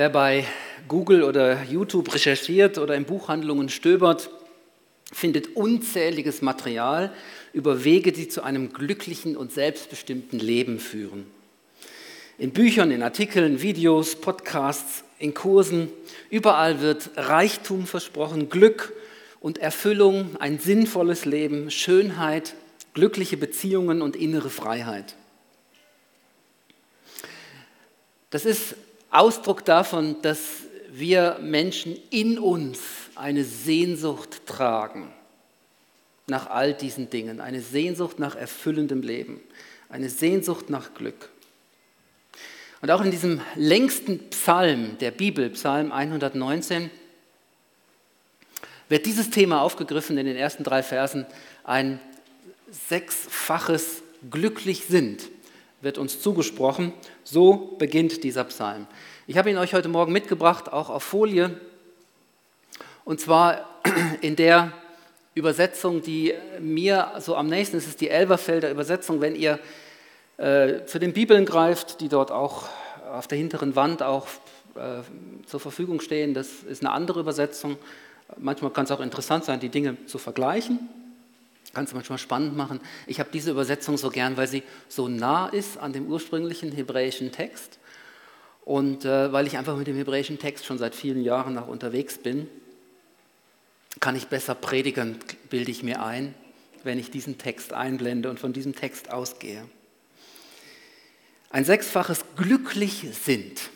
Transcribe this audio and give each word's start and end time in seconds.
Wer 0.00 0.08
bei 0.08 0.46
Google 0.88 1.22
oder 1.22 1.62
YouTube 1.64 2.14
recherchiert 2.14 2.78
oder 2.78 2.94
in 2.94 3.04
Buchhandlungen 3.04 3.68
stöbert, 3.68 4.30
findet 5.12 5.56
unzähliges 5.56 6.40
Material 6.40 7.12
über 7.52 7.84
Wege, 7.84 8.10
die 8.10 8.26
zu 8.26 8.42
einem 8.42 8.72
glücklichen 8.72 9.36
und 9.36 9.52
selbstbestimmten 9.52 10.38
Leben 10.38 10.78
führen. 10.78 11.26
In 12.38 12.52
Büchern, 12.52 12.90
in 12.92 13.02
Artikeln, 13.02 13.60
Videos, 13.60 14.16
Podcasts, 14.16 15.04
in 15.18 15.34
Kursen, 15.34 15.90
überall 16.30 16.80
wird 16.80 17.10
Reichtum 17.16 17.86
versprochen, 17.86 18.48
Glück 18.48 18.94
und 19.38 19.58
Erfüllung, 19.58 20.34
ein 20.38 20.58
sinnvolles 20.58 21.26
Leben, 21.26 21.70
Schönheit, 21.70 22.54
glückliche 22.94 23.36
Beziehungen 23.36 24.00
und 24.00 24.16
innere 24.16 24.48
Freiheit. 24.48 25.14
Das 28.30 28.46
ist 28.46 28.76
Ausdruck 29.10 29.64
davon, 29.64 30.16
dass 30.22 30.38
wir 30.90 31.38
Menschen 31.40 31.96
in 32.10 32.38
uns 32.38 32.78
eine 33.16 33.44
Sehnsucht 33.44 34.46
tragen 34.46 35.12
nach 36.26 36.48
all 36.48 36.74
diesen 36.74 37.10
Dingen, 37.10 37.40
eine 37.40 37.60
Sehnsucht 37.60 38.18
nach 38.20 38.36
erfüllendem 38.36 39.02
Leben, 39.02 39.40
eine 39.88 40.08
Sehnsucht 40.08 40.70
nach 40.70 40.94
Glück. 40.94 41.28
Und 42.82 42.90
auch 42.90 43.02
in 43.02 43.10
diesem 43.10 43.40
längsten 43.56 44.30
Psalm 44.30 44.96
der 44.98 45.10
Bibel, 45.10 45.50
Psalm 45.50 45.92
119, 45.92 46.90
wird 48.88 49.06
dieses 49.06 49.30
Thema 49.30 49.60
aufgegriffen 49.60 50.16
in 50.18 50.26
den 50.26 50.36
ersten 50.36 50.64
drei 50.64 50.82
Versen. 50.82 51.26
Ein 51.64 52.00
sechsfaches 52.88 54.02
glücklich 54.30 54.86
sind 54.86 55.28
wird 55.80 55.98
uns 55.98 56.20
zugesprochen. 56.20 56.92
So 57.24 57.76
beginnt 57.78 58.24
dieser 58.24 58.44
Psalm. 58.44 58.86
Ich 59.26 59.36
habe 59.36 59.50
ihn 59.50 59.58
euch 59.58 59.74
heute 59.74 59.88
Morgen 59.88 60.12
mitgebracht, 60.12 60.72
auch 60.72 60.90
auf 60.90 61.02
Folie. 61.02 61.58
Und 63.04 63.20
zwar 63.20 63.68
in 64.20 64.36
der 64.36 64.72
Übersetzung, 65.34 66.02
die 66.02 66.34
mir 66.58 67.12
so 67.18 67.36
am 67.36 67.46
nächsten 67.46 67.76
ist, 67.76 67.86
ist 67.86 68.00
die 68.00 68.10
Elberfelder 68.10 68.70
Übersetzung. 68.70 69.20
Wenn 69.20 69.36
ihr 69.36 69.58
äh, 70.36 70.84
zu 70.84 70.98
den 70.98 71.12
Bibeln 71.12 71.46
greift, 71.46 72.00
die 72.00 72.08
dort 72.08 72.30
auch 72.30 72.68
auf 73.12 73.26
der 73.26 73.38
hinteren 73.38 73.76
Wand 73.76 74.02
auch 74.02 74.26
äh, 74.74 75.02
zur 75.46 75.60
Verfügung 75.60 76.00
stehen, 76.00 76.34
das 76.34 76.62
ist 76.62 76.82
eine 76.82 76.92
andere 76.92 77.20
Übersetzung. 77.20 77.78
Manchmal 78.36 78.70
kann 78.70 78.84
es 78.84 78.90
auch 78.90 79.00
interessant 79.00 79.44
sein, 79.44 79.60
die 79.60 79.68
Dinge 79.68 79.96
zu 80.06 80.18
vergleichen. 80.18 80.88
Kann 81.72 81.84
es 81.84 81.94
manchmal 81.94 82.18
spannend 82.18 82.56
machen. 82.56 82.80
Ich 83.06 83.20
habe 83.20 83.30
diese 83.32 83.50
Übersetzung 83.50 83.96
so 83.96 84.10
gern, 84.10 84.36
weil 84.36 84.48
sie 84.48 84.62
so 84.88 85.08
nah 85.08 85.48
ist 85.48 85.78
an 85.78 85.92
dem 85.92 86.06
ursprünglichen 86.06 86.72
hebräischen 86.72 87.32
Text 87.32 87.78
und 88.64 89.04
äh, 89.04 89.32
weil 89.32 89.46
ich 89.46 89.56
einfach 89.56 89.76
mit 89.76 89.86
dem 89.86 89.96
hebräischen 89.96 90.38
Text 90.38 90.66
schon 90.66 90.78
seit 90.78 90.94
vielen 90.94 91.22
Jahren 91.22 91.56
auch 91.58 91.68
unterwegs 91.68 92.18
bin 92.18 92.48
kann 93.98 94.14
ich 94.14 94.28
besser 94.28 94.54
predigen, 94.54 95.18
bilde 95.48 95.70
ich 95.70 95.82
mir 95.82 96.02
ein, 96.02 96.34
wenn 96.84 96.98
ich 96.98 97.10
diesen 97.10 97.38
Text 97.38 97.72
einblende 97.72 98.30
und 98.30 98.38
von 98.38 98.52
diesem 98.52 98.74
Text 98.74 99.10
ausgehe. 99.10 99.66
Ein 101.50 101.64
sechsfaches 101.64 102.24
glücklich 102.36 103.04
sind 103.12 103.70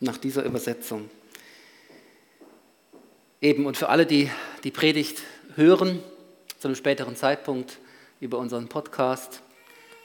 nach 0.00 0.18
dieser 0.18 0.44
Übersetzung. 0.44 1.08
Eben 3.40 3.64
und 3.64 3.78
für 3.78 3.88
alle, 3.88 4.04
die 4.04 4.30
die 4.64 4.70
Predigt 4.70 5.22
hören, 5.56 6.02
zu 6.60 6.68
einem 6.68 6.74
späteren 6.74 7.16
Zeitpunkt 7.16 7.78
über 8.20 8.38
unseren 8.38 8.68
Podcast. 8.68 9.40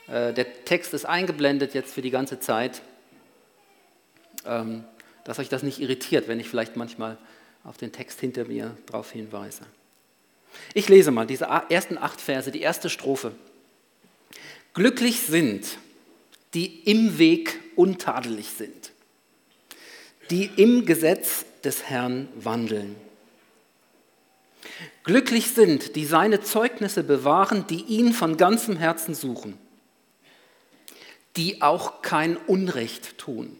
Äh, 0.07 0.33
der 0.33 0.63
Text 0.63 0.93
ist 0.93 1.05
eingeblendet 1.05 1.73
jetzt 1.73 1.93
für 1.93 2.01
die 2.01 2.11
ganze 2.11 2.39
Zeit, 2.39 2.81
ähm, 4.45 4.85
dass 5.25 5.37
euch 5.37 5.49
das 5.49 5.63
nicht 5.63 5.79
irritiert, 5.79 6.29
wenn 6.29 6.39
ich 6.39 6.47
vielleicht 6.47 6.77
manchmal 6.77 7.17
auf 7.65 7.77
den 7.77 7.91
Text 7.91 8.21
hinter 8.21 8.45
mir 8.45 8.77
darauf 8.85 9.11
hinweise. 9.11 9.63
Ich 10.73 10.87
lese 10.87 11.11
mal 11.11 11.27
diese 11.27 11.45
ersten 11.69 11.97
acht 11.97 12.21
Verse, 12.21 12.49
die 12.49 12.61
erste 12.61 12.89
Strophe. 12.89 13.33
Glücklich 14.73 15.21
sind, 15.21 15.77
die 16.53 16.89
im 16.89 17.17
Weg 17.17 17.59
untadelig 17.75 18.51
sind, 18.51 18.93
die 20.29 20.45
im 20.55 20.85
Gesetz 20.85 21.43
des 21.65 21.83
Herrn 21.83 22.29
wandeln. 22.35 22.95
Glücklich 25.03 25.51
sind, 25.51 25.95
die 25.95 26.05
seine 26.05 26.41
Zeugnisse 26.41 27.03
bewahren, 27.03 27.65
die 27.67 27.83
ihn 27.83 28.13
von 28.13 28.37
ganzem 28.37 28.77
Herzen 28.77 29.13
suchen, 29.13 29.57
die 31.35 31.61
auch 31.61 32.01
kein 32.01 32.37
Unrecht 32.37 33.17
tun, 33.17 33.57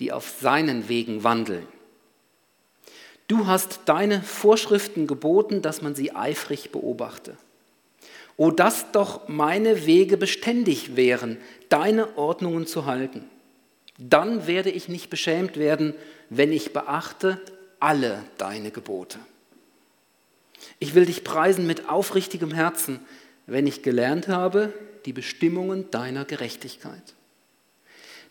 die 0.00 0.12
auf 0.12 0.34
seinen 0.40 0.88
Wegen 0.88 1.24
wandeln. 1.24 1.66
Du 3.28 3.46
hast 3.46 3.80
deine 3.86 4.22
Vorschriften 4.22 5.06
geboten, 5.06 5.62
dass 5.62 5.80
man 5.80 5.94
sie 5.94 6.14
eifrig 6.14 6.70
beobachte. 6.70 7.36
O 8.36 8.50
dass 8.50 8.92
doch 8.92 9.28
meine 9.28 9.86
Wege 9.86 10.16
beständig 10.16 10.96
wären, 10.96 11.38
deine 11.68 12.16
Ordnungen 12.16 12.66
zu 12.66 12.86
halten. 12.86 13.28
Dann 13.98 14.46
werde 14.46 14.70
ich 14.70 14.88
nicht 14.88 15.10
beschämt 15.10 15.56
werden, 15.56 15.94
wenn 16.28 16.52
ich 16.52 16.72
beachte 16.72 17.40
alle 17.78 18.24
deine 18.38 18.70
Gebote. 18.70 19.18
Ich 20.78 20.94
will 20.94 21.06
dich 21.06 21.24
preisen 21.24 21.66
mit 21.66 21.88
aufrichtigem 21.88 22.52
Herzen, 22.52 23.00
wenn 23.46 23.66
ich 23.66 23.82
gelernt 23.82 24.28
habe 24.28 24.72
die 25.04 25.12
Bestimmungen 25.12 25.90
deiner 25.90 26.24
Gerechtigkeit. 26.24 27.14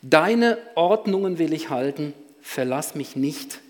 Deine 0.00 0.58
Ordnungen 0.74 1.38
will 1.38 1.52
ich 1.52 1.70
halten, 1.70 2.14
verlass 2.40 2.94
mich 2.94 3.14
nicht 3.14 3.60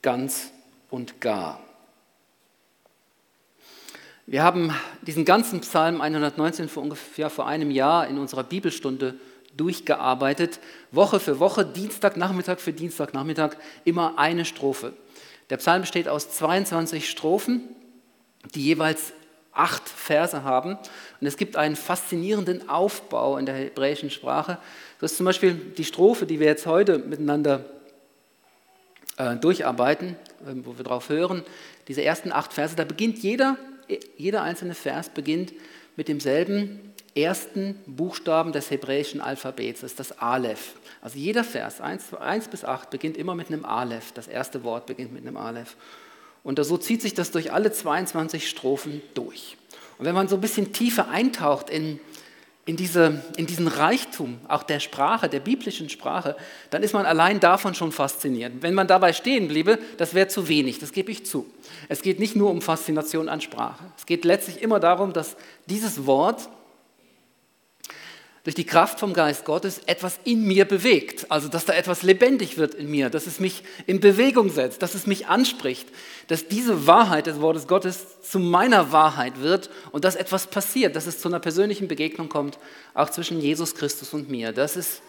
ganz 0.00 0.50
und 0.90 1.20
gar. 1.20 1.60
Wir 4.26 4.42
haben 4.42 4.74
diesen 5.02 5.24
ganzen 5.24 5.60
Psalm 5.60 6.00
119 6.00 6.68
vor 6.68 6.82
ungefähr 6.82 7.28
vor 7.28 7.46
einem 7.46 7.70
Jahr 7.70 8.06
in 8.06 8.18
unserer 8.18 8.44
Bibelstunde 8.44 9.16
durchgearbeitet, 9.56 10.60
Woche 10.90 11.20
für 11.20 11.38
Woche, 11.38 11.66
Dienstagnachmittag 11.66 12.58
für 12.58 12.72
Dienstagnachmittag, 12.72 13.56
immer 13.84 14.18
eine 14.18 14.44
Strophe. 14.44 14.94
Der 15.50 15.58
Psalm 15.58 15.82
besteht 15.82 16.08
aus 16.08 16.30
22 16.30 17.10
Strophen, 17.10 17.68
die 18.54 18.64
jeweils 18.64 19.12
acht 19.52 19.88
Verse 19.88 20.44
haben. 20.44 20.78
Und 21.20 21.26
es 21.26 21.36
gibt 21.36 21.56
einen 21.56 21.76
faszinierenden 21.76 22.68
Aufbau 22.68 23.36
in 23.36 23.46
der 23.46 23.54
hebräischen 23.54 24.10
Sprache. 24.10 24.58
Das 25.00 25.12
ist 25.12 25.16
zum 25.18 25.26
Beispiel 25.26 25.54
die 25.54 25.84
Strophe, 25.84 26.26
die 26.26 26.40
wir 26.40 26.46
jetzt 26.46 26.66
heute 26.66 26.98
miteinander 26.98 27.64
äh, 29.18 29.36
durcharbeiten, 29.36 30.16
äh, 30.46 30.54
wo 30.64 30.76
wir 30.76 30.84
drauf 30.84 31.08
hören, 31.08 31.42
diese 31.88 32.02
ersten 32.02 32.32
acht 32.32 32.52
Verse, 32.52 32.76
da 32.76 32.84
beginnt 32.84 33.18
jeder, 33.18 33.56
jeder 34.16 34.42
einzelne 34.42 34.74
Vers 34.74 35.10
beginnt 35.10 35.52
mit 35.96 36.08
demselben 36.08 36.92
ersten 37.14 37.74
Buchstaben 37.86 38.52
des 38.52 38.70
hebräischen 38.70 39.20
Alphabets, 39.20 39.82
das 39.82 39.90
ist 39.90 40.00
das 40.00 40.18
Aleph. 40.18 40.74
Also 41.02 41.18
jeder 41.18 41.44
Vers, 41.44 41.80
1, 41.80 42.14
1 42.14 42.48
bis 42.48 42.64
8, 42.64 42.88
beginnt 42.88 43.16
immer 43.16 43.34
mit 43.34 43.48
einem 43.48 43.64
Aleph. 43.64 44.12
Das 44.12 44.28
erste 44.28 44.62
Wort 44.62 44.86
beginnt 44.86 45.12
mit 45.12 45.26
einem 45.26 45.36
Aleph. 45.36 45.76
Und 46.42 46.62
so 46.64 46.76
zieht 46.76 47.02
sich 47.02 47.14
das 47.14 47.30
durch 47.30 47.52
alle 47.52 47.72
22 47.72 48.48
Strophen 48.48 49.02
durch. 49.14 49.56
Und 49.98 50.06
wenn 50.06 50.14
man 50.14 50.28
so 50.28 50.36
ein 50.36 50.40
bisschen 50.40 50.72
tiefer 50.72 51.08
eintaucht 51.08 51.70
in 51.70 52.00
in, 52.64 52.76
diese, 52.76 53.22
in 53.36 53.46
diesen 53.46 53.66
Reichtum 53.66 54.38
auch 54.46 54.62
der 54.62 54.78
Sprache, 54.78 55.28
der 55.28 55.40
biblischen 55.40 55.88
Sprache, 55.88 56.36
dann 56.70 56.82
ist 56.82 56.94
man 56.94 57.06
allein 57.06 57.40
davon 57.40 57.74
schon 57.74 57.90
fasziniert. 57.90 58.52
Wenn 58.60 58.74
man 58.74 58.86
dabei 58.86 59.12
stehen 59.12 59.48
bliebe, 59.48 59.78
das 59.96 60.14
wäre 60.14 60.28
zu 60.28 60.48
wenig, 60.48 60.78
das 60.78 60.92
gebe 60.92 61.10
ich 61.10 61.26
zu. 61.26 61.46
Es 61.88 62.02
geht 62.02 62.20
nicht 62.20 62.36
nur 62.36 62.50
um 62.50 62.62
Faszination 62.62 63.28
an 63.28 63.40
Sprache. 63.40 63.84
Es 63.96 64.06
geht 64.06 64.24
letztlich 64.24 64.62
immer 64.62 64.78
darum, 64.78 65.12
dass 65.12 65.36
dieses 65.66 66.06
Wort 66.06 66.48
durch 68.44 68.56
die 68.56 68.64
Kraft 68.64 68.98
vom 68.98 69.12
Geist 69.12 69.44
Gottes 69.44 69.82
etwas 69.86 70.18
in 70.24 70.44
mir 70.46 70.64
bewegt. 70.64 71.30
Also, 71.30 71.48
dass 71.48 71.64
da 71.64 71.74
etwas 71.74 72.02
lebendig 72.02 72.58
wird 72.58 72.74
in 72.74 72.90
mir, 72.90 73.08
dass 73.08 73.28
es 73.28 73.38
mich 73.38 73.62
in 73.86 74.00
Bewegung 74.00 74.50
setzt, 74.50 74.82
dass 74.82 74.94
es 74.94 75.06
mich 75.06 75.28
anspricht, 75.28 75.88
dass 76.26 76.48
diese 76.48 76.86
Wahrheit 76.88 77.26
des 77.26 77.40
Wortes 77.40 77.68
Gottes 77.68 78.20
zu 78.22 78.40
meiner 78.40 78.90
Wahrheit 78.90 79.40
wird 79.40 79.70
und 79.92 80.04
dass 80.04 80.16
etwas 80.16 80.48
passiert, 80.48 80.96
dass 80.96 81.06
es 81.06 81.20
zu 81.20 81.28
einer 81.28 81.38
persönlichen 81.38 81.86
Begegnung 81.86 82.28
kommt, 82.28 82.58
auch 82.94 83.10
zwischen 83.10 83.40
Jesus 83.40 83.76
Christus 83.76 84.12
und 84.12 84.28
mir. 84.28 84.52
Das 84.52 84.76
ist 84.76 85.02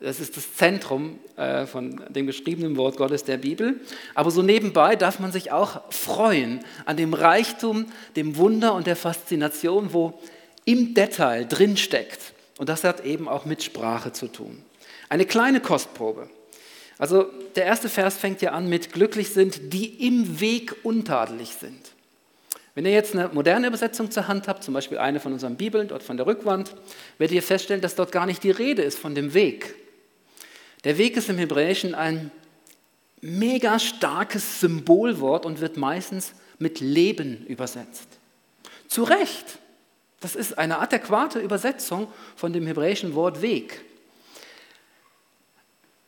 das, 0.00 0.20
ist 0.20 0.36
das 0.36 0.54
Zentrum 0.54 1.18
äh, 1.36 1.66
von 1.66 2.00
dem 2.08 2.28
geschriebenen 2.28 2.76
Wort 2.76 2.96
Gottes 2.96 3.24
der 3.24 3.36
Bibel. 3.36 3.80
Aber 4.14 4.30
so 4.30 4.42
nebenbei 4.42 4.94
darf 4.94 5.18
man 5.18 5.32
sich 5.32 5.50
auch 5.50 5.92
freuen 5.92 6.60
an 6.84 6.96
dem 6.96 7.14
Reichtum, 7.14 7.86
dem 8.14 8.36
Wunder 8.36 8.74
und 8.74 8.86
der 8.86 8.94
Faszination, 8.94 9.92
wo 9.92 10.20
im 10.64 10.94
Detail 10.94 11.46
drinsteckt 11.46 12.34
und 12.58 12.68
das 12.68 12.84
hat 12.84 13.04
eben 13.04 13.28
auch 13.28 13.44
mit 13.44 13.62
Sprache 13.62 14.12
zu 14.12 14.28
tun. 14.28 14.62
Eine 15.08 15.24
kleine 15.24 15.60
Kostprobe. 15.60 16.28
Also 16.98 17.26
der 17.54 17.64
erste 17.64 17.88
Vers 17.88 18.18
fängt 18.18 18.42
ja 18.42 18.52
an 18.52 18.68
mit 18.68 18.92
glücklich 18.92 19.30
sind, 19.30 19.72
die 19.72 20.06
im 20.06 20.40
Weg 20.40 20.74
untadelig 20.82 21.54
sind. 21.54 21.92
Wenn 22.74 22.84
ihr 22.84 22.92
jetzt 22.92 23.14
eine 23.14 23.28
moderne 23.28 23.68
Übersetzung 23.68 24.10
zur 24.10 24.28
Hand 24.28 24.46
habt, 24.46 24.62
zum 24.62 24.74
Beispiel 24.74 24.98
eine 24.98 25.20
von 25.20 25.32
unseren 25.32 25.56
Bibeln, 25.56 25.88
dort 25.88 26.02
von 26.02 26.16
der 26.16 26.26
Rückwand, 26.26 26.74
werdet 27.18 27.34
ihr 27.34 27.42
feststellen, 27.42 27.80
dass 27.80 27.94
dort 27.94 28.12
gar 28.12 28.26
nicht 28.26 28.42
die 28.44 28.50
Rede 28.50 28.82
ist 28.82 28.98
von 28.98 29.14
dem 29.14 29.34
Weg. 29.34 29.74
Der 30.84 30.98
Weg 30.98 31.16
ist 31.16 31.28
im 31.28 31.38
Hebräischen 31.38 31.94
ein 31.94 32.30
mega 33.20 33.78
starkes 33.78 34.60
Symbolwort 34.60 35.44
und 35.44 35.60
wird 35.60 35.76
meistens 35.76 36.32
mit 36.58 36.80
Leben 36.80 37.46
übersetzt. 37.46 38.06
Zu 38.86 39.04
Recht. 39.04 39.58
Das 40.20 40.34
ist 40.34 40.58
eine 40.58 40.78
adäquate 40.80 41.38
Übersetzung 41.38 42.08
von 42.34 42.52
dem 42.52 42.66
hebräischen 42.66 43.14
Wort 43.14 43.40
Weg. 43.40 43.84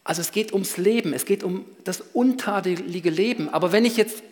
Also 0.03 0.23
es 0.23 0.33
geht 0.33 0.53
ums 0.53 0.77
Leben, 0.77 1.13
es 1.13 1.25
geht 1.25 1.45
um 1.45 1.65
das 1.85 2.01
untadelige 2.01 3.11
Leben. 3.11 3.49
Aber 3.49 3.71
wenn 3.71 3.85
ich 3.85 3.97
jetzt 3.97 4.23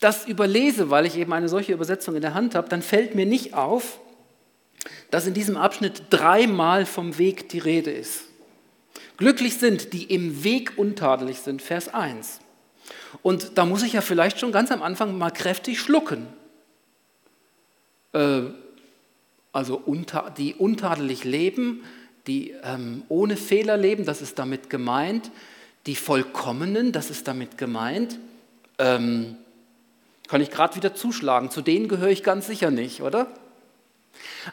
das 0.00 0.26
überlese, 0.26 0.90
weil 0.90 1.06
ich 1.06 1.16
eben 1.16 1.32
eine 1.32 1.48
solche 1.48 1.72
Übersetzung 1.72 2.14
in 2.14 2.22
der 2.22 2.34
Hand 2.34 2.54
habe, 2.54 2.68
dann 2.68 2.82
fällt 2.82 3.14
mir 3.14 3.26
nicht 3.26 3.54
auf, 3.54 4.00
dass 5.10 5.26
in 5.26 5.34
diesem 5.34 5.56
Abschnitt 5.56 6.04
dreimal 6.10 6.86
vom 6.86 7.18
Weg 7.18 7.48
die 7.50 7.58
Rede 7.58 7.90
ist. 7.90 8.22
Glücklich 9.16 9.58
sind, 9.58 9.92
die 9.92 10.04
im 10.04 10.42
Weg 10.42 10.72
untadelig 10.76 11.38
sind, 11.38 11.62
Vers 11.62 11.92
1. 11.92 12.40
Und 13.22 13.58
da 13.58 13.64
muss 13.64 13.82
ich 13.82 13.92
ja 13.92 14.00
vielleicht 14.00 14.40
schon 14.40 14.50
ganz 14.50 14.72
am 14.72 14.82
Anfang 14.82 15.16
mal 15.18 15.30
kräftig 15.30 15.78
schlucken. 15.78 16.26
Äh, 18.12 18.44
also 19.52 19.82
die 20.38 20.54
untadelig 20.54 21.24
leben, 21.24 21.84
die 22.26 22.54
ähm, 22.62 23.02
ohne 23.08 23.36
Fehler 23.36 23.76
leben, 23.76 24.04
das 24.04 24.22
ist 24.22 24.38
damit 24.38 24.70
gemeint. 24.70 25.30
Die 25.86 25.96
Vollkommenen, 25.96 26.92
das 26.92 27.10
ist 27.10 27.26
damit 27.28 27.58
gemeint. 27.58 28.18
Ähm, 28.78 29.36
kann 30.28 30.40
ich 30.40 30.50
gerade 30.50 30.76
wieder 30.76 30.94
zuschlagen. 30.94 31.50
Zu 31.50 31.60
denen 31.60 31.88
gehöre 31.88 32.10
ich 32.10 32.22
ganz 32.22 32.46
sicher 32.46 32.70
nicht, 32.70 33.02
oder? 33.02 33.28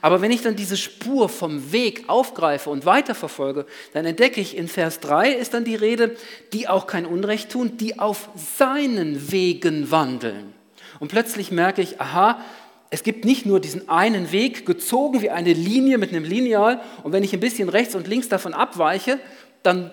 Aber 0.01 0.21
wenn 0.21 0.31
ich 0.31 0.41
dann 0.41 0.55
diese 0.55 0.77
Spur 0.77 1.29
vom 1.29 1.71
Weg 1.71 2.05
aufgreife 2.07 2.69
und 2.69 2.85
weiterverfolge, 2.85 3.65
dann 3.93 4.05
entdecke 4.05 4.41
ich 4.41 4.55
in 4.55 4.67
Vers 4.67 4.99
3 4.99 5.31
ist 5.31 5.53
dann 5.53 5.65
die 5.65 5.75
Rede, 5.75 6.15
die 6.53 6.67
auch 6.67 6.87
kein 6.87 7.05
Unrecht 7.05 7.51
tun, 7.51 7.77
die 7.77 7.99
auf 7.99 8.29
seinen 8.35 9.31
Wegen 9.31 9.91
wandeln. 9.91 10.53
Und 10.99 11.09
plötzlich 11.09 11.51
merke 11.51 11.81
ich, 11.81 12.01
aha, 12.01 12.43
es 12.89 13.03
gibt 13.03 13.23
nicht 13.25 13.45
nur 13.45 13.59
diesen 13.59 13.87
einen 13.87 14.31
Weg, 14.31 14.65
gezogen 14.65 15.21
wie 15.21 15.29
eine 15.29 15.53
Linie 15.53 15.97
mit 15.97 16.09
einem 16.09 16.23
Lineal, 16.23 16.81
und 17.03 17.11
wenn 17.11 17.23
ich 17.23 17.33
ein 17.33 17.39
bisschen 17.39 17.69
rechts 17.69 17.95
und 17.95 18.07
links 18.07 18.29
davon 18.29 18.53
abweiche, 18.53 19.19
dann 19.63 19.91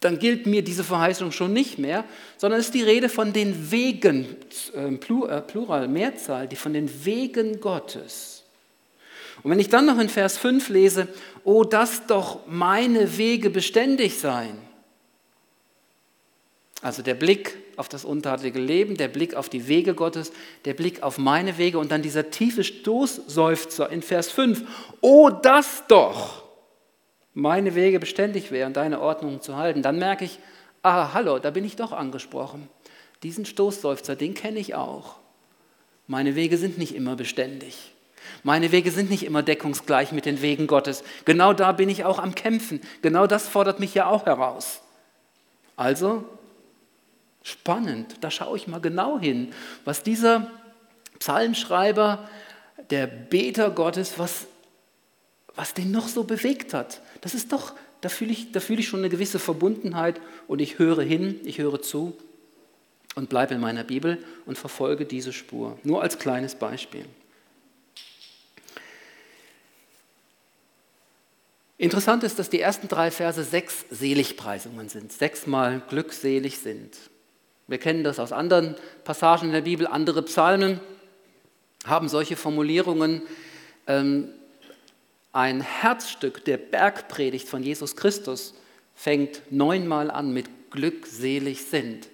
dann 0.00 0.18
gilt 0.18 0.46
mir 0.46 0.62
diese 0.62 0.84
Verheißung 0.84 1.32
schon 1.32 1.52
nicht 1.52 1.78
mehr, 1.78 2.04
sondern 2.36 2.60
es 2.60 2.66
ist 2.66 2.74
die 2.74 2.82
Rede 2.82 3.08
von 3.08 3.32
den 3.32 3.70
Wegen, 3.72 4.26
äh, 4.74 4.94
äh, 4.94 5.40
Plural, 5.40 5.88
Mehrzahl, 5.88 6.46
die 6.46 6.56
von 6.56 6.72
den 6.72 7.04
Wegen 7.04 7.60
Gottes. 7.60 8.44
Und 9.42 9.50
wenn 9.50 9.58
ich 9.58 9.68
dann 9.68 9.86
noch 9.86 9.98
in 9.98 10.08
Vers 10.08 10.38
5 10.38 10.68
lese, 10.68 11.08
oh, 11.44 11.64
dass 11.64 12.06
doch 12.06 12.46
meine 12.46 13.18
Wege 13.18 13.50
beständig 13.50 14.18
seien. 14.18 14.58
Also 16.80 17.02
der 17.02 17.14
Blick 17.14 17.56
auf 17.78 17.88
das 17.88 18.04
untadelige 18.04 18.58
Leben, 18.60 18.96
der 18.96 19.08
Blick 19.08 19.34
auf 19.34 19.48
die 19.48 19.68
Wege 19.68 19.94
Gottes, 19.94 20.32
der 20.64 20.74
Blick 20.74 21.02
auf 21.02 21.18
meine 21.18 21.58
Wege 21.58 21.78
und 21.78 21.92
dann 21.92 22.02
dieser 22.02 22.30
tiefe 22.30 22.64
Stoßseufzer 22.64 23.90
in 23.90 24.02
Vers 24.02 24.30
5. 24.30 24.62
Oh, 25.00 25.30
das 25.30 25.84
doch 25.88 26.44
meine 27.34 27.74
Wege 27.74 28.00
beständig 28.00 28.50
wären, 28.50 28.72
deine 28.72 29.00
Ordnungen 29.00 29.40
zu 29.40 29.56
halten, 29.56 29.82
dann 29.82 29.98
merke 29.98 30.24
ich, 30.24 30.40
ah, 30.82 31.12
hallo, 31.14 31.38
da 31.38 31.50
bin 31.50 31.64
ich 31.64 31.76
doch 31.76 31.92
angesprochen. 31.92 32.68
Diesen 33.22 33.44
Stoßseufzer, 33.44 34.16
den 34.16 34.34
kenne 34.34 34.58
ich 34.58 34.74
auch. 34.74 35.16
Meine 36.08 36.34
Wege 36.34 36.56
sind 36.56 36.78
nicht 36.78 36.94
immer 36.94 37.14
beständig. 37.14 37.92
Meine 38.42 38.72
Wege 38.72 38.90
sind 38.90 39.10
nicht 39.10 39.24
immer 39.24 39.42
deckungsgleich 39.42 40.12
mit 40.12 40.26
den 40.26 40.42
Wegen 40.42 40.66
Gottes. 40.66 41.04
Genau 41.24 41.52
da 41.52 41.72
bin 41.72 41.88
ich 41.88 42.04
auch 42.04 42.18
am 42.18 42.34
Kämpfen. 42.34 42.80
Genau 43.02 43.26
das 43.26 43.48
fordert 43.48 43.80
mich 43.80 43.94
ja 43.94 44.06
auch 44.06 44.26
heraus. 44.26 44.80
Also, 45.76 46.24
spannend, 47.42 48.16
da 48.20 48.30
schaue 48.30 48.56
ich 48.56 48.66
mal 48.66 48.80
genau 48.80 49.18
hin, 49.18 49.52
was 49.84 50.02
dieser 50.02 50.50
Psalmschreiber, 51.18 52.28
der 52.90 53.06
Beter 53.06 53.70
Gottes, 53.70 54.18
was, 54.18 54.46
was 55.54 55.74
den 55.74 55.90
noch 55.90 56.08
so 56.08 56.24
bewegt 56.24 56.74
hat. 56.74 57.00
Das 57.20 57.34
ist 57.34 57.52
doch, 57.52 57.74
da 58.00 58.08
fühle 58.08 58.32
ich, 58.32 58.52
da 58.52 58.60
fühle 58.60 58.80
ich 58.80 58.88
schon 58.88 59.00
eine 59.00 59.08
gewisse 59.08 59.38
Verbundenheit 59.38 60.20
und 60.46 60.60
ich 60.60 60.78
höre 60.78 61.02
hin, 61.02 61.40
ich 61.44 61.58
höre 61.58 61.82
zu 61.82 62.16
und 63.14 63.28
bleibe 63.28 63.54
in 63.54 63.60
meiner 63.60 63.84
Bibel 63.84 64.24
und 64.46 64.56
verfolge 64.56 65.04
diese 65.04 65.32
Spur. 65.32 65.78
Nur 65.82 66.02
als 66.02 66.18
kleines 66.18 66.54
Beispiel. 66.54 67.04
Interessant 71.78 72.24
ist, 72.24 72.40
dass 72.40 72.50
die 72.50 72.60
ersten 72.60 72.88
drei 72.88 73.12
Verse 73.12 73.42
sechs 73.44 73.84
Seligpreisungen 73.88 74.88
sind, 74.88 75.12
sechsmal 75.12 75.80
glückselig 75.88 76.58
sind. 76.58 76.96
Wir 77.68 77.78
kennen 77.78 78.02
das 78.02 78.18
aus 78.18 78.32
anderen 78.32 78.74
Passagen 79.04 79.46
in 79.46 79.52
der 79.52 79.60
Bibel, 79.60 79.86
andere 79.86 80.22
Psalmen 80.22 80.80
haben 81.86 82.08
solche 82.08 82.36
Formulierungen. 82.36 83.22
Ähm, 83.86 84.30
ein 85.32 85.60
Herzstück 85.60 86.44
der 86.44 86.56
Bergpredigt 86.56 87.48
von 87.48 87.62
Jesus 87.62 87.94
Christus 87.94 88.54
fängt 88.94 89.42
neunmal 89.50 90.10
an 90.10 90.32
mit 90.32 90.70
glückselig 90.70 91.64
sind, 91.66 92.08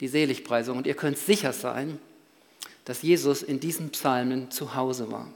die 0.00 0.08
Seligpreisung. 0.08 0.76
Und 0.76 0.86
ihr 0.86 0.94
könnt 0.94 1.18
sicher 1.18 1.52
sein, 1.52 1.98
dass 2.84 3.02
Jesus 3.02 3.42
in 3.42 3.60
diesen 3.60 3.90
Psalmen 3.90 4.50
zu 4.50 4.74
Hause 4.74 5.10
war. 5.10 5.28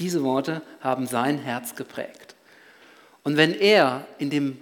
Diese 0.00 0.24
Worte 0.24 0.62
haben 0.80 1.06
sein 1.06 1.38
Herz 1.38 1.76
geprägt. 1.76 2.34
Und 3.22 3.36
wenn 3.36 3.54
er 3.54 4.06
in 4.18 4.30
dem, 4.30 4.58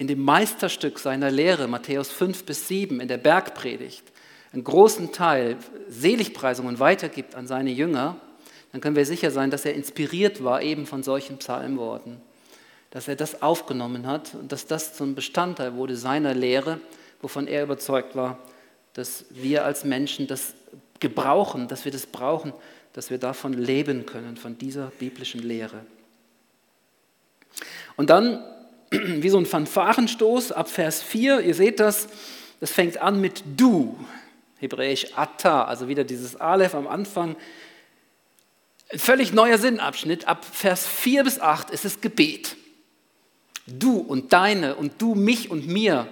in 0.00 0.06
dem 0.06 0.24
Meisterstück 0.24 0.98
seiner 0.98 1.30
Lehre, 1.30 1.68
Matthäus 1.68 2.10
5 2.10 2.44
bis 2.44 2.66
7, 2.68 3.00
in 3.00 3.08
der 3.08 3.18
Bergpredigt, 3.18 4.02
einen 4.50 4.64
großen 4.64 5.12
Teil 5.12 5.58
Seligpreisungen 5.90 6.78
weitergibt 6.78 7.34
an 7.34 7.46
seine 7.46 7.68
Jünger, 7.68 8.16
dann 8.72 8.80
können 8.80 8.96
wir 8.96 9.04
sicher 9.04 9.30
sein, 9.30 9.50
dass 9.50 9.66
er 9.66 9.74
inspiriert 9.74 10.42
war 10.42 10.62
eben 10.62 10.86
von 10.86 11.02
solchen 11.02 11.36
Psalmworten, 11.36 12.16
dass 12.88 13.08
er 13.08 13.16
das 13.16 13.42
aufgenommen 13.42 14.06
hat 14.06 14.34
und 14.34 14.50
dass 14.52 14.66
das 14.66 14.94
zum 14.94 15.14
Bestandteil 15.14 15.74
wurde 15.74 15.96
seiner 15.96 16.32
Lehre, 16.32 16.80
wovon 17.20 17.46
er 17.46 17.64
überzeugt 17.64 18.16
war, 18.16 18.38
dass 18.94 19.26
wir 19.28 19.66
als 19.66 19.84
Menschen 19.84 20.26
das 20.26 20.54
gebrauchen, 20.98 21.68
dass 21.68 21.84
wir 21.84 21.92
das 21.92 22.06
brauchen, 22.06 22.54
dass 22.94 23.10
wir 23.10 23.18
davon 23.18 23.52
leben 23.52 24.06
können, 24.06 24.38
von 24.38 24.56
dieser 24.56 24.86
biblischen 24.98 25.42
Lehre. 25.42 25.84
Und 27.98 28.08
dann, 28.08 28.42
wie 28.90 29.28
so 29.28 29.38
ein 29.38 29.46
Fanfarenstoß 29.46 30.52
ab 30.52 30.68
Vers 30.68 31.02
4, 31.02 31.40
ihr 31.40 31.54
seht 31.54 31.80
das, 31.80 32.08
das 32.58 32.70
fängt 32.70 32.98
an 32.98 33.20
mit 33.20 33.42
du, 33.56 33.96
hebräisch 34.58 35.06
atta, 35.14 35.64
also 35.64 35.88
wieder 35.88 36.04
dieses 36.04 36.36
Aleph 36.36 36.74
am 36.74 36.86
Anfang, 36.86 37.36
ein 38.92 38.98
völlig 38.98 39.32
neuer 39.32 39.58
Sinnabschnitt. 39.58 40.26
Ab 40.26 40.44
Vers 40.44 40.86
4 40.86 41.22
bis 41.24 41.38
8 41.38 41.70
ist 41.70 41.84
es 41.84 42.00
Gebet. 42.00 42.56
Du 43.66 43.98
und 43.98 44.32
deine 44.32 44.74
und 44.74 45.00
du 45.00 45.14
mich 45.14 45.48
und 45.48 45.68
mir 45.68 46.08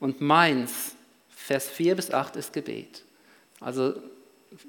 und 0.00 0.20
meins. 0.20 0.96
Vers 1.30 1.68
4 1.68 1.94
bis 1.94 2.10
8 2.10 2.34
ist 2.34 2.52
Gebet. 2.52 3.04
Also 3.60 3.94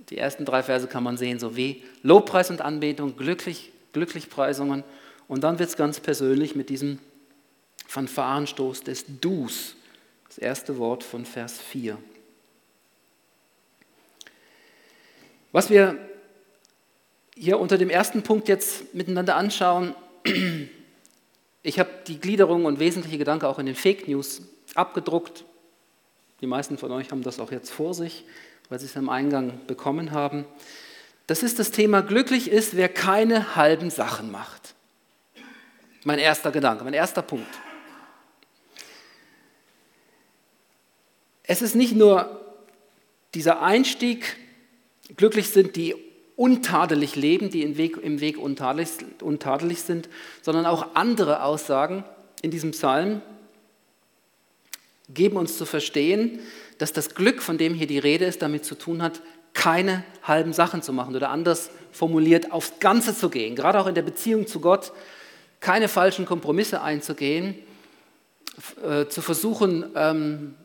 die 0.10 0.18
ersten 0.18 0.46
drei 0.46 0.62
Verse 0.62 0.88
kann 0.88 1.04
man 1.04 1.18
sehen, 1.18 1.40
so 1.40 1.56
wie 1.56 1.84
Lobpreis 2.04 2.52
und 2.52 2.62
Anbetung, 2.62 3.18
glücklich, 3.18 3.72
Glücklichpreisungen. 3.94 4.84
Und 5.28 5.44
dann 5.44 5.58
wird 5.58 5.70
es 5.70 5.78
ganz 5.78 6.00
persönlich 6.00 6.56
mit 6.56 6.70
diesem 6.70 7.00
Fanfarenstoß 7.88 8.82
des 8.82 9.06
Dus, 9.22 9.76
das 10.28 10.38
erste 10.38 10.78
Wort 10.78 11.04
von 11.04 11.26
Vers 11.26 11.60
4. 11.60 11.98
Was 15.52 15.70
wir 15.70 15.98
hier 17.38 17.60
unter 17.60 17.78
dem 17.78 17.90
ersten 17.90 18.24
Punkt 18.24 18.48
jetzt 18.48 18.94
miteinander 18.96 19.36
anschauen. 19.36 19.96
Ich 21.64 21.80
habe 21.80 21.90
die 22.08 22.20
Gliederung 22.20 22.66
und 22.66 22.80
wesentliche 22.80 23.18
Gedanken 23.18 23.46
auch 23.46 23.60
in 23.60 23.66
den 23.66 23.76
Fake 23.76 24.08
News 24.08 24.42
abgedruckt. 24.74 25.46
Die 26.42 26.48
meisten 26.48 26.78
von 26.78 26.92
euch 26.92 27.12
haben 27.12 27.24
das 27.24 27.40
auch 27.40 27.52
jetzt 27.52 27.72
vor 27.72 27.94
sich, 27.94 28.26
weil 28.70 28.80
sie 28.80 28.86
es 28.86 28.98
am 28.98 29.10
Eingang 29.10 29.60
bekommen 29.68 30.12
haben. 30.12 30.46
Das 31.28 31.44
ist 31.44 31.60
das 31.60 31.72
Thema, 31.72 32.02
glücklich 32.02 32.50
ist, 32.50 32.76
wer 32.76 32.90
keine 32.90 33.56
halben 33.56 33.90
Sachen 33.90 34.32
macht. 34.32 34.76
Mein 36.04 36.20
erster 36.20 36.52
Gedanke, 36.52 36.84
mein 36.84 36.94
erster 36.94 37.22
Punkt. 37.22 37.50
Es 41.48 41.62
ist 41.62 41.76
nicht 41.76 41.96
nur 41.96 42.42
dieser 43.34 43.62
Einstieg, 43.62 44.36
glücklich 45.16 45.50
sind 45.50 45.78
die 45.78 45.96
untadelig 46.36 47.16
leben, 47.16 47.50
die 47.50 47.64
im 47.64 47.78
Weg, 47.78 47.98
im 47.98 48.20
Weg 48.20 48.38
untadelig, 48.38 48.90
untadelig 49.22 49.82
sind, 49.82 50.10
sondern 50.42 50.66
auch 50.66 50.96
andere 50.96 51.42
Aussagen 51.44 52.04
in 52.42 52.52
diesem 52.52 52.72
Psalm 52.72 53.22
geben 55.10 55.38
uns 55.38 55.58
zu 55.58 55.66
verstehen, 55.66 56.40
dass 56.80 56.92
das 56.92 57.16
Glück, 57.16 57.42
von 57.42 57.58
dem 57.58 57.74
hier 57.74 57.88
die 57.88 57.98
Rede 57.98 58.26
ist, 58.26 58.42
damit 58.42 58.66
zu 58.66 58.76
tun 58.76 59.02
hat, 59.02 59.22
keine 59.54 60.04
halben 60.22 60.52
Sachen 60.52 60.82
zu 60.82 60.92
machen 60.92 61.16
oder 61.16 61.30
anders 61.30 61.72
formuliert, 61.94 62.52
aufs 62.52 62.74
Ganze 62.80 63.16
zu 63.16 63.30
gehen, 63.30 63.56
gerade 63.56 63.80
auch 63.80 63.88
in 63.88 63.96
der 63.96 64.02
Beziehung 64.02 64.48
zu 64.48 64.60
Gott, 64.60 64.92
keine 65.62 65.88
falschen 65.88 66.26
Kompromisse 66.26 66.82
einzugehen, 66.82 67.56
äh, 68.84 69.08
zu 69.08 69.22
versuchen, 69.22 69.86
ähm, 69.96 70.56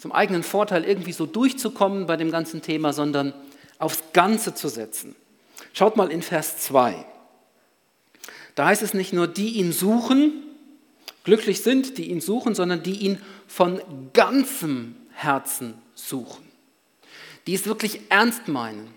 zum 0.00 0.12
eigenen 0.12 0.42
Vorteil 0.42 0.84
irgendwie 0.84 1.12
so 1.12 1.26
durchzukommen 1.26 2.06
bei 2.06 2.16
dem 2.16 2.30
ganzen 2.30 2.62
Thema, 2.62 2.94
sondern 2.94 3.34
aufs 3.78 4.02
Ganze 4.14 4.54
zu 4.54 4.68
setzen. 4.68 5.14
Schaut 5.74 5.96
mal 5.96 6.10
in 6.10 6.22
Vers 6.22 6.56
2. 6.58 7.04
Da 8.54 8.66
heißt 8.66 8.80
es 8.80 8.94
nicht 8.94 9.12
nur, 9.12 9.28
die 9.28 9.58
ihn 9.58 9.72
suchen, 9.72 10.32
glücklich 11.24 11.60
sind, 11.60 11.98
die 11.98 12.10
ihn 12.10 12.22
suchen, 12.22 12.54
sondern 12.54 12.82
die 12.82 12.94
ihn 12.94 13.20
von 13.46 13.82
ganzem 14.14 14.96
Herzen 15.12 15.74
suchen. 15.94 16.48
Die 17.46 17.54
es 17.54 17.66
wirklich 17.66 18.00
ernst 18.08 18.48
meinen, 18.48 18.88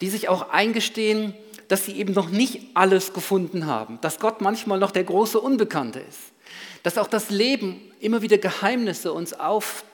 die 0.00 0.08
sich 0.08 0.28
auch 0.28 0.50
eingestehen, 0.50 1.34
dass 1.68 1.84
sie 1.84 1.92
eben 1.92 2.14
noch 2.14 2.30
nicht 2.30 2.62
alles 2.74 3.12
gefunden 3.12 3.66
haben, 3.66 4.00
dass 4.00 4.18
Gott 4.18 4.40
manchmal 4.40 4.80
noch 4.80 4.90
der 4.90 5.04
große 5.04 5.40
Unbekannte 5.40 6.00
ist, 6.00 6.18
dass 6.82 6.98
auch 6.98 7.08
das 7.08 7.30
Leben 7.30 7.80
immer 8.00 8.22
wieder 8.22 8.38
Geheimnisse 8.38 9.12
uns 9.12 9.32
auf, 9.32 9.84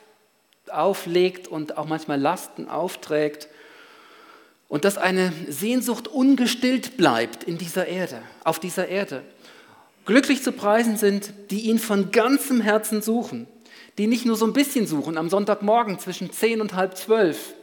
auflegt 0.77 1.47
und 1.47 1.77
auch 1.77 1.85
manchmal 1.85 2.19
Lasten 2.19 2.67
aufträgt 2.67 3.47
und 4.67 4.85
dass 4.85 4.97
eine 4.97 5.31
Sehnsucht 5.47 6.07
ungestillt 6.07 6.97
bleibt 6.97 7.43
in 7.43 7.57
dieser 7.57 7.87
Erde, 7.87 8.21
auf 8.43 8.59
dieser 8.59 8.87
Erde. 8.87 9.21
Glücklich 10.05 10.41
zu 10.41 10.51
preisen 10.51 10.97
sind, 10.97 11.31
die 11.51 11.69
ihn 11.69 11.79
von 11.79 12.11
ganzem 12.11 12.59
Herzen 12.59 13.01
suchen, 13.01 13.47
die 13.97 14.07
nicht 14.07 14.25
nur 14.25 14.35
so 14.35 14.45
ein 14.45 14.53
bisschen 14.53 14.87
suchen 14.87 15.17
am 15.17 15.29
Sonntagmorgen 15.29 15.99
zwischen 15.99 16.31
zehn 16.31 16.59
und 16.59 16.73
halb 16.73 16.97
zwölf 16.97 17.53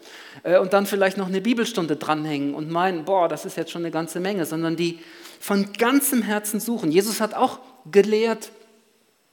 äh, 0.42 0.58
und 0.58 0.72
dann 0.72 0.86
vielleicht 0.86 1.16
noch 1.16 1.26
eine 1.26 1.40
Bibelstunde 1.40 1.96
dranhängen 1.96 2.54
und 2.54 2.70
meinen, 2.70 3.04
boah, 3.04 3.28
das 3.28 3.44
ist 3.44 3.56
jetzt 3.56 3.72
schon 3.72 3.82
eine 3.82 3.90
ganze 3.90 4.20
Menge, 4.20 4.46
sondern 4.46 4.76
die 4.76 5.00
von 5.40 5.72
ganzem 5.72 6.22
Herzen 6.22 6.60
suchen. 6.60 6.92
Jesus 6.92 7.20
hat 7.20 7.34
auch 7.34 7.58
gelehrt, 7.90 8.52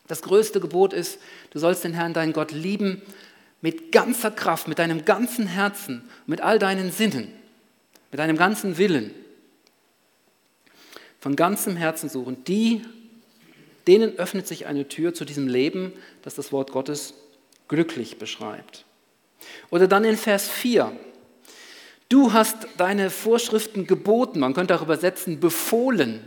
das 0.07 0.21
größte 0.21 0.59
Gebot 0.59 0.93
ist, 0.93 1.19
du 1.51 1.59
sollst 1.59 1.83
den 1.83 1.93
Herrn, 1.93 2.13
deinen 2.13 2.33
Gott, 2.33 2.51
lieben 2.51 3.01
mit 3.61 3.91
ganzer 3.91 4.31
Kraft, 4.31 4.67
mit 4.67 4.79
deinem 4.79 5.05
ganzen 5.05 5.47
Herzen, 5.47 6.07
mit 6.25 6.41
all 6.41 6.59
deinen 6.59 6.91
Sinnen, 6.91 7.33
mit 8.11 8.19
deinem 8.19 8.37
ganzen 8.37 8.77
Willen. 8.77 9.11
Von 11.19 11.35
ganzem 11.35 11.75
Herzen 11.75 12.09
suchen. 12.09 12.43
Die 12.45 12.83
denen 13.87 14.17
öffnet 14.19 14.47
sich 14.47 14.67
eine 14.67 14.87
Tür 14.87 15.13
zu 15.13 15.25
diesem 15.25 15.47
Leben, 15.47 15.93
das 16.21 16.35
das 16.35 16.51
Wort 16.51 16.71
Gottes 16.71 17.13
glücklich 17.67 18.17
beschreibt. 18.17 18.85
Oder 19.69 19.87
dann 19.87 20.03
in 20.03 20.17
Vers 20.17 20.49
4. 20.49 20.91
Du 22.09 22.33
hast 22.33 22.55
deine 22.77 23.09
Vorschriften 23.09 23.87
geboten, 23.87 24.39
man 24.39 24.53
könnte 24.53 24.75
auch 24.75 24.81
übersetzen, 24.81 25.39
befohlen. 25.39 26.25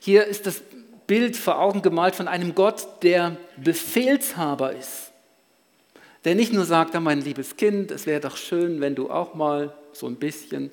Hier 0.00 0.24
ist 0.26 0.46
das 0.46 0.62
Bild 1.06 1.36
vor 1.36 1.58
Augen 1.58 1.82
gemalt 1.82 2.14
von 2.14 2.28
einem 2.28 2.54
Gott, 2.54 2.86
der 3.02 3.36
Befehlshaber 3.56 4.74
ist. 4.74 5.07
Der 6.24 6.34
nicht 6.34 6.52
nur 6.52 6.64
sagt, 6.64 6.94
ah, 6.94 7.00
mein 7.00 7.20
liebes 7.20 7.56
Kind, 7.56 7.90
es 7.90 8.06
wäre 8.06 8.20
doch 8.20 8.36
schön, 8.36 8.80
wenn 8.80 8.94
du 8.94 9.10
auch 9.10 9.34
mal 9.34 9.74
so 9.92 10.06
ein 10.06 10.16
bisschen 10.16 10.70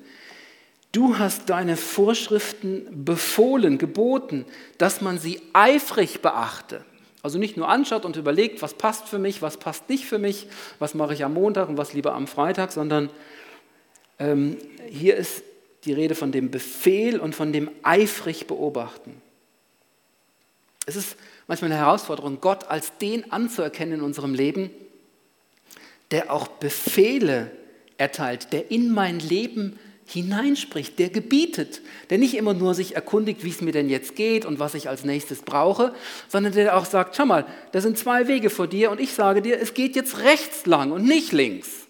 Du 0.96 1.18
hast 1.18 1.50
deine 1.50 1.76
Vorschriften 1.76 3.04
befohlen, 3.04 3.76
geboten, 3.76 4.46
dass 4.78 5.02
man 5.02 5.18
sie 5.18 5.42
eifrig 5.52 6.22
beachte. 6.22 6.86
Also 7.22 7.38
nicht 7.38 7.58
nur 7.58 7.68
anschaut 7.68 8.06
und 8.06 8.16
überlegt, 8.16 8.62
was 8.62 8.72
passt 8.72 9.06
für 9.06 9.18
mich, 9.18 9.42
was 9.42 9.58
passt 9.58 9.90
nicht 9.90 10.06
für 10.06 10.18
mich, 10.18 10.46
was 10.78 10.94
mache 10.94 11.12
ich 11.12 11.22
am 11.22 11.34
Montag 11.34 11.68
und 11.68 11.76
was 11.76 11.92
lieber 11.92 12.14
am 12.14 12.26
Freitag, 12.26 12.72
sondern 12.72 13.10
ähm, 14.18 14.56
hier 14.88 15.16
ist 15.16 15.42
die 15.84 15.92
Rede 15.92 16.14
von 16.14 16.32
dem 16.32 16.50
Befehl 16.50 17.20
und 17.20 17.34
von 17.34 17.52
dem 17.52 17.70
eifrig 17.82 18.46
beobachten. 18.46 19.20
Es 20.86 20.96
ist 20.96 21.16
manchmal 21.46 21.72
eine 21.72 21.80
Herausforderung, 21.80 22.40
Gott 22.40 22.70
als 22.70 22.96
den 22.96 23.30
anzuerkennen 23.32 23.98
in 23.98 24.00
unserem 24.00 24.32
Leben, 24.32 24.70
der 26.10 26.32
auch 26.32 26.48
Befehle 26.48 27.50
erteilt, 27.98 28.52
der 28.52 28.70
in 28.70 28.90
mein 28.90 29.18
Leben 29.18 29.78
hineinspricht, 30.06 30.98
der 31.00 31.08
gebietet, 31.10 31.82
der 32.10 32.18
nicht 32.18 32.34
immer 32.34 32.54
nur 32.54 32.74
sich 32.74 32.94
erkundigt, 32.94 33.42
wie 33.42 33.50
es 33.50 33.60
mir 33.60 33.72
denn 33.72 33.88
jetzt 33.88 34.14
geht 34.14 34.44
und 34.44 34.60
was 34.60 34.74
ich 34.74 34.88
als 34.88 35.04
nächstes 35.04 35.42
brauche, 35.42 35.94
sondern 36.28 36.52
der 36.52 36.76
auch 36.76 36.84
sagt, 36.84 37.16
schau 37.16 37.26
mal, 37.26 37.44
da 37.72 37.80
sind 37.80 37.98
zwei 37.98 38.28
Wege 38.28 38.48
vor 38.48 38.68
dir 38.68 38.92
und 38.92 39.00
ich 39.00 39.12
sage 39.12 39.42
dir, 39.42 39.60
es 39.60 39.74
geht 39.74 39.96
jetzt 39.96 40.18
rechts 40.18 40.64
lang 40.66 40.92
und 40.92 41.04
nicht 41.04 41.32
links. 41.32 41.88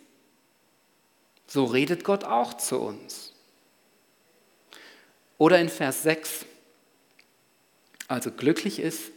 So 1.47 1.67
redet 1.67 2.05
Gott 2.05 2.25
auch 2.25 2.55
zu 2.55 2.81
uns. 2.81 3.35
Oder 5.39 5.61
in 5.61 5.69
Vers 5.69 6.03
6, 6.03 6.47
also 8.09 8.31
glücklich 8.31 8.79
ist, 8.79 9.13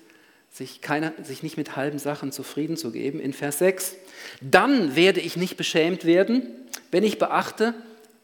sich, 0.52 0.82
keine, 0.82 1.14
sich 1.24 1.44
nicht 1.44 1.58
mit 1.58 1.76
halben 1.76 2.00
Sachen 2.00 2.32
zufrieden 2.32 2.78
zu 2.78 2.92
geben. 2.92 3.20
In 3.20 3.34
Vers 3.34 3.60
6, 3.60 3.96
dann 4.42 4.96
werde 4.96 5.20
ich 5.20 5.38
nicht 5.38 5.58
beschämt 5.58 6.06
werden, 6.06 6.44
wenn 6.92 7.04
ich 7.04 7.20
beachte, 7.20 7.74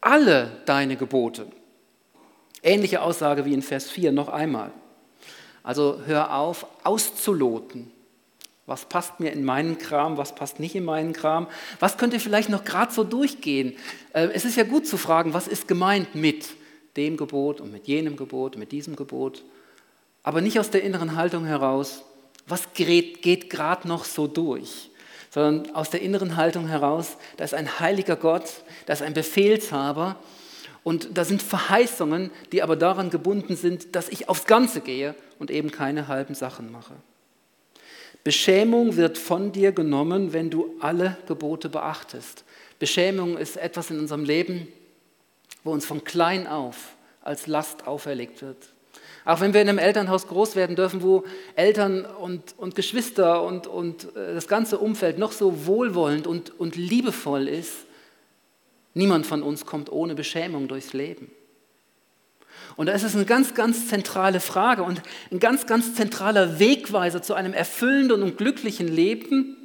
alle 0.01 0.51
deine 0.65 0.97
Gebote. 0.97 1.47
Ähnliche 2.63 3.01
Aussage 3.01 3.45
wie 3.45 3.53
in 3.53 3.61
Vers 3.61 3.89
4 3.89 4.11
noch 4.11 4.29
einmal. 4.29 4.71
Also 5.63 6.01
hör 6.05 6.35
auf, 6.35 6.67
auszuloten. 6.83 7.91
Was 8.67 8.85
passt 8.85 9.19
mir 9.19 9.31
in 9.31 9.45
meinen 9.45 9.77
Kram, 9.77 10.17
was 10.17 10.33
passt 10.33 10.59
nicht 10.59 10.75
in 10.75 10.85
meinen 10.85 11.13
Kram? 11.13 11.47
Was 11.79 11.97
könnte 11.97 12.19
vielleicht 12.19 12.49
noch 12.49 12.63
gerade 12.63 12.91
so 12.91 13.03
durchgehen? 13.03 13.75
Äh, 14.13 14.29
es 14.33 14.45
ist 14.45 14.57
ja 14.57 14.63
gut 14.63 14.87
zu 14.87 14.97
fragen, 14.97 15.33
was 15.33 15.47
ist 15.47 15.67
gemeint 15.67 16.15
mit 16.15 16.47
dem 16.97 17.17
Gebot 17.17 17.61
und 17.61 17.71
mit 17.71 17.87
jenem 17.87 18.15
Gebot, 18.15 18.57
mit 18.57 18.71
diesem 18.71 18.95
Gebot? 18.95 19.43
Aber 20.23 20.41
nicht 20.41 20.59
aus 20.59 20.71
der 20.71 20.81
inneren 20.81 21.15
Haltung 21.15 21.45
heraus, 21.45 22.03
was 22.47 22.73
geht, 22.73 23.21
geht 23.21 23.49
gerade 23.49 23.87
noch 23.87 24.05
so 24.05 24.27
durch? 24.27 24.89
sondern 25.35 25.75
aus 25.75 25.89
der 25.89 26.01
inneren 26.01 26.37
Haltung 26.37 26.65
heraus, 26.69 27.17
da 27.35 27.43
ist 27.43 27.53
ein 27.53 27.81
heiliger 27.81 28.15
Gott, 28.15 28.63
da 28.85 28.93
ist 28.93 29.01
ein 29.01 29.13
Befehlshaber 29.13 30.15
und 30.81 31.17
da 31.17 31.25
sind 31.25 31.41
Verheißungen, 31.41 32.31
die 32.53 32.63
aber 32.63 32.77
daran 32.77 33.09
gebunden 33.09 33.57
sind, 33.57 33.97
dass 33.97 34.07
ich 34.07 34.29
aufs 34.29 34.45
Ganze 34.45 34.79
gehe 34.79 35.13
und 35.37 35.51
eben 35.51 35.71
keine 35.71 36.07
halben 36.07 36.35
Sachen 36.35 36.71
mache. 36.71 36.93
Beschämung 38.23 38.95
wird 38.95 39.17
von 39.17 39.51
dir 39.51 39.73
genommen, 39.73 40.31
wenn 40.31 40.49
du 40.49 40.73
alle 40.79 41.17
Gebote 41.27 41.67
beachtest. 41.67 42.45
Beschämung 42.79 43.37
ist 43.37 43.57
etwas 43.57 43.91
in 43.91 43.99
unserem 43.99 44.23
Leben, 44.23 44.69
wo 45.65 45.71
uns 45.71 45.85
von 45.85 46.05
klein 46.05 46.47
auf 46.47 46.95
als 47.21 47.45
Last 47.45 47.87
auferlegt 47.87 48.41
wird. 48.41 48.69
Auch 49.25 49.41
wenn 49.41 49.55
wir 49.55 49.61
in 49.61 49.69
einem 49.69 49.79
Elternhaus 49.79 50.27
groß 50.27 50.55
werden 50.55 50.75
dürfen, 50.75 51.01
wo 51.01 51.23
Eltern 51.55 52.05
und, 52.05 52.53
und 52.57 52.75
Geschwister 52.75 53.41
und, 53.41 53.65
und 53.65 54.15
äh, 54.15 54.35
das 54.35 54.47
ganze 54.47 54.77
Umfeld 54.77 55.17
noch 55.17 55.31
so 55.31 55.65
wohlwollend 55.65 56.27
und, 56.27 56.57
und 56.59 56.75
liebevoll 56.75 57.47
ist, 57.47 57.73
niemand 58.93 59.25
von 59.25 59.41
uns 59.41 59.65
kommt 59.65 59.91
ohne 59.91 60.13
Beschämung 60.13 60.67
durchs 60.67 60.93
Leben. 60.93 61.31
Und 62.75 62.85
da 62.85 62.93
ist 62.93 63.03
es 63.03 63.15
eine 63.15 63.25
ganz, 63.25 63.55
ganz 63.55 63.87
zentrale 63.87 64.39
Frage 64.39 64.83
und 64.83 65.01
ein 65.31 65.39
ganz, 65.39 65.65
ganz 65.65 65.95
zentraler 65.95 66.59
Wegweiser 66.59 67.23
zu 67.23 67.33
einem 67.33 67.53
erfüllenden 67.53 68.21
und 68.21 68.37
glücklichen 68.37 68.87
Leben, 68.87 69.57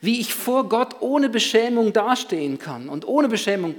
wie 0.00 0.20
ich 0.20 0.34
vor 0.34 0.68
Gott 0.68 0.96
ohne 1.00 1.28
Beschämung 1.28 1.92
dastehen 1.92 2.58
kann. 2.58 2.88
Und 2.88 3.06
ohne 3.06 3.28
Beschämung 3.28 3.76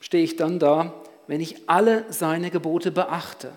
stehe 0.00 0.24
ich 0.24 0.36
dann 0.36 0.58
da, 0.58 0.94
wenn 1.26 1.40
ich 1.40 1.68
alle 1.68 2.06
seine 2.08 2.50
Gebote 2.50 2.90
beachte 2.90 3.52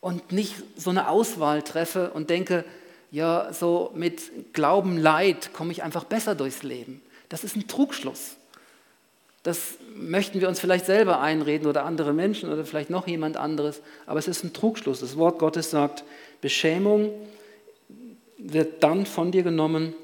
und 0.00 0.32
nicht 0.32 0.54
so 0.76 0.90
eine 0.90 1.08
Auswahl 1.08 1.62
treffe 1.62 2.10
und 2.10 2.30
denke, 2.30 2.64
ja, 3.10 3.52
so 3.52 3.90
mit 3.94 4.52
Glauben, 4.52 4.98
Leid 4.98 5.52
komme 5.52 5.72
ich 5.72 5.82
einfach 5.82 6.04
besser 6.04 6.34
durchs 6.34 6.62
Leben. 6.62 7.00
Das 7.28 7.44
ist 7.44 7.56
ein 7.56 7.66
Trugschluss. 7.68 8.36
Das 9.42 9.74
möchten 9.94 10.40
wir 10.40 10.48
uns 10.48 10.60
vielleicht 10.60 10.86
selber 10.86 11.20
einreden 11.20 11.66
oder 11.66 11.84
andere 11.84 12.12
Menschen 12.12 12.52
oder 12.52 12.64
vielleicht 12.64 12.90
noch 12.90 13.06
jemand 13.06 13.36
anderes, 13.36 13.80
aber 14.06 14.18
es 14.18 14.28
ist 14.28 14.44
ein 14.44 14.52
Trugschluss. 14.52 15.00
Das 15.00 15.16
Wort 15.16 15.38
Gottes 15.38 15.70
sagt, 15.70 16.04
Beschämung 16.40 17.10
wird 18.36 18.82
dann 18.82 19.06
von 19.06 19.32
dir 19.32 19.42
genommen, 19.42 19.94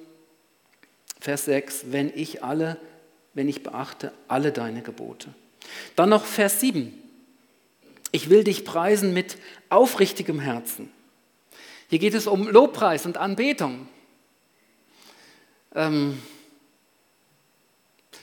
Vers 1.21 1.47
6, 1.47 1.87
wenn 1.91 2.13
ich 2.15 2.43
alle, 2.43 2.77
wenn 3.35 3.49
ich 3.49 3.63
beachte 3.63 4.13
alle 4.29 4.53
deine 4.53 4.83
Gebote. 4.83 5.29
Dann 5.97 6.11
noch 6.11 6.25
Vers 6.25 6.61
7. 6.61 6.93
Ich 8.15 8.31
will 8.31 8.45
dich 8.45 8.65
preisen 8.65 9.13
mit 9.13 9.39
aufrichtigem 9.71 10.39
Herzen. 10.39 10.89
Hier 11.89 11.99
geht 11.99 12.15
es 12.15 12.29
um 12.29 12.47
Lobpreis 12.47 13.07
und 13.07 13.17
Anbetung. 13.17 13.89
Ähm, 15.75 16.23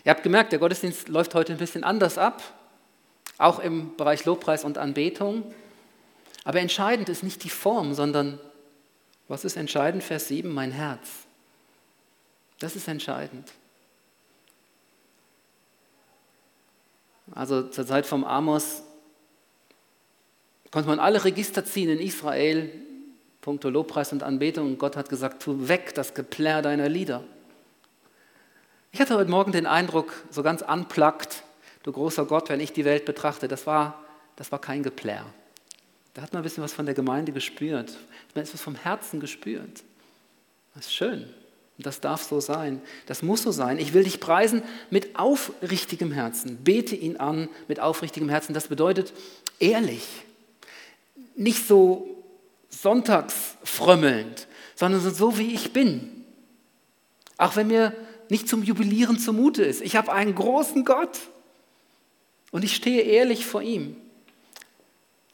ihr 0.06 0.12
habt 0.12 0.24
gemerkt, 0.24 0.54
der 0.54 0.60
Gottesdienst 0.60 1.10
läuft 1.10 1.36
heute 1.36 1.52
ein 1.52 1.58
bisschen 1.58 1.84
anders 1.84 2.18
ab, 2.18 2.42
auch 3.38 3.60
im 3.60 3.94
Bereich 3.98 4.24
Lobpreis 4.24 4.64
und 4.64 4.78
Anbetung. 4.78 5.54
Aber 6.46 6.62
entscheidend 6.62 7.10
ist 7.10 7.22
nicht 7.22 7.44
die 7.44 7.50
Form, 7.50 7.94
sondern 7.94 8.40
was 9.28 9.44
ist 9.44 9.58
entscheidend? 9.58 10.06
Vers 10.06 10.30
7, 10.30 10.54
mein 10.54 10.72
Herz. 10.72 11.10
Das 12.60 12.78
ist 12.78 12.88
entscheidend. 12.88 13.52
Also 17.36 17.64
zur 17.64 17.86
Zeit 17.86 18.06
vom 18.06 18.24
Amos 18.24 18.84
konnte 20.72 20.88
man 20.88 21.00
alle 21.00 21.24
Register 21.24 21.66
ziehen 21.66 21.90
in 21.90 22.00
Israel, 22.00 22.70
puncto 23.42 23.70
Lobpreis 23.70 24.12
und 24.14 24.24
Anbetung. 24.24 24.68
Und 24.68 24.80
Gott 24.80 24.96
hat 24.96 25.10
gesagt, 25.10 25.44
tu 25.44 25.68
weg 25.68 25.94
das 25.94 26.14
Geplärr 26.14 26.62
deiner 26.62 26.90
Lieder. 26.90 27.24
Ich 28.92 29.00
hatte 29.00 29.16
heute 29.16 29.30
Morgen 29.30 29.52
den 29.52 29.66
Eindruck, 29.66 30.14
so 30.30 30.44
ganz 30.44 30.62
unplugged, 30.62 31.44
du 31.84 31.92
großer 31.92 32.26
Gott, 32.26 32.50
wenn 32.50 32.60
ich 32.60 32.74
die 32.74 32.86
Welt 32.86 33.06
betrachte, 33.06 33.48
das 33.48 33.66
war, 33.66 34.04
das 34.36 34.52
war 34.52 34.60
kein 34.60 34.84
Geplär. 34.84 35.26
Da 36.14 36.22
hat 36.22 36.34
man 36.34 36.42
ein 36.42 36.44
bisschen 36.44 36.64
was 36.64 36.74
von 36.74 36.86
der 36.86 36.96
Gemeinde 36.96 37.32
gespürt. 37.32 37.98
Man 38.36 38.44
ist 38.44 38.54
was 38.54 38.62
vom 38.62 38.76
Herzen 38.76 39.20
gespürt. 39.22 39.84
Das 40.76 40.88
ist 40.88 40.94
schön. 40.94 41.30
Das 41.78 42.02
darf 42.02 42.22
so 42.24 42.40
sein. 42.42 42.82
Das 43.06 43.24
muss 43.24 43.44
so 43.44 43.52
sein. 43.52 43.80
Ich 43.80 43.94
will 43.94 44.04
dich 44.04 44.20
preisen 44.20 44.62
mit 44.90 45.18
aufrichtigem 45.18 46.12
Herzen. 46.12 46.58
Bete 46.58 46.96
ihn 46.96 47.18
an 47.18 47.50
mit 47.68 47.80
aufrichtigem 47.80 48.30
Herzen. 48.30 48.54
Das 48.54 48.68
bedeutet 48.68 49.14
ehrlich. 49.60 50.06
Nicht 51.42 51.68
so 51.68 52.24
sonntagsfrömmelnd, 52.70 54.48
sondern 54.76 55.02
so 55.02 55.40
wie 55.40 55.56
ich 55.56 55.74
bin. 55.74 56.24
Auch 57.38 57.56
wenn 57.56 57.66
mir 57.66 57.94
nicht 58.30 58.48
zum 58.48 58.62
Jubilieren 58.62 59.18
zumute 59.18 59.64
ist. 59.64 59.82
Ich 59.82 59.96
habe 59.96 60.14
einen 60.14 60.36
großen 60.36 60.86
Gott 60.86 61.18
und 62.52 62.64
ich 62.64 62.76
stehe 62.76 63.02
ehrlich 63.02 63.48
vor 63.48 63.64
ihm. 63.64 63.96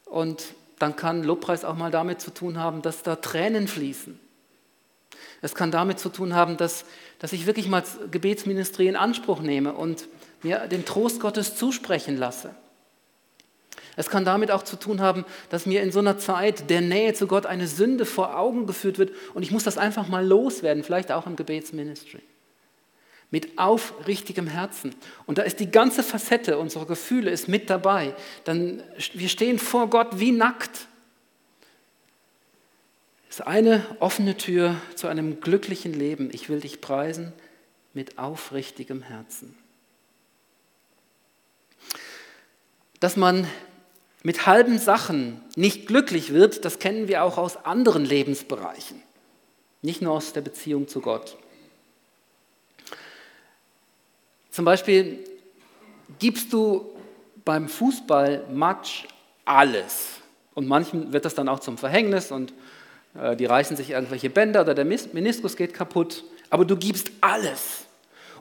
Und 0.06 0.54
dann 0.78 0.96
kann 0.96 1.24
Lobpreis 1.24 1.66
auch 1.66 1.76
mal 1.76 1.90
damit 1.90 2.22
zu 2.22 2.32
tun 2.32 2.56
haben, 2.56 2.80
dass 2.80 3.02
da 3.02 3.16
Tränen 3.16 3.68
fließen. 3.68 4.18
Es 5.42 5.54
kann 5.54 5.70
damit 5.70 5.98
zu 5.98 6.08
tun 6.08 6.34
haben, 6.34 6.56
dass, 6.56 6.86
dass 7.18 7.34
ich 7.34 7.44
wirklich 7.44 7.68
mal 7.68 7.84
Gebetsministrie 8.10 8.88
in 8.88 8.96
Anspruch 8.96 9.40
nehme 9.40 9.74
und 9.74 10.08
mir 10.42 10.68
den 10.68 10.86
Trost 10.86 11.20
Gottes 11.20 11.54
zusprechen 11.54 12.16
lasse. 12.16 12.54
Es 13.98 14.08
kann 14.08 14.24
damit 14.24 14.52
auch 14.52 14.62
zu 14.62 14.76
tun 14.76 15.00
haben, 15.00 15.24
dass 15.50 15.66
mir 15.66 15.82
in 15.82 15.90
so 15.90 15.98
einer 15.98 16.18
Zeit 16.18 16.70
der 16.70 16.80
Nähe 16.80 17.14
zu 17.14 17.26
Gott 17.26 17.46
eine 17.46 17.66
Sünde 17.66 18.06
vor 18.06 18.38
Augen 18.38 18.64
geführt 18.64 18.96
wird 18.96 19.10
und 19.34 19.42
ich 19.42 19.50
muss 19.50 19.64
das 19.64 19.76
einfach 19.76 20.06
mal 20.06 20.24
loswerden, 20.24 20.84
vielleicht 20.84 21.10
auch 21.10 21.26
im 21.26 21.34
Gebetsministry. 21.34 22.20
Mit 23.32 23.58
aufrichtigem 23.58 24.46
Herzen. 24.46 24.94
Und 25.26 25.38
da 25.38 25.42
ist 25.42 25.58
die 25.58 25.72
ganze 25.72 26.04
Facette 26.04 26.58
unserer 26.58 26.86
Gefühle 26.86 27.32
ist 27.32 27.48
mit 27.48 27.68
dabei. 27.70 28.14
Dann, 28.44 28.84
wir 29.14 29.28
stehen 29.28 29.58
vor 29.58 29.90
Gott 29.90 30.20
wie 30.20 30.30
nackt. 30.30 30.86
Es 33.28 33.40
ist 33.40 33.46
eine 33.48 33.84
offene 33.98 34.36
Tür 34.36 34.76
zu 34.94 35.08
einem 35.08 35.40
glücklichen 35.40 35.92
Leben. 35.92 36.30
Ich 36.32 36.48
will 36.48 36.60
dich 36.60 36.80
preisen 36.80 37.32
mit 37.94 38.16
aufrichtigem 38.16 39.02
Herzen. 39.02 39.58
Dass 43.00 43.16
man 43.16 43.48
mit 44.22 44.46
halben 44.46 44.78
Sachen 44.78 45.40
nicht 45.56 45.86
glücklich 45.86 46.32
wird, 46.32 46.64
das 46.64 46.78
kennen 46.78 47.08
wir 47.08 47.24
auch 47.24 47.38
aus 47.38 47.64
anderen 47.64 48.04
Lebensbereichen, 48.04 49.02
nicht 49.82 50.02
nur 50.02 50.12
aus 50.12 50.32
der 50.32 50.40
Beziehung 50.40 50.88
zu 50.88 51.00
Gott. 51.00 51.36
Zum 54.50 54.64
Beispiel 54.64 55.20
gibst 56.18 56.52
du 56.52 56.90
beim 57.44 57.68
Fußballmatch 57.68 59.06
alles. 59.44 60.08
Und 60.54 60.66
manchen 60.66 61.12
wird 61.12 61.24
das 61.24 61.34
dann 61.34 61.48
auch 61.48 61.60
zum 61.60 61.78
Verhängnis 61.78 62.32
und 62.32 62.52
äh, 63.14 63.36
die 63.36 63.46
reißen 63.46 63.76
sich 63.76 63.90
irgendwelche 63.90 64.28
Bänder 64.28 64.62
oder 64.62 64.74
der 64.74 64.84
Meniskus 64.84 65.56
geht 65.56 65.72
kaputt. 65.72 66.24
Aber 66.50 66.64
du 66.64 66.76
gibst 66.76 67.10
alles. 67.20 67.87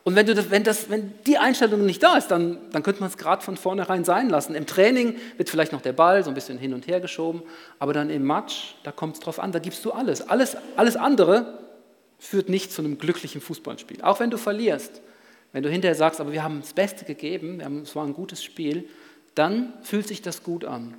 Und 0.07 0.15
wenn, 0.15 0.25
du 0.25 0.33
das, 0.33 0.49
wenn, 0.49 0.63
das, 0.63 0.89
wenn 0.89 1.11
die 1.25 1.37
Einstellung 1.37 1.85
nicht 1.85 2.01
da 2.01 2.15
ist, 2.15 2.29
dann, 2.29 2.59
dann 2.71 2.81
könnte 2.81 3.01
man 3.01 3.09
es 3.09 3.17
gerade 3.17 3.43
von 3.43 3.57
vornherein 3.57 4.05
sein 4.05 4.29
lassen. 4.29 4.55
Im 4.55 4.65
Training 4.65 5.17
wird 5.35 5.49
vielleicht 5.49 5.73
noch 5.73 5.81
der 5.81 5.91
Ball 5.91 6.23
so 6.23 6.31
ein 6.31 6.33
bisschen 6.33 6.57
hin 6.57 6.73
und 6.73 6.87
her 6.87 7.01
geschoben, 7.01 7.41
aber 7.77 7.91
dann 7.91 8.09
im 8.09 8.25
Match, 8.25 8.75
da 8.83 8.93
kommt 8.93 9.15
es 9.15 9.19
drauf 9.19 9.37
an, 9.37 9.51
da 9.51 9.59
gibst 9.59 9.83
du 9.83 9.91
alles. 9.91 10.21
alles. 10.21 10.55
Alles 10.77 10.95
andere 10.95 11.59
führt 12.19 12.47
nicht 12.47 12.71
zu 12.71 12.81
einem 12.81 12.97
glücklichen 12.97 13.41
Fußballspiel. 13.41 14.01
Auch 14.01 14.21
wenn 14.21 14.29
du 14.29 14.37
verlierst. 14.37 15.01
Wenn 15.51 15.63
du 15.63 15.69
hinterher 15.69 15.95
sagst, 15.95 16.21
aber 16.21 16.31
wir 16.31 16.41
haben 16.41 16.61
das 16.61 16.71
Beste 16.71 17.03
gegeben, 17.03 17.59
es 17.83 17.93
war 17.93 18.05
ein 18.05 18.13
gutes 18.13 18.41
Spiel, 18.41 18.87
dann 19.35 19.73
fühlt 19.81 20.07
sich 20.07 20.21
das 20.21 20.41
gut 20.41 20.63
an. 20.63 20.93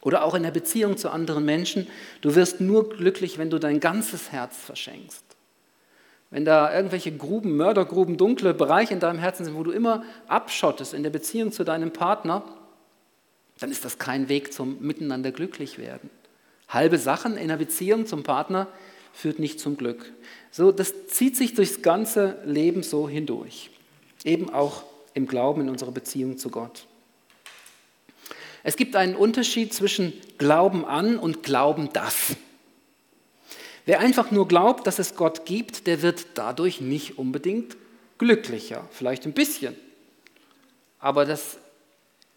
Oder 0.00 0.24
auch 0.24 0.34
in 0.34 0.42
der 0.42 0.52
Beziehung 0.52 0.96
zu 0.96 1.10
anderen 1.10 1.44
Menschen. 1.44 1.86
Du 2.22 2.34
wirst 2.34 2.62
nur 2.62 2.88
glücklich, 2.88 3.36
wenn 3.36 3.50
du 3.50 3.58
dein 3.58 3.78
ganzes 3.78 4.32
Herz 4.32 4.56
verschenkst. 4.56 5.31
Wenn 6.32 6.46
da 6.46 6.74
irgendwelche 6.74 7.14
Gruben, 7.14 7.58
Mördergruben, 7.58 8.16
dunkle 8.16 8.54
Bereiche 8.54 8.94
in 8.94 9.00
deinem 9.00 9.18
Herzen 9.18 9.44
sind, 9.44 9.54
wo 9.54 9.62
du 9.64 9.70
immer 9.70 10.02
abschottest 10.28 10.94
in 10.94 11.02
der 11.02 11.10
Beziehung 11.10 11.52
zu 11.52 11.62
deinem 11.62 11.92
Partner, 11.92 12.42
dann 13.60 13.70
ist 13.70 13.84
das 13.84 13.98
kein 13.98 14.30
Weg 14.30 14.50
zum 14.50 14.80
Miteinander 14.80 15.30
glücklich 15.30 15.78
werden. 15.78 16.08
Halbe 16.70 16.96
Sachen 16.96 17.36
in 17.36 17.48
der 17.48 17.58
Beziehung 17.58 18.06
zum 18.06 18.22
Partner 18.22 18.66
führt 19.12 19.38
nicht 19.38 19.60
zum 19.60 19.76
Glück. 19.76 20.10
So, 20.50 20.72
das 20.72 21.06
zieht 21.08 21.36
sich 21.36 21.52
durchs 21.52 21.82
ganze 21.82 22.38
Leben 22.46 22.82
so 22.82 23.06
hindurch. 23.06 23.68
Eben 24.24 24.48
auch 24.48 24.84
im 25.12 25.26
Glauben 25.26 25.60
in 25.60 25.68
unserer 25.68 25.92
Beziehung 25.92 26.38
zu 26.38 26.48
Gott. 26.48 26.86
Es 28.62 28.76
gibt 28.76 28.96
einen 28.96 29.16
Unterschied 29.16 29.74
zwischen 29.74 30.14
Glauben 30.38 30.86
an 30.86 31.18
und 31.18 31.42
Glauben 31.42 31.90
das. 31.92 32.36
Wer 33.84 34.00
einfach 34.00 34.30
nur 34.30 34.46
glaubt, 34.46 34.86
dass 34.86 34.98
es 34.98 35.16
Gott 35.16 35.44
gibt, 35.44 35.86
der 35.86 36.02
wird 36.02 36.26
dadurch 36.34 36.80
nicht 36.80 37.18
unbedingt 37.18 37.76
glücklicher. 38.18 38.86
Vielleicht 38.92 39.26
ein 39.26 39.32
bisschen. 39.32 39.74
Aber 41.00 41.24
das 41.24 41.58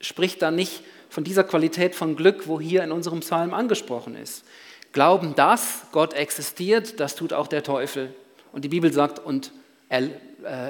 spricht 0.01 0.41
dann 0.41 0.55
nicht 0.55 0.83
von 1.09 1.23
dieser 1.23 1.43
Qualität 1.43 1.95
von 1.95 2.15
Glück, 2.15 2.47
wo 2.47 2.59
hier 2.59 2.83
in 2.83 2.91
unserem 2.91 3.19
Psalm 3.19 3.53
angesprochen 3.53 4.15
ist. 4.15 4.43
Glauben, 4.91 5.35
dass 5.35 5.83
Gott 5.91 6.13
existiert, 6.13 6.99
das 6.99 7.15
tut 7.15 7.31
auch 7.33 7.47
der 7.47 7.63
Teufel. 7.63 8.13
Und 8.51 8.63
die 8.63 8.69
Bibel 8.69 8.91
sagt, 8.91 9.19
und 9.19 9.51
er, 9.89 10.01
äh, 10.01 10.11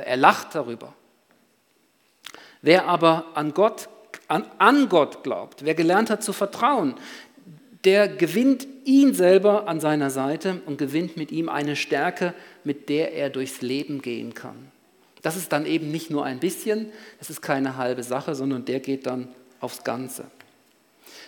er 0.06 0.18
lacht 0.18 0.56
darüber. 0.56 0.94
Wer 2.62 2.88
aber 2.88 3.26
an 3.36 3.54
Gott, 3.54 3.88
an, 4.28 4.46
an 4.58 4.90
Gott 4.90 5.24
glaubt, 5.24 5.64
wer 5.64 5.76
gelernt 5.76 6.10
hat 6.10 6.24
zu 6.24 6.34
vertrauen, 6.34 6.96
der 7.84 8.08
gewinnt 8.08 8.68
ihn 8.86 9.14
selber 9.14 9.68
an 9.68 9.80
seiner 9.80 10.10
Seite 10.10 10.62
und 10.66 10.78
gewinnt 10.78 11.18
mit 11.18 11.32
ihm 11.32 11.50
eine 11.50 11.76
Stärke, 11.76 12.34
mit 12.64 12.90
der 12.90 13.14
er 13.14 13.30
durchs 13.30 13.62
Leben 13.62 14.02
gehen 14.02 14.34
kann. 14.34 14.72
Das 15.22 15.36
ist 15.36 15.52
dann 15.52 15.66
eben 15.66 15.92
nicht 15.92 16.12
nur 16.12 16.24
ein 16.24 16.40
bisschen, 16.40 16.92
das 17.20 17.30
ist 17.30 17.42
keine 17.42 17.78
halbe 17.78 18.04
Sache, 18.04 18.36
sondern 18.36 18.64
der 18.66 18.80
geht 18.80 19.08
dann 19.08 19.28
aufs 19.60 19.84
Ganze. 19.84 20.26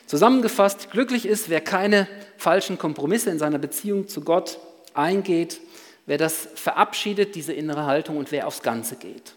Zusammengefasst, 0.06 0.92
glücklich 0.92 1.26
ist, 1.26 1.50
wer 1.50 1.62
keine 1.62 2.08
falschen 2.38 2.78
Kompromisse 2.78 3.30
in 3.30 3.40
seiner 3.40 3.58
Beziehung 3.58 4.08
zu 4.08 4.22
Gott 4.22 4.60
eingeht, 4.94 5.60
wer 6.06 6.18
das 6.18 6.48
verabschiedet, 6.56 7.36
diese 7.36 7.54
innere 7.54 7.86
Haltung 7.86 8.18
und 8.18 8.32
wer 8.32 8.48
aufs 8.48 8.62
Ganze 8.62 8.96
geht. 8.96 9.36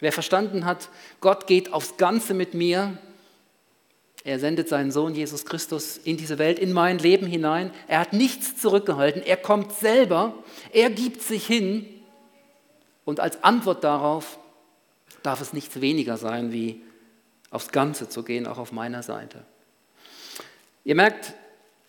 Wer 0.00 0.12
verstanden 0.12 0.64
hat, 0.64 0.88
Gott 1.20 1.46
geht 1.46 1.72
aufs 1.72 1.96
Ganze 1.96 2.34
mit 2.34 2.54
mir, 2.54 2.98
er 4.24 4.38
sendet 4.38 4.70
seinen 4.70 4.90
Sohn 4.90 5.14
Jesus 5.14 5.44
Christus 5.44 5.98
in 5.98 6.16
diese 6.16 6.38
Welt, 6.38 6.58
in 6.58 6.72
mein 6.72 6.98
Leben 6.98 7.26
hinein. 7.26 7.70
Er 7.86 8.00
hat 8.00 8.14
nichts 8.14 8.56
zurückgehalten. 8.56 9.22
Er 9.22 9.36
kommt 9.36 9.72
selber. 9.74 10.32
Er 10.72 10.88
gibt 10.88 11.22
sich 11.22 11.46
hin. 11.46 11.86
Und 13.04 13.20
als 13.20 13.44
Antwort 13.44 13.84
darauf 13.84 14.38
darf 15.22 15.42
es 15.42 15.52
nichts 15.52 15.82
weniger 15.82 16.16
sein, 16.16 16.52
wie 16.52 16.80
aufs 17.50 17.68
Ganze 17.68 18.08
zu 18.08 18.22
gehen, 18.22 18.46
auch 18.46 18.56
auf 18.56 18.72
meiner 18.72 19.02
Seite. 19.02 19.44
Ihr 20.84 20.94
merkt, 20.94 21.34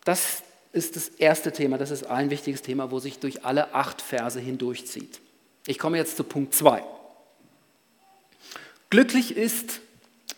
das 0.03 0.43
ist 0.73 0.97
das 0.97 1.07
erste 1.07 1.53
Thema. 1.53 1.77
Das 1.77 1.89
ist 1.89 2.05
ein 2.05 2.29
wichtiges 2.29 2.61
Thema, 2.61 2.91
wo 2.91 2.99
sich 2.99 3.19
durch 3.19 3.45
alle 3.45 3.73
acht 3.73 4.01
Verse 4.01 4.41
hindurchzieht. 4.41 5.21
Ich 5.67 5.79
komme 5.79 5.95
jetzt 5.95 6.17
zu 6.17 6.25
Punkt 6.25 6.53
2. 6.53 6.83
Glücklich 8.89 9.37
ist, 9.37 9.79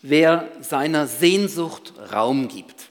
wer 0.01 0.49
seiner 0.61 1.07
Sehnsucht 1.07 1.93
Raum 2.11 2.47
gibt. 2.47 2.89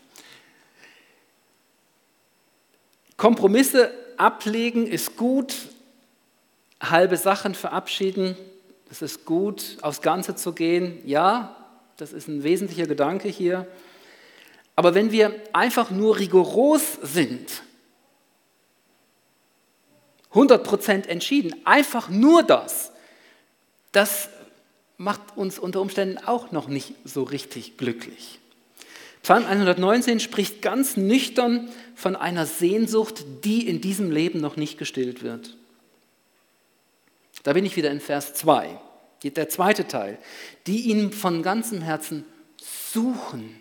Kompromisse 3.16 3.90
ablegen 4.16 4.86
ist 4.86 5.16
gut, 5.16 5.54
halbe 6.80 7.16
Sachen 7.16 7.54
verabschieden, 7.54 8.36
das 8.88 9.02
ist 9.02 9.24
gut, 9.24 9.78
aufs 9.82 10.02
Ganze 10.02 10.36
zu 10.36 10.52
gehen, 10.52 11.00
ja, 11.06 11.56
das 11.96 12.12
ist 12.12 12.28
ein 12.28 12.42
wesentlicher 12.42 12.86
Gedanke 12.86 13.28
hier. 13.28 13.66
Aber 14.74 14.94
wenn 14.94 15.10
wir 15.10 15.34
einfach 15.54 15.90
nur 15.90 16.18
rigoros 16.18 16.98
sind, 17.02 17.62
100% 20.34 21.08
entschieden, 21.08 21.54
einfach 21.64 22.10
nur 22.10 22.42
das, 22.42 22.92
das 23.92 24.28
macht 24.98 25.36
uns 25.36 25.58
unter 25.58 25.80
Umständen 25.80 26.18
auch 26.18 26.52
noch 26.52 26.68
nicht 26.68 26.94
so 27.04 27.22
richtig 27.22 27.76
glücklich. 27.76 28.38
Psalm 29.22 29.44
119 29.44 30.20
spricht 30.20 30.62
ganz 30.62 30.96
nüchtern 30.96 31.68
von 31.94 32.14
einer 32.14 32.46
Sehnsucht, 32.46 33.24
die 33.44 33.66
in 33.66 33.80
diesem 33.80 34.10
Leben 34.10 34.40
noch 34.40 34.56
nicht 34.56 34.78
gestillt 34.78 35.22
wird. 35.22 35.56
Da 37.42 37.52
bin 37.52 37.64
ich 37.64 37.76
wieder 37.76 37.90
in 37.90 38.00
Vers 38.00 38.34
2, 38.34 38.78
der 39.24 39.48
zweite 39.48 39.88
Teil, 39.88 40.18
die 40.66 40.82
ihn 40.82 41.12
von 41.12 41.42
ganzem 41.42 41.82
Herzen 41.82 42.24
suchen. 42.92 43.60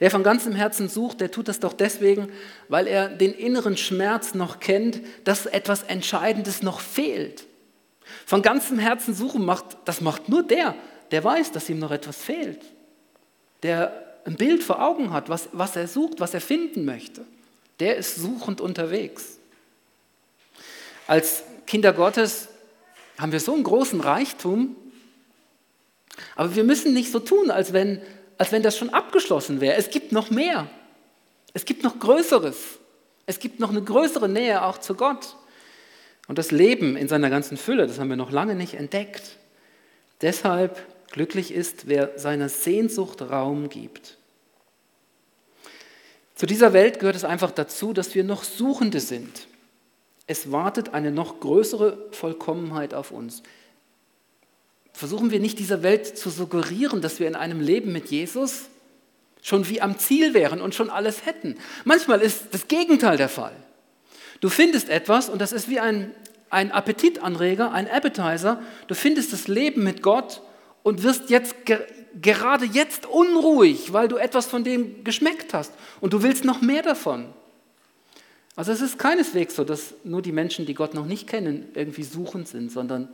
Wer 0.00 0.10
von 0.10 0.22
ganzem 0.22 0.54
Herzen 0.54 0.88
sucht, 0.88 1.20
der 1.20 1.30
tut 1.30 1.46
das 1.46 1.60
doch 1.60 1.72
deswegen, 1.72 2.30
weil 2.68 2.86
er 2.86 3.08
den 3.08 3.32
inneren 3.32 3.76
Schmerz 3.76 4.34
noch 4.34 4.58
kennt, 4.58 5.00
dass 5.24 5.46
etwas 5.46 5.82
Entscheidendes 5.84 6.62
noch 6.62 6.80
fehlt. 6.80 7.44
Von 8.30 8.42
ganzem 8.42 8.78
Herzen 8.78 9.12
suchen 9.12 9.44
macht, 9.44 9.76
das 9.86 10.00
macht 10.00 10.28
nur 10.28 10.44
der, 10.44 10.76
der 11.10 11.24
weiß, 11.24 11.50
dass 11.50 11.68
ihm 11.68 11.80
noch 11.80 11.90
etwas 11.90 12.16
fehlt. 12.16 12.64
Der 13.64 14.20
ein 14.24 14.36
Bild 14.36 14.62
vor 14.62 14.80
Augen 14.80 15.12
hat, 15.12 15.28
was, 15.28 15.48
was 15.50 15.74
er 15.74 15.88
sucht, 15.88 16.20
was 16.20 16.32
er 16.32 16.40
finden 16.40 16.84
möchte. 16.84 17.24
Der 17.80 17.96
ist 17.96 18.14
suchend 18.14 18.60
unterwegs. 18.60 19.40
Als 21.08 21.42
Kinder 21.66 21.92
Gottes 21.92 22.46
haben 23.18 23.32
wir 23.32 23.40
so 23.40 23.52
einen 23.52 23.64
großen 23.64 24.00
Reichtum, 24.00 24.76
aber 26.36 26.54
wir 26.54 26.62
müssen 26.62 26.94
nicht 26.94 27.10
so 27.10 27.18
tun, 27.18 27.50
als 27.50 27.72
wenn, 27.72 28.00
als 28.38 28.52
wenn 28.52 28.62
das 28.62 28.78
schon 28.78 28.90
abgeschlossen 28.90 29.60
wäre. 29.60 29.74
Es 29.74 29.90
gibt 29.90 30.12
noch 30.12 30.30
mehr. 30.30 30.70
Es 31.52 31.64
gibt 31.64 31.82
noch 31.82 31.98
Größeres. 31.98 32.78
Es 33.26 33.40
gibt 33.40 33.58
noch 33.58 33.70
eine 33.70 33.82
größere 33.82 34.28
Nähe 34.28 34.62
auch 34.62 34.78
zu 34.78 34.94
Gott. 34.94 35.34
Und 36.30 36.38
das 36.38 36.52
Leben 36.52 36.94
in 36.94 37.08
seiner 37.08 37.28
ganzen 37.28 37.56
Fülle, 37.56 37.88
das 37.88 37.98
haben 37.98 38.08
wir 38.08 38.14
noch 38.14 38.30
lange 38.30 38.54
nicht 38.54 38.74
entdeckt. 38.74 39.36
Deshalb 40.20 40.80
glücklich 41.10 41.52
ist, 41.52 41.88
wer 41.88 42.20
seiner 42.20 42.48
Sehnsucht 42.48 43.20
Raum 43.20 43.68
gibt. 43.68 44.16
Zu 46.36 46.46
dieser 46.46 46.72
Welt 46.72 47.00
gehört 47.00 47.16
es 47.16 47.24
einfach 47.24 47.50
dazu, 47.50 47.92
dass 47.92 48.14
wir 48.14 48.22
noch 48.22 48.44
Suchende 48.44 49.00
sind. 49.00 49.48
Es 50.28 50.52
wartet 50.52 50.94
eine 50.94 51.10
noch 51.10 51.40
größere 51.40 51.98
Vollkommenheit 52.12 52.94
auf 52.94 53.10
uns. 53.10 53.42
Versuchen 54.92 55.32
wir 55.32 55.40
nicht 55.40 55.58
dieser 55.58 55.82
Welt 55.82 56.16
zu 56.16 56.30
suggerieren, 56.30 57.02
dass 57.02 57.18
wir 57.18 57.26
in 57.26 57.34
einem 57.34 57.60
Leben 57.60 57.90
mit 57.90 58.08
Jesus 58.08 58.66
schon 59.42 59.68
wie 59.68 59.80
am 59.80 59.98
Ziel 59.98 60.32
wären 60.32 60.60
und 60.60 60.76
schon 60.76 60.90
alles 60.90 61.26
hätten. 61.26 61.56
Manchmal 61.82 62.20
ist 62.20 62.54
das 62.54 62.68
Gegenteil 62.68 63.16
der 63.16 63.28
Fall. 63.28 63.56
Du 64.40 64.48
findest 64.48 64.88
etwas 64.88 65.28
und 65.28 65.40
das 65.40 65.52
ist 65.52 65.68
wie 65.68 65.80
ein, 65.80 66.12
ein 66.48 66.72
Appetitanreger, 66.72 67.72
ein 67.72 67.88
Appetizer. 67.88 68.60
Du 68.86 68.94
findest 68.94 69.32
das 69.32 69.48
Leben 69.48 69.84
mit 69.84 70.02
Gott 70.02 70.42
und 70.82 71.02
wirst 71.02 71.30
jetzt 71.30 71.66
ge 71.66 71.78
gerade 72.20 72.64
jetzt 72.64 73.06
unruhig, 73.06 73.92
weil 73.92 74.08
du 74.08 74.16
etwas 74.16 74.46
von 74.46 74.64
dem 74.64 75.04
geschmeckt 75.04 75.54
hast 75.54 75.72
und 76.00 76.12
du 76.12 76.24
willst 76.24 76.44
noch 76.44 76.60
mehr 76.60 76.82
davon. 76.82 77.26
Also 78.56 78.72
es 78.72 78.80
ist 78.80 78.98
keineswegs 78.98 79.54
so, 79.54 79.62
dass 79.62 79.94
nur 80.02 80.20
die 80.20 80.32
Menschen, 80.32 80.66
die 80.66 80.74
Gott 80.74 80.92
noch 80.92 81.06
nicht 81.06 81.28
kennen, 81.28 81.68
irgendwie 81.74 82.02
suchend 82.02 82.48
sind, 82.48 82.72
sondern 82.72 83.08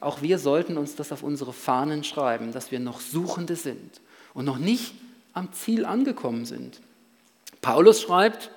auch 0.00 0.22
wir 0.22 0.38
sollten 0.38 0.78
uns 0.78 0.96
das 0.96 1.12
auf 1.12 1.22
unsere 1.22 1.52
Fahnen 1.52 2.02
schreiben, 2.02 2.52
dass 2.52 2.70
wir 2.70 2.80
noch 2.80 3.00
Suchende 3.00 3.56
sind 3.56 4.00
und 4.32 4.46
noch 4.46 4.58
nicht 4.58 4.94
am 5.34 5.52
Ziel 5.52 5.84
angekommen 5.84 6.46
sind. 6.46 6.80
Paulus 7.60 8.00
schreibt, 8.00 8.50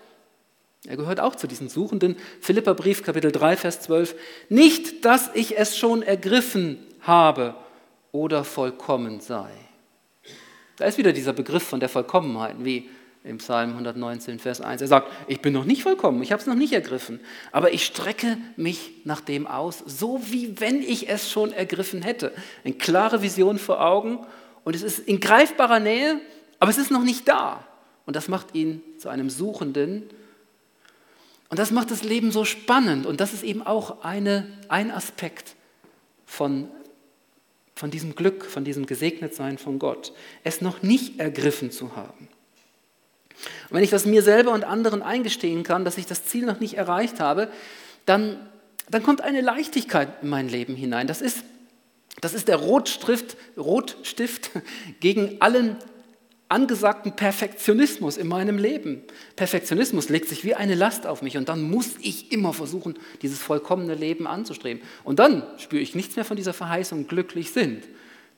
er 0.87 0.97
gehört 0.97 1.19
auch 1.19 1.35
zu 1.35 1.47
diesen 1.47 1.69
Suchenden. 1.69 2.15
Philipperbrief, 2.39 3.03
Kapitel 3.03 3.31
3, 3.31 3.55
Vers 3.55 3.81
12. 3.81 4.15
Nicht, 4.49 5.05
dass 5.05 5.29
ich 5.35 5.57
es 5.57 5.77
schon 5.77 6.01
ergriffen 6.01 6.79
habe 7.01 7.55
oder 8.11 8.43
vollkommen 8.43 9.19
sei. 9.21 9.49
Da 10.77 10.85
ist 10.85 10.97
wieder 10.97 11.13
dieser 11.13 11.33
Begriff 11.33 11.63
von 11.63 11.79
der 11.79 11.89
Vollkommenheit, 11.89 12.55
wie 12.59 12.89
im 13.23 13.37
Psalm 13.37 13.71
119, 13.71 14.39
Vers 14.39 14.61
1. 14.61 14.81
Er 14.81 14.87
sagt, 14.87 15.11
ich 15.27 15.41
bin 15.41 15.53
noch 15.53 15.65
nicht 15.65 15.83
vollkommen, 15.83 16.23
ich 16.23 16.31
habe 16.31 16.41
es 16.41 16.47
noch 16.47 16.55
nicht 16.55 16.73
ergriffen, 16.73 17.19
aber 17.51 17.71
ich 17.71 17.85
strecke 17.85 18.37
mich 18.55 18.91
nach 19.03 19.21
dem 19.21 19.45
aus, 19.45 19.83
so 19.85 20.19
wie 20.31 20.59
wenn 20.59 20.81
ich 20.81 21.07
es 21.07 21.29
schon 21.29 21.53
ergriffen 21.53 22.01
hätte. 22.01 22.33
Eine 22.63 22.73
klare 22.73 23.21
Vision 23.21 23.59
vor 23.59 23.85
Augen 23.85 24.25
und 24.63 24.75
es 24.75 24.81
ist 24.81 24.97
in 24.97 25.19
greifbarer 25.19 25.79
Nähe, 25.79 26.19
aber 26.57 26.71
es 26.71 26.79
ist 26.79 26.89
noch 26.89 27.03
nicht 27.03 27.27
da. 27.27 27.63
Und 28.07 28.15
das 28.15 28.27
macht 28.27 28.55
ihn 28.55 28.81
zu 28.97 29.09
einem 29.09 29.29
Suchenden, 29.29 30.09
und 31.51 31.59
das 31.59 31.69
macht 31.69 31.91
das 31.91 32.01
Leben 32.01 32.31
so 32.31 32.45
spannend 32.45 33.05
und 33.05 33.19
das 33.19 33.33
ist 33.33 33.43
eben 33.43 33.61
auch 33.61 34.05
eine, 34.05 34.47
ein 34.69 34.89
Aspekt 34.89 35.55
von, 36.25 36.69
von 37.75 37.91
diesem 37.91 38.15
Glück, 38.15 38.45
von 38.45 38.63
diesem 38.63 38.85
Gesegnetsein 38.85 39.57
von 39.57 39.77
Gott, 39.77 40.13
es 40.45 40.61
noch 40.61 40.81
nicht 40.81 41.19
ergriffen 41.19 41.69
zu 41.69 41.97
haben. 41.97 42.29
Und 43.69 43.75
wenn 43.75 43.83
ich 43.83 43.89
das 43.89 44.05
mir 44.05 44.23
selber 44.23 44.53
und 44.53 44.63
anderen 44.63 45.01
eingestehen 45.01 45.63
kann, 45.63 45.83
dass 45.83 45.97
ich 45.97 46.05
das 46.05 46.23
Ziel 46.23 46.45
noch 46.45 46.61
nicht 46.61 46.75
erreicht 46.75 47.19
habe, 47.19 47.49
dann, 48.05 48.39
dann 48.89 49.03
kommt 49.03 49.19
eine 49.19 49.41
Leichtigkeit 49.41 50.07
in 50.21 50.29
mein 50.29 50.47
Leben 50.47 50.77
hinein. 50.77 51.05
Das 51.05 51.21
ist, 51.21 51.43
das 52.21 52.33
ist 52.33 52.47
der 52.47 52.57
Rotstift, 52.57 53.35
Rotstift 53.57 54.51
gegen 55.01 55.41
allen 55.41 55.75
angesagten 56.51 57.15
Perfektionismus 57.15 58.17
in 58.17 58.27
meinem 58.27 58.57
Leben. 58.57 59.03
Perfektionismus 59.35 60.09
legt 60.09 60.27
sich 60.27 60.43
wie 60.43 60.53
eine 60.53 60.75
Last 60.75 61.07
auf 61.07 61.21
mich 61.21 61.37
und 61.37 61.49
dann 61.49 61.61
muss 61.61 61.95
ich 62.01 62.31
immer 62.31 62.53
versuchen, 62.53 62.99
dieses 63.21 63.39
vollkommene 63.39 63.95
Leben 63.95 64.27
anzustreben. 64.27 64.83
Und 65.03 65.19
dann 65.19 65.43
spüre 65.57 65.81
ich 65.81 65.95
nichts 65.95 66.15
mehr 66.17 66.25
von 66.25 66.37
dieser 66.37 66.53
Verheißung, 66.53 67.07
glücklich 67.07 67.51
sind, 67.51 67.83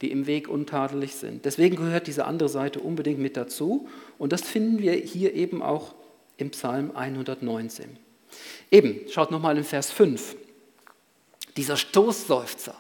die 0.02 0.12
im 0.12 0.28
Weg 0.28 0.48
untadelig 0.48 1.16
sind. 1.16 1.46
Deswegen 1.46 1.76
gehört 1.76 2.08
diese 2.08 2.26
andere 2.26 2.50
Seite 2.50 2.80
unbedingt 2.80 3.20
mit 3.20 3.36
dazu 3.36 3.90
und 4.20 4.32
das 4.32 4.42
finden 4.42 4.80
wir 4.80 4.94
hier 4.94 5.34
eben 5.34 5.62
auch 5.64 5.96
im 6.38 6.52
Psalm 6.52 6.92
119. 6.96 7.98
Eben, 8.70 9.00
schaut 9.10 9.32
nochmal 9.32 9.58
in 9.58 9.64
Vers 9.64 9.92
5. 9.92 10.36
Dieser 11.58 11.78
Stoßseufzer, 11.78 12.76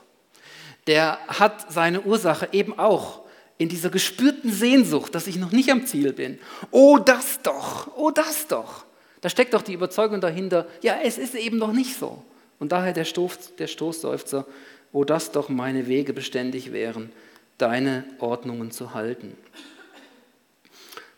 der 0.88 1.17
hat 1.28 1.72
seine 1.72 2.02
Ursache 2.02 2.50
eben 2.52 2.78
auch 2.78 3.22
in 3.63 3.69
dieser 3.69 3.89
gespürten 3.89 4.52
Sehnsucht, 4.52 5.15
dass 5.15 5.26
ich 5.26 5.38
noch 5.38 5.54
nicht 5.54 5.71
am 5.71 5.86
Ziel 5.86 6.12
bin. 6.12 6.38
Oh, 6.69 6.97
das 6.97 7.41
doch, 7.43 7.95
oh, 7.95 8.12
das 8.12 8.47
doch. 8.49 8.84
Da 9.21 9.30
steckt 9.30 9.54
doch 9.54 9.62
die 9.62 9.71
Überzeugung 9.71 10.19
dahinter, 10.19 10.67
ja, 10.82 10.97
es 11.02 11.17
ist 11.17 11.34
eben 11.34 11.60
noch 11.60 11.71
nicht 11.71 11.97
so. 11.97 12.21
Und 12.60 12.73
daher 12.73 12.91
der, 12.91 13.06
Stoß, 13.06 13.56
der 13.58 13.67
Stoßseufzer, 13.67 14.45
oh, 14.91 15.06
dass 15.06 15.32
doch 15.32 15.47
meine 15.47 15.88
Wege 15.88 16.12
beständig 16.12 16.73
wären, 16.73 17.13
deine 17.58 18.04
Ordnungen 18.19 18.71
zu 18.71 18.93
halten. 18.93 19.38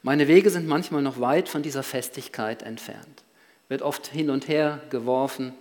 Meine 0.04 0.28
Wege 0.28 0.52
sind 0.52 0.68
manchmal 0.68 1.02
noch 1.02 1.20
weit 1.20 1.50
von 1.50 1.64
dieser 1.64 1.82
Festigkeit 1.82 2.62
entfernt. 2.62 3.24
Wird 3.70 3.82
oft 3.82 4.06
hin 4.06 4.30
und 4.30 4.48
her 4.48 4.82
geworfen, 4.92 5.54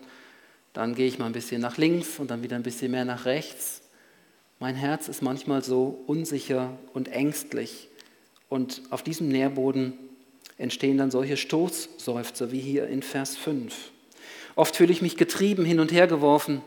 dann 0.74 0.94
gehe 0.94 1.06
ich 1.06 1.18
mal 1.18 1.24
ein 1.24 1.32
bisschen 1.32 1.62
nach 1.62 1.78
links 1.78 2.18
und 2.18 2.30
dann 2.30 2.42
wieder 2.42 2.56
ein 2.56 2.62
bisschen 2.62 2.90
mehr 2.90 3.06
nach 3.06 3.24
rechts. 3.24 3.80
Mein 4.64 4.76
Herz 4.76 5.08
ist 5.08 5.20
manchmal 5.20 5.62
so 5.62 6.02
unsicher 6.06 6.78
und 6.94 7.08
ängstlich. 7.08 7.90
Und 8.48 8.80
auf 8.88 9.02
diesem 9.02 9.28
Nährboden 9.28 9.92
entstehen 10.56 10.96
dann 10.96 11.10
solche 11.10 11.36
Stoßseufzer 11.36 12.50
wie 12.50 12.60
hier 12.60 12.86
in 12.86 13.02
Vers 13.02 13.36
5. 13.36 13.74
Oft 14.54 14.74
fühle 14.74 14.90
ich 14.90 15.02
mich 15.02 15.18
getrieben, 15.18 15.66
hin 15.66 15.80
und 15.80 15.92
her 15.92 16.06
geworfen. 16.06 16.62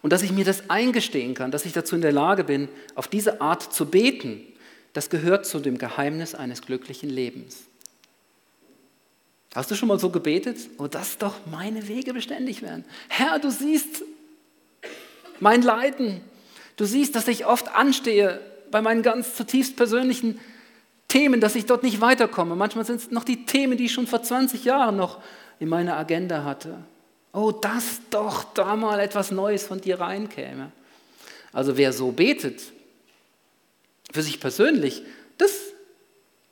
Und 0.00 0.14
dass 0.14 0.22
ich 0.22 0.32
mir 0.32 0.46
das 0.46 0.70
eingestehen 0.70 1.34
kann, 1.34 1.50
dass 1.50 1.66
ich 1.66 1.74
dazu 1.74 1.94
in 1.94 2.00
der 2.00 2.12
Lage 2.12 2.44
bin, 2.44 2.70
auf 2.94 3.06
diese 3.06 3.42
Art 3.42 3.74
zu 3.74 3.84
beten, 3.84 4.40
das 4.94 5.10
gehört 5.10 5.44
zu 5.44 5.58
dem 5.58 5.76
Geheimnis 5.76 6.34
eines 6.34 6.62
glücklichen 6.62 7.10
Lebens. 7.10 7.64
Hast 9.54 9.70
du 9.70 9.74
schon 9.74 9.88
mal 9.88 10.00
so 10.00 10.08
gebetet? 10.08 10.56
Oh, 10.78 10.86
dass 10.86 11.18
doch 11.18 11.34
meine 11.44 11.86
Wege 11.86 12.14
beständig 12.14 12.62
werden. 12.62 12.86
Herr, 13.10 13.38
du 13.38 13.50
siehst, 13.50 14.04
mein 15.44 15.60
Leiden. 15.60 16.22
Du 16.76 16.86
siehst, 16.86 17.14
dass 17.14 17.28
ich 17.28 17.44
oft 17.44 17.68
anstehe 17.68 18.40
bei 18.70 18.80
meinen 18.80 19.02
ganz 19.02 19.36
zutiefst 19.36 19.76
persönlichen 19.76 20.40
Themen, 21.06 21.40
dass 21.40 21.54
ich 21.54 21.66
dort 21.66 21.82
nicht 21.82 22.00
weiterkomme. 22.00 22.56
Manchmal 22.56 22.86
sind 22.86 22.96
es 22.96 23.10
noch 23.10 23.24
die 23.24 23.44
Themen, 23.44 23.76
die 23.76 23.84
ich 23.84 23.92
schon 23.92 24.06
vor 24.06 24.22
20 24.22 24.64
Jahren 24.64 24.96
noch 24.96 25.22
in 25.60 25.68
meiner 25.68 25.96
Agenda 25.96 26.44
hatte. 26.44 26.78
Oh, 27.32 27.52
dass 27.52 28.00
doch 28.10 28.44
da 28.54 28.74
mal 28.74 28.98
etwas 28.98 29.30
Neues 29.30 29.66
von 29.66 29.80
dir 29.80 30.00
reinkäme. 30.00 30.72
Also 31.52 31.76
wer 31.76 31.92
so 31.92 32.10
betet, 32.10 32.62
für 34.12 34.22
sich 34.22 34.40
persönlich, 34.40 35.02
das, 35.36 35.52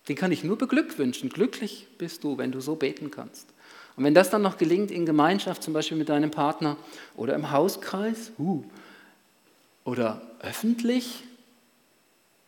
den 0.07 0.17
kann 0.17 0.33
ich 0.33 0.45
nur 0.45 0.59
beglückwünschen. 0.59 1.31
Glücklich 1.31 1.89
bist 1.97 2.25
du, 2.25 2.37
wenn 2.37 2.53
du 2.53 2.61
so 2.61 2.77
beten 2.77 3.11
kannst. 3.11 3.49
Und 3.97 4.05
wenn 4.05 4.15
das 4.15 4.31
dann 4.31 4.43
noch 4.43 4.59
gelingt 4.59 4.91
in 4.91 5.07
Gemeinschaft, 5.07 5.63
zum 5.63 5.75
Beispiel 5.75 5.97
mit 5.97 6.09
deinem 6.09 6.31
Partner 6.31 6.77
oder 7.17 7.35
im 7.35 7.51
Hauskreis 7.51 8.33
uh, 8.39 8.63
oder 9.85 10.23
öffentlich, 10.41 11.23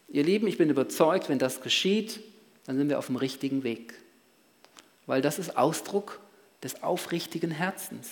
ihr 0.09 0.25
Lieben, 0.25 0.47
ich 0.47 0.59
bin 0.59 0.71
überzeugt, 0.71 1.29
wenn 1.29 1.39
das 1.39 1.61
geschieht, 1.61 2.21
dann 2.67 2.77
sind 2.77 2.89
wir 2.89 2.99
auf 2.99 3.07
dem 3.07 3.17
richtigen 3.17 3.63
Weg. 3.63 3.95
Weil 5.07 5.23
das 5.23 5.39
ist 5.39 5.57
Ausdruck 5.57 6.21
des 6.63 6.83
aufrichtigen 6.83 7.51
Herzens. 7.51 8.09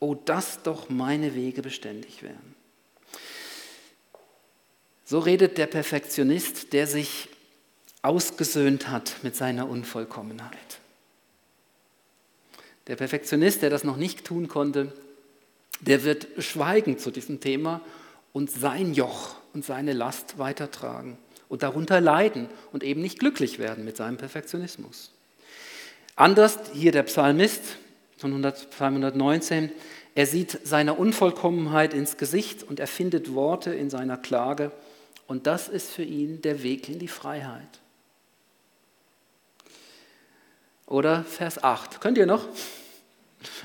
Oh, 0.00 0.14
dass 0.14 0.62
doch 0.62 0.88
meine 0.88 1.34
Wege 1.34 1.62
beständig 1.62 2.22
wären. 2.22 2.54
So 5.04 5.18
redet 5.18 5.58
der 5.58 5.66
Perfektionist, 5.66 6.72
der 6.72 6.86
sich 6.86 7.28
ausgesöhnt 8.02 8.88
hat 8.88 9.16
mit 9.22 9.36
seiner 9.36 9.68
Unvollkommenheit. 9.68 10.80
Der 12.86 12.96
Perfektionist, 12.96 13.62
der 13.62 13.70
das 13.70 13.84
noch 13.84 13.96
nicht 13.96 14.24
tun 14.24 14.48
konnte, 14.48 14.92
der 15.80 16.04
wird 16.04 16.26
schweigen 16.38 16.98
zu 16.98 17.10
diesem 17.10 17.40
Thema 17.40 17.80
und 18.34 18.50
sein 18.50 18.92
Joch 18.92 19.36
und 19.54 19.64
seine 19.64 19.94
Last 19.94 20.38
weitertragen 20.38 21.16
und 21.48 21.62
darunter 21.62 22.02
leiden 22.02 22.50
und 22.72 22.82
eben 22.82 23.00
nicht 23.00 23.20
glücklich 23.20 23.58
werden 23.58 23.86
mit 23.86 23.96
seinem 23.96 24.18
Perfektionismus. 24.18 25.12
Anders 26.16 26.58
hier 26.74 26.92
der 26.92 27.04
Psalmist 27.04 27.62
von 28.18 28.42
Psalm 28.42 28.96
119, 28.96 29.72
er 30.16 30.26
sieht 30.26 30.66
seiner 30.66 30.98
Unvollkommenheit 30.98 31.94
ins 31.94 32.16
Gesicht 32.16 32.64
und 32.64 32.80
er 32.80 32.86
findet 32.88 33.34
Worte 33.34 33.72
in 33.72 33.88
seiner 33.88 34.16
Klage 34.16 34.72
und 35.26 35.46
das 35.46 35.68
ist 35.68 35.92
für 35.92 36.02
ihn 36.02 36.42
der 36.42 36.62
Weg 36.62 36.88
in 36.88 36.98
die 36.98 37.08
Freiheit. 37.08 37.80
Oder 40.86 41.22
Vers 41.22 41.62
8. 41.62 42.00
Könnt 42.00 42.18
ihr 42.18 42.26
noch? 42.26 42.46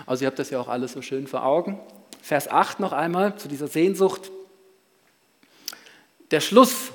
Also 0.05 0.23
ihr 0.23 0.27
habt 0.27 0.39
das 0.39 0.51
ja 0.51 0.59
auch 0.59 0.67
alles 0.67 0.93
so 0.93 1.01
schön 1.01 1.25
vor 1.25 1.43
Augen. 1.43 1.79
Vers 2.21 2.47
8 2.47 2.79
noch 2.79 2.93
einmal 2.93 3.35
zu 3.37 3.47
dieser 3.47 3.67
Sehnsucht. 3.67 4.31
Der 6.31 6.41
Schluss 6.41 6.91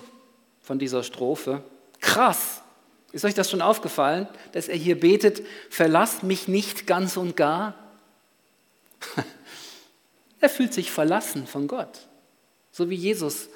von 0.62 0.78
dieser 0.78 1.02
Strophe. 1.02 1.62
Krass. 2.00 2.62
Ist 3.12 3.24
euch 3.24 3.34
das 3.34 3.50
schon 3.50 3.62
aufgefallen, 3.62 4.28
dass 4.52 4.68
er 4.68 4.76
hier 4.76 4.98
betet, 4.98 5.42
verlass 5.70 6.22
mich 6.22 6.48
nicht 6.48 6.86
ganz 6.86 7.16
und 7.16 7.36
gar? 7.36 7.74
er 10.40 10.48
fühlt 10.48 10.74
sich 10.74 10.90
verlassen 10.90 11.46
von 11.46 11.68
Gott. 11.68 12.08
So 12.72 12.90
wie 12.90 12.96
Jesus 12.96 13.48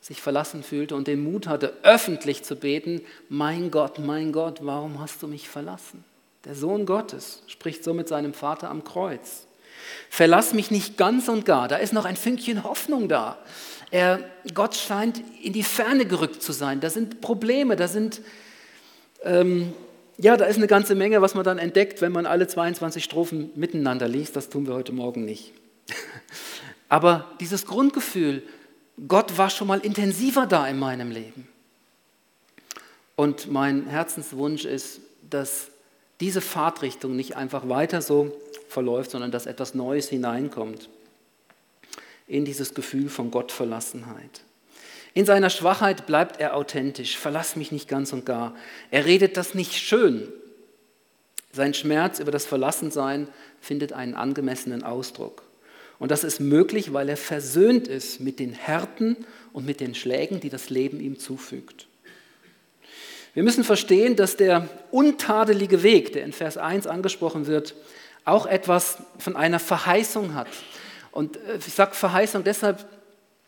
sich 0.00 0.20
verlassen 0.20 0.62
fühlte 0.62 0.96
und 0.96 1.06
den 1.06 1.22
Mut 1.22 1.46
hatte, 1.46 1.74
öffentlich 1.82 2.42
zu 2.42 2.56
beten, 2.56 3.02
mein 3.28 3.70
Gott, 3.70 3.98
mein 3.98 4.32
Gott, 4.32 4.58
warum 4.62 5.00
hast 5.00 5.22
du 5.22 5.28
mich 5.28 5.48
verlassen? 5.48 6.04
Der 6.44 6.54
Sohn 6.54 6.84
Gottes 6.84 7.42
spricht 7.46 7.84
so 7.84 7.94
mit 7.94 8.08
seinem 8.08 8.34
Vater 8.34 8.68
am 8.68 8.84
Kreuz. 8.84 9.46
Verlass 10.10 10.52
mich 10.52 10.70
nicht 10.70 10.98
ganz 10.98 11.28
und 11.28 11.46
gar, 11.46 11.68
da 11.68 11.76
ist 11.76 11.92
noch 11.92 12.04
ein 12.04 12.16
Fünkchen 12.16 12.64
Hoffnung 12.64 13.08
da. 13.08 13.38
Gott 14.52 14.74
scheint 14.76 15.22
in 15.42 15.52
die 15.52 15.62
Ferne 15.62 16.06
gerückt 16.06 16.42
zu 16.42 16.52
sein. 16.52 16.80
Da 16.80 16.90
sind 16.90 17.20
Probleme, 17.20 17.76
da 17.76 17.88
sind, 17.88 18.20
ähm, 19.22 19.72
ja, 20.18 20.36
da 20.36 20.44
ist 20.44 20.56
eine 20.56 20.66
ganze 20.66 20.94
Menge, 20.94 21.22
was 21.22 21.34
man 21.34 21.44
dann 21.44 21.58
entdeckt, 21.58 22.00
wenn 22.00 22.12
man 22.12 22.26
alle 22.26 22.46
22 22.46 23.02
Strophen 23.02 23.50
miteinander 23.54 24.08
liest. 24.08 24.36
Das 24.36 24.48
tun 24.48 24.66
wir 24.66 24.74
heute 24.74 24.92
Morgen 24.92 25.24
nicht. 25.24 25.52
Aber 26.88 27.30
dieses 27.40 27.66
Grundgefühl, 27.66 28.42
Gott 29.08 29.38
war 29.38 29.50
schon 29.50 29.66
mal 29.68 29.80
intensiver 29.80 30.46
da 30.46 30.66
in 30.68 30.78
meinem 30.78 31.10
Leben. 31.10 31.48
Und 33.16 33.50
mein 33.50 33.86
Herzenswunsch 33.86 34.64
ist, 34.64 35.00
dass 35.28 35.68
diese 36.20 36.40
Fahrtrichtung 36.40 37.16
nicht 37.16 37.36
einfach 37.36 37.68
weiter 37.68 38.02
so 38.02 38.36
verläuft, 38.68 39.10
sondern 39.10 39.30
dass 39.30 39.46
etwas 39.46 39.74
Neues 39.74 40.08
hineinkommt 40.08 40.88
in 42.26 42.44
dieses 42.44 42.74
Gefühl 42.74 43.08
von 43.08 43.30
Gottverlassenheit. 43.30 44.42
In 45.14 45.26
seiner 45.26 45.50
Schwachheit 45.50 46.06
bleibt 46.06 46.40
er 46.40 46.56
authentisch, 46.56 47.16
verlass 47.16 47.54
mich 47.54 47.70
nicht 47.70 47.88
ganz 47.88 48.12
und 48.12 48.26
gar. 48.26 48.54
Er 48.90 49.04
redet 49.04 49.36
das 49.36 49.54
nicht 49.54 49.74
schön. 49.74 50.26
Sein 51.52 51.72
Schmerz 51.72 52.18
über 52.18 52.32
das 52.32 52.46
Verlassensein 52.46 53.28
findet 53.60 53.92
einen 53.92 54.14
angemessenen 54.14 54.82
Ausdruck. 54.82 55.44
Und 56.00 56.10
das 56.10 56.24
ist 56.24 56.40
möglich, 56.40 56.92
weil 56.92 57.08
er 57.08 57.16
versöhnt 57.16 57.86
ist 57.86 58.20
mit 58.20 58.40
den 58.40 58.52
Härten 58.52 59.16
und 59.52 59.64
mit 59.64 59.78
den 59.78 59.94
Schlägen, 59.94 60.40
die 60.40 60.50
das 60.50 60.68
Leben 60.68 60.98
ihm 60.98 61.18
zufügt. 61.20 61.86
Wir 63.34 63.42
müssen 63.42 63.64
verstehen, 63.64 64.16
dass 64.16 64.36
der 64.36 64.68
untadelige 64.90 65.82
Weg, 65.82 66.12
der 66.12 66.24
in 66.24 66.32
Vers 66.32 66.56
1 66.56 66.86
angesprochen 66.86 67.46
wird, 67.46 67.74
auch 68.24 68.46
etwas 68.46 68.98
von 69.18 69.36
einer 69.36 69.60
Verheißung 69.60 70.34
hat. 70.34 70.48
Und 71.14 71.36
äh, 71.36 71.58
ich 71.64 71.72
sage 71.72 71.94
Verheißung 71.94 72.42
deshalb, 72.42 72.84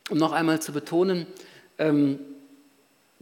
um 0.09 0.19
noch 0.19 0.31
einmal 0.31 0.63
zu 0.63 0.73
betonen, 0.73 1.27
ähm, 1.79 2.21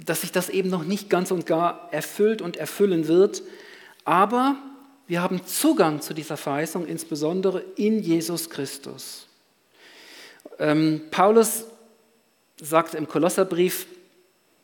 dass 0.04 0.20
sich 0.20 0.32
das 0.32 0.50
eben 0.50 0.68
noch 0.68 0.84
nicht 0.84 1.08
ganz 1.08 1.30
und 1.30 1.46
gar 1.46 1.88
erfüllt 1.92 2.42
und 2.42 2.58
erfüllen 2.58 3.08
wird. 3.08 3.42
Aber 4.04 4.56
wir 5.06 5.22
haben 5.22 5.46
Zugang 5.46 6.02
zu 6.02 6.12
dieser 6.12 6.36
Verheißung, 6.36 6.86
insbesondere 6.86 7.64
in 7.76 8.00
Jesus 8.00 8.50
Christus. 8.50 9.28
Ähm, 10.58 11.00
Paulus 11.10 11.64
sagt 12.60 12.94
im 12.94 13.08
Kolosserbrief, 13.08 13.86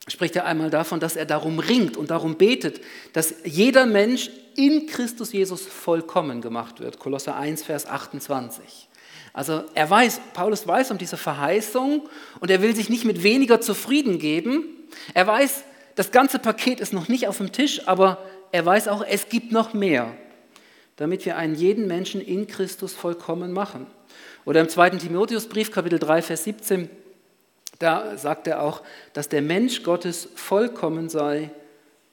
spricht 0.08 0.36
er 0.36 0.44
einmal 0.44 0.68
davon, 0.68 1.00
dass 1.00 1.16
er 1.16 1.24
darum 1.24 1.58
ringt 1.58 1.96
und 1.96 2.10
darum 2.10 2.36
betet, 2.36 2.82
dass 3.14 3.34
jeder 3.44 3.86
Mensch 3.86 4.30
in 4.56 4.86
Christus 4.86 5.32
Jesus 5.32 5.62
vollkommen 5.62 6.42
gemacht 6.42 6.80
wird. 6.80 6.98
Kolosser 6.98 7.36
1, 7.36 7.62
Vers 7.62 7.86
28. 7.86 8.89
Also 9.32 9.64
er 9.74 9.88
weiß, 9.88 10.20
Paulus 10.34 10.66
weiß 10.66 10.90
um 10.90 10.98
diese 10.98 11.16
Verheißung 11.16 12.08
und 12.40 12.50
er 12.50 12.62
will 12.62 12.74
sich 12.74 12.90
nicht 12.90 13.04
mit 13.04 13.22
weniger 13.22 13.60
zufrieden 13.60 14.18
geben. 14.18 14.64
Er 15.14 15.26
weiß, 15.26 15.64
das 15.94 16.10
ganze 16.10 16.38
Paket 16.38 16.80
ist 16.80 16.92
noch 16.92 17.08
nicht 17.08 17.28
auf 17.28 17.38
dem 17.38 17.52
Tisch, 17.52 17.86
aber 17.86 18.18
er 18.52 18.66
weiß 18.66 18.88
auch, 18.88 19.04
es 19.06 19.28
gibt 19.28 19.52
noch 19.52 19.72
mehr, 19.72 20.12
damit 20.96 21.24
wir 21.24 21.36
einen 21.36 21.54
jeden 21.54 21.86
Menschen 21.86 22.20
in 22.20 22.46
Christus 22.46 22.94
vollkommen 22.94 23.52
machen. 23.52 23.86
Oder 24.44 24.60
im 24.60 24.68
2. 24.68 24.90
Timotheusbrief, 24.90 25.70
Kapitel 25.70 25.98
3, 25.98 26.22
Vers 26.22 26.44
17, 26.44 26.90
da 27.78 28.16
sagt 28.16 28.46
er 28.46 28.62
auch, 28.62 28.82
dass 29.12 29.28
der 29.28 29.42
Mensch 29.42 29.82
Gottes 29.82 30.28
vollkommen 30.34 31.08
sei, 31.08 31.50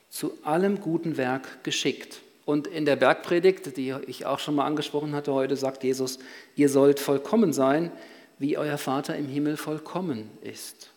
zu 0.09 0.37
allem 0.43 0.79
guten 0.79 1.17
Werk 1.17 1.63
geschickt. 1.63 2.21
Und 2.47 2.65
in 2.65 2.85
der 2.85 2.95
Bergpredigt, 2.95 3.75
die 3.75 3.93
ich 4.07 4.25
auch 4.25 4.39
schon 4.39 4.55
mal 4.55 4.63
angesprochen 4.63 5.13
hatte 5.13 5.33
heute, 5.33 5.57
sagt 5.57 5.83
Jesus, 5.83 6.17
ihr 6.55 6.69
sollt 6.69 7.01
vollkommen 7.01 7.51
sein, 7.51 7.91
wie 8.39 8.57
euer 8.57 8.77
Vater 8.77 9.17
im 9.17 9.27
Himmel 9.27 9.57
vollkommen 9.57 10.29
ist. 10.41 10.91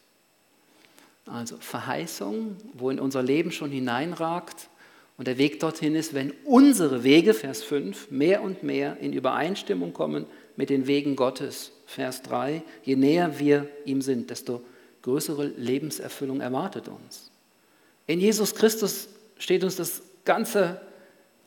Also 1.27 1.57
Verheißung, 1.59 2.57
wo 2.75 2.89
in 2.89 3.01
unser 3.01 3.25
Leben 3.25 3.51
schon 3.51 3.73
hineinragt. 3.73 4.69
Und 5.19 5.27
der 5.27 5.39
Weg 5.39 5.59
dorthin 5.59 5.97
ist, 5.97 6.15
wenn 6.15 6.33
unsere 6.45 7.03
Wege, 7.03 7.35
Vers 7.35 7.65
5, 7.65 8.13
mehr 8.13 8.43
und 8.43 8.63
mehr 8.63 8.99
in 9.01 9.13
Übereinstimmung 9.13 9.93
kommen 9.93 10.27
mit 10.55 10.71
den 10.71 10.87
Wegen 10.87 11.17
Gottes. 11.17 11.73
Vers 11.85 12.23
3, 12.23 12.63
je 12.85 12.95
näher 12.95 13.41
wir 13.41 13.69
ihm 13.85 14.03
sind, 14.03 14.31
desto 14.31 14.63
größere 15.03 15.47
Lebenserfüllung 15.47 16.43
erwartet 16.43 16.87
uns. 16.87 17.33
In 18.07 18.21
Jesus 18.21 18.55
Christus 18.55 19.09
steht 19.37 19.65
uns 19.65 19.75
das 19.75 20.03
ganze 20.25 20.81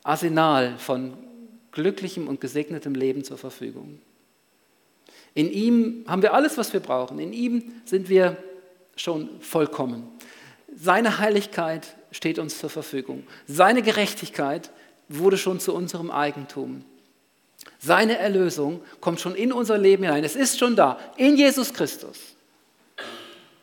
Arsenal 0.03 0.77
von 0.77 1.13
glücklichem 1.71 2.27
und 2.27 2.41
gesegnetem 2.41 2.95
Leben 2.95 3.23
zur 3.23 3.37
Verfügung. 3.37 3.99
In 5.33 5.51
ihm 5.51 6.05
haben 6.07 6.21
wir 6.21 6.33
alles, 6.33 6.57
was 6.57 6.73
wir 6.73 6.79
brauchen. 6.79 7.19
In 7.19 7.33
ihm 7.33 7.73
sind 7.85 8.09
wir 8.09 8.37
schon 8.95 9.41
vollkommen. 9.41 10.07
Seine 10.75 11.19
Heiligkeit 11.19 11.95
steht 12.11 12.39
uns 12.39 12.59
zur 12.59 12.69
Verfügung. 12.69 13.23
Seine 13.47 13.81
Gerechtigkeit 13.81 14.71
wurde 15.09 15.37
schon 15.37 15.59
zu 15.59 15.73
unserem 15.73 16.11
Eigentum. 16.11 16.85
Seine 17.79 18.17
Erlösung 18.17 18.81
kommt 18.99 19.19
schon 19.19 19.35
in 19.35 19.51
unser 19.51 19.77
Leben 19.77 20.03
hinein. 20.03 20.23
Es 20.23 20.35
ist 20.35 20.59
schon 20.59 20.75
da, 20.75 20.99
in 21.17 21.37
Jesus 21.37 21.73
Christus. 21.73 22.19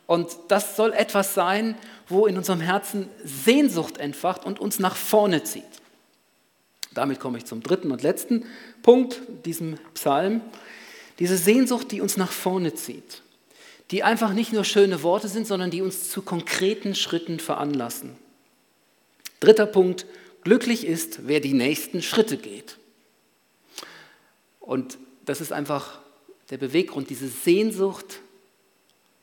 Und 0.06 0.28
das 0.48 0.76
soll 0.76 0.92
etwas 0.92 1.34
sein, 1.34 1.76
wo 2.08 2.26
in 2.26 2.36
unserem 2.36 2.60
Herzen 2.60 3.08
Sehnsucht 3.22 3.98
entfacht 3.98 4.44
und 4.44 4.58
uns 4.58 4.80
nach 4.80 4.96
vorne 4.96 5.44
zieht. 5.44 5.64
Damit 6.94 7.20
komme 7.20 7.38
ich 7.38 7.44
zum 7.44 7.62
dritten 7.62 7.90
und 7.90 8.02
letzten 8.02 8.44
Punkt, 8.82 9.20
diesem 9.44 9.78
Psalm. 9.94 10.40
Diese 11.18 11.36
Sehnsucht, 11.36 11.92
die 11.92 12.00
uns 12.00 12.16
nach 12.16 12.32
vorne 12.32 12.74
zieht, 12.74 13.22
die 13.90 14.02
einfach 14.02 14.32
nicht 14.32 14.52
nur 14.52 14.64
schöne 14.64 15.02
Worte 15.02 15.28
sind, 15.28 15.46
sondern 15.46 15.70
die 15.70 15.82
uns 15.82 16.10
zu 16.10 16.22
konkreten 16.22 16.94
Schritten 16.94 17.38
veranlassen. 17.38 18.16
Dritter 19.38 19.66
Punkt, 19.66 20.06
glücklich 20.42 20.86
ist, 20.86 21.26
wer 21.26 21.40
die 21.40 21.54
nächsten 21.54 22.02
Schritte 22.02 22.36
geht. 22.36 22.78
Und 24.58 24.98
das 25.24 25.40
ist 25.40 25.52
einfach 25.52 26.00
der 26.50 26.58
Beweggrund, 26.58 27.10
diese 27.10 27.28
Sehnsucht 27.28 28.20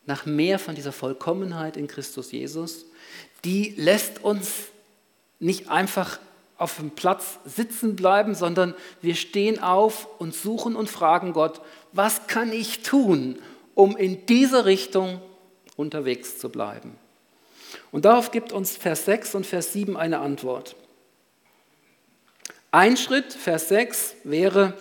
nach 0.05 0.25
mehr 0.25 0.57
von 0.57 0.75
dieser 0.75 0.93
Vollkommenheit 0.93 1.77
in 1.77 1.87
Christus 1.87 2.31
Jesus, 2.31 2.85
die 3.43 3.73
lässt 3.77 4.23
uns 4.23 4.53
nicht 5.39 5.69
einfach 5.69 6.19
auf 6.57 6.77
dem 6.77 6.91
Platz 6.91 7.39
sitzen 7.45 7.95
bleiben, 7.95 8.33
sondern 8.33 8.73
wir 9.01 9.15
stehen 9.15 9.61
auf 9.61 10.07
und 10.19 10.33
suchen 10.33 10.75
und 10.75 10.89
fragen 10.89 11.33
Gott, 11.33 11.61
was 11.91 12.27
kann 12.27 12.51
ich 12.51 12.81
tun, 12.81 13.39
um 13.75 13.95
in 13.95 14.25
diese 14.25 14.65
Richtung 14.65 15.21
unterwegs 15.75 16.39
zu 16.39 16.49
bleiben? 16.49 16.95
Und 17.91 18.05
darauf 18.05 18.31
gibt 18.31 18.51
uns 18.51 18.75
Vers 18.75 19.05
6 19.05 19.35
und 19.35 19.45
Vers 19.45 19.73
7 19.73 19.97
eine 19.97 20.19
Antwort. 20.19 20.75
Ein 22.71 22.97
Schritt, 22.97 23.33
Vers 23.33 23.69
6, 23.69 24.15
wäre, 24.23 24.73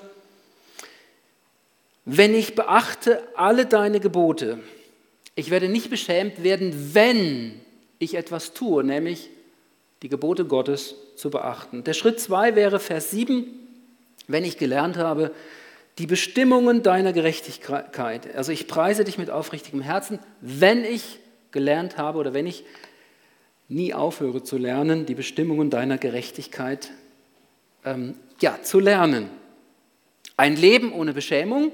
wenn 2.05 2.35
ich 2.35 2.55
beachte 2.55 3.23
alle 3.37 3.67
deine 3.67 4.01
Gebote, 4.01 4.61
ich 5.35 5.51
werde 5.51 5.69
nicht 5.69 5.91
beschämt 5.91 6.43
werden, 6.43 6.95
wenn 6.95 7.61
ich 7.99 8.15
etwas 8.15 8.55
tue, 8.55 8.83
nämlich 8.83 9.31
die 10.03 10.09
Gebote 10.09 10.45
Gottes 10.45 10.95
zu 11.17 11.31
beachten. 11.31 11.85
Der 11.85 11.95
Schritt 11.95 12.21
2 12.21 12.55
wäre 12.55 12.79
Vers 12.79 13.11
7, 13.11 13.45
wenn 14.29 14.45
ich 14.45 14.59
gelernt 14.59 14.97
habe, 14.97 15.33
die 15.99 16.07
Bestimmungen 16.07 16.83
deiner 16.83 17.13
Gerechtigkeit. 17.13 18.35
Also 18.37 18.53
ich 18.53 18.69
preise 18.69 19.05
dich 19.05 19.17
mit 19.17 19.31
aufrichtigem 19.31 19.81
Herzen, 19.81 20.19
wenn 20.41 20.85
ich 20.85 21.19
gelernt 21.53 21.97
habe 21.97 22.19
oder 22.19 22.35
wenn 22.35 22.47
ich 22.47 22.65
nie 23.69 23.95
aufhöre 23.95 24.43
zu 24.43 24.59
lernen, 24.59 25.07
die 25.07 25.15
Bestimmungen 25.15 25.71
deiner 25.71 25.97
Gerechtigkeit 25.97 26.91
ähm, 27.85 28.15
ja, 28.41 28.59
zu 28.63 28.79
lernen. 28.79 29.31
Ein 30.37 30.57
Leben 30.57 30.93
ohne 30.93 31.15
Beschämung, 31.15 31.73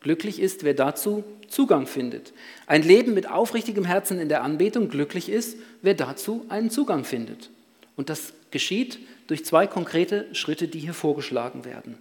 glücklich 0.00 0.40
ist, 0.40 0.64
wer 0.64 0.74
dazu 0.74 1.24
Zugang 1.48 1.86
findet. 1.86 2.32
Ein 2.66 2.82
Leben 2.82 3.14
mit 3.14 3.30
aufrichtigem 3.30 3.84
Herzen 3.84 4.18
in 4.18 4.28
der 4.28 4.42
Anbetung, 4.42 4.88
glücklich 4.88 5.28
ist, 5.28 5.58
wer 5.82 5.94
dazu 5.94 6.44
einen 6.48 6.70
Zugang 6.70 7.04
findet. 7.04 7.50
Und 7.98 8.08
das 8.10 8.32
geschieht 8.52 9.00
durch 9.26 9.44
zwei 9.44 9.66
konkrete 9.66 10.32
Schritte, 10.32 10.68
die 10.68 10.78
hier 10.78 10.94
vorgeschlagen 10.94 11.64
werden. 11.64 11.98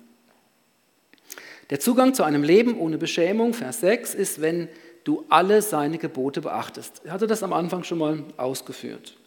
Der 1.71 1.79
Zugang 1.79 2.13
zu 2.13 2.23
einem 2.23 2.43
Leben 2.43 2.77
ohne 2.77 2.99
Beschämung, 2.99 3.55
Vers 3.55 3.79
6, 3.81 4.13
ist, 4.13 4.39
wenn 4.39 4.69
du 5.03 5.25
alle 5.27 5.63
seine 5.63 5.97
Gebote 5.97 6.41
beachtest. 6.41 7.01
Ich 7.03 7.09
hatte 7.09 7.25
das 7.25 7.41
am 7.41 7.51
Anfang 7.51 7.83
schon 7.83 7.97
mal 7.97 8.23
ausgeführt. 8.37 9.17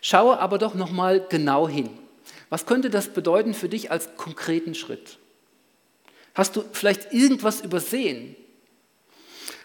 Schaue 0.00 0.40
aber 0.40 0.58
doch 0.58 0.74
noch 0.74 0.90
mal 0.90 1.24
genau 1.28 1.68
hin. 1.68 1.88
Was 2.50 2.66
könnte 2.66 2.90
das 2.90 3.08
bedeuten 3.08 3.54
für 3.54 3.68
dich 3.68 3.92
als 3.92 4.16
konkreten 4.16 4.74
Schritt? 4.74 5.18
Hast 6.34 6.56
du 6.56 6.64
vielleicht 6.72 7.12
irgendwas 7.12 7.60
übersehen? 7.60 8.34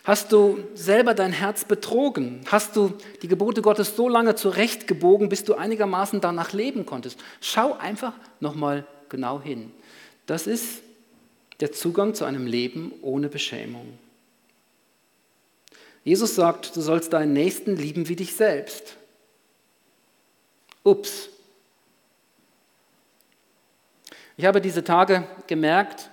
Hast 0.04 0.34
du 0.34 0.62
selber 0.74 1.14
dein 1.14 1.32
Herz 1.32 1.64
betrogen? 1.64 2.42
Hast 2.52 2.76
du 2.76 2.94
die 3.22 3.30
Gebote 3.30 3.62
Gottes 3.62 3.96
so 3.96 4.10
lange 4.10 4.36
zurechtgebogen, 4.36 5.30
bis 5.30 5.46
du 5.46 5.56
einigermaßen 5.56 6.20
danach 6.20 6.52
leben 6.52 6.86
konntest? 6.86 7.18
Schau 7.40 7.74
einfach 7.78 8.14
nochmal 8.42 8.86
genau 9.08 9.42
hin. 9.42 9.72
Das 10.26 10.46
ist 10.46 10.82
der 11.62 11.72
Zugang 11.72 12.16
zu 12.16 12.26
einem 12.26 12.46
Leben 12.46 12.92
ohne 13.02 13.30
Beschämung. 13.30 13.98
Jesus 16.04 16.36
sagt, 16.36 16.76
du 16.76 16.82
sollst 16.82 17.14
deinen 17.14 17.32
Nächsten 17.32 17.78
lieben 17.78 18.10
wie 18.10 18.18
dich 18.18 18.36
selbst. 18.36 18.98
Ups. 20.84 21.30
Ich 24.36 24.44
habe 24.44 24.60
diese 24.60 24.84
Tage 24.84 25.26
gemerkt, 25.48 26.10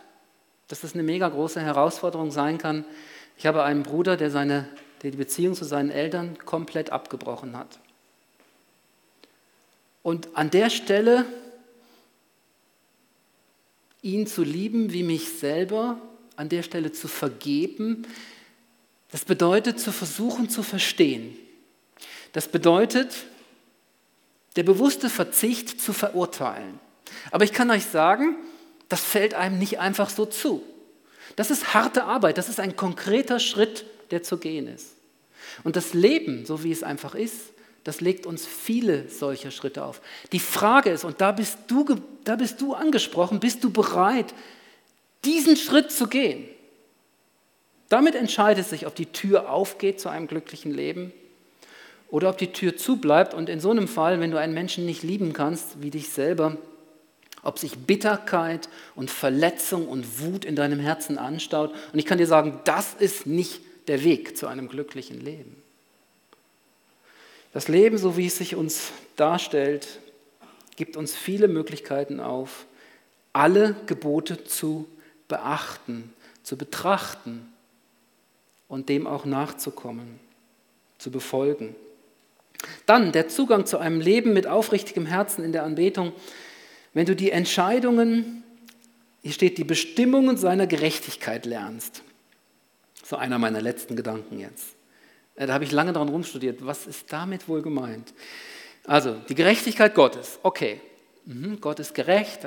dass 0.68 0.82
das 0.82 0.94
eine 0.94 1.02
mega 1.02 1.28
große 1.28 1.60
Herausforderung 1.60 2.30
sein 2.30 2.58
kann. 2.58 2.84
Ich 3.40 3.46
habe 3.46 3.62
einen 3.62 3.84
Bruder, 3.84 4.18
der, 4.18 4.30
seine, 4.30 4.68
der 5.02 5.12
die 5.12 5.16
Beziehung 5.16 5.54
zu 5.54 5.64
seinen 5.64 5.90
Eltern 5.90 6.36
komplett 6.44 6.90
abgebrochen 6.90 7.56
hat. 7.56 7.78
Und 10.02 10.36
an 10.36 10.50
der 10.50 10.68
Stelle 10.68 11.24
ihn 14.02 14.26
zu 14.26 14.44
lieben 14.44 14.92
wie 14.92 15.02
mich 15.02 15.38
selber, 15.38 15.98
an 16.36 16.50
der 16.50 16.62
Stelle 16.62 16.92
zu 16.92 17.08
vergeben, 17.08 18.06
das 19.10 19.24
bedeutet 19.24 19.80
zu 19.80 19.90
versuchen 19.90 20.50
zu 20.50 20.62
verstehen. 20.62 21.34
Das 22.34 22.46
bedeutet, 22.46 23.24
der 24.56 24.64
bewusste 24.64 25.08
Verzicht 25.08 25.80
zu 25.80 25.94
verurteilen. 25.94 26.78
Aber 27.30 27.44
ich 27.44 27.54
kann 27.54 27.70
euch 27.70 27.86
sagen, 27.86 28.36
das 28.90 29.00
fällt 29.00 29.32
einem 29.32 29.58
nicht 29.58 29.78
einfach 29.78 30.10
so 30.10 30.26
zu. 30.26 30.62
Das 31.36 31.50
ist 31.50 31.74
harte 31.74 32.04
Arbeit, 32.04 32.38
das 32.38 32.48
ist 32.48 32.60
ein 32.60 32.76
konkreter 32.76 33.38
Schritt, 33.38 33.84
der 34.10 34.22
zu 34.22 34.38
gehen 34.38 34.66
ist. 34.66 34.96
Und 35.64 35.76
das 35.76 35.94
Leben, 35.94 36.46
so 36.46 36.64
wie 36.64 36.72
es 36.72 36.82
einfach 36.82 37.14
ist, 37.14 37.52
das 37.84 38.00
legt 38.00 38.26
uns 38.26 38.46
viele 38.46 39.08
solcher 39.08 39.50
Schritte 39.50 39.84
auf. 39.84 40.00
Die 40.32 40.38
Frage 40.38 40.90
ist, 40.90 41.04
und 41.04 41.20
da 41.20 41.32
bist 41.32 41.58
du, 41.68 41.86
da 42.24 42.36
bist 42.36 42.60
du 42.60 42.74
angesprochen, 42.74 43.40
bist 43.40 43.64
du 43.64 43.70
bereit, 43.70 44.34
diesen 45.24 45.56
Schritt 45.56 45.90
zu 45.90 46.06
gehen? 46.06 46.46
Damit 47.88 48.14
entscheidet 48.14 48.66
sich, 48.66 48.86
ob 48.86 48.94
die 48.94 49.06
Tür 49.06 49.50
aufgeht 49.50 49.98
zu 49.98 50.08
einem 50.08 50.26
glücklichen 50.26 50.72
Leben 50.72 51.12
oder 52.08 52.28
ob 52.28 52.38
die 52.38 52.52
Tür 52.52 52.76
zubleibt. 52.76 53.34
Und 53.34 53.48
in 53.48 53.60
so 53.60 53.70
einem 53.70 53.88
Fall, 53.88 54.20
wenn 54.20 54.30
du 54.30 54.38
einen 54.38 54.54
Menschen 54.54 54.86
nicht 54.86 55.02
lieben 55.02 55.32
kannst 55.32 55.82
wie 55.82 55.90
dich 55.90 56.10
selber, 56.10 56.56
ob 57.42 57.58
sich 57.58 57.78
Bitterkeit 57.78 58.68
und 58.94 59.10
Verletzung 59.10 59.88
und 59.88 60.20
Wut 60.20 60.44
in 60.44 60.56
deinem 60.56 60.80
Herzen 60.80 61.18
anstaut. 61.18 61.72
Und 61.92 61.98
ich 61.98 62.06
kann 62.06 62.18
dir 62.18 62.26
sagen, 62.26 62.60
das 62.64 62.94
ist 62.94 63.26
nicht 63.26 63.60
der 63.88 64.04
Weg 64.04 64.36
zu 64.36 64.46
einem 64.46 64.68
glücklichen 64.68 65.20
Leben. 65.20 65.56
Das 67.52 67.68
Leben, 67.68 67.98
so 67.98 68.16
wie 68.16 68.26
es 68.26 68.38
sich 68.38 68.54
uns 68.54 68.92
darstellt, 69.16 70.00
gibt 70.76 70.96
uns 70.96 71.16
viele 71.16 71.48
Möglichkeiten 71.48 72.20
auf, 72.20 72.64
alle 73.32 73.74
Gebote 73.86 74.44
zu 74.44 74.86
beachten, 75.28 76.12
zu 76.42 76.56
betrachten 76.56 77.52
und 78.68 78.88
dem 78.88 79.06
auch 79.06 79.24
nachzukommen, 79.24 80.20
zu 80.98 81.10
befolgen. 81.10 81.74
Dann 82.86 83.12
der 83.12 83.28
Zugang 83.28 83.66
zu 83.66 83.78
einem 83.78 84.00
Leben 84.00 84.32
mit 84.32 84.46
aufrichtigem 84.46 85.06
Herzen 85.06 85.44
in 85.44 85.52
der 85.52 85.64
Anbetung. 85.64 86.12
Wenn 86.92 87.06
du 87.06 87.14
die 87.14 87.30
Entscheidungen, 87.30 88.42
hier 89.22 89.32
steht, 89.32 89.58
die 89.58 89.64
Bestimmungen 89.64 90.36
seiner 90.36 90.66
Gerechtigkeit 90.66 91.46
lernst. 91.46 92.02
So 93.04 93.16
einer 93.16 93.38
meiner 93.38 93.60
letzten 93.60 93.96
Gedanken 93.96 94.38
jetzt. 94.38 94.76
Äh, 95.34 95.46
da 95.46 95.54
habe 95.54 95.64
ich 95.64 95.72
lange 95.72 95.92
daran 95.92 96.08
rumstudiert. 96.08 96.64
Was 96.64 96.86
ist 96.86 97.12
damit 97.12 97.48
wohl 97.48 97.62
gemeint? 97.62 98.12
Also, 98.84 99.14
die 99.28 99.34
Gerechtigkeit 99.34 99.94
Gottes. 99.94 100.38
Okay, 100.42 100.80
mhm, 101.26 101.60
Gott 101.60 101.80
ist 101.80 101.94
gerecht 101.94 102.40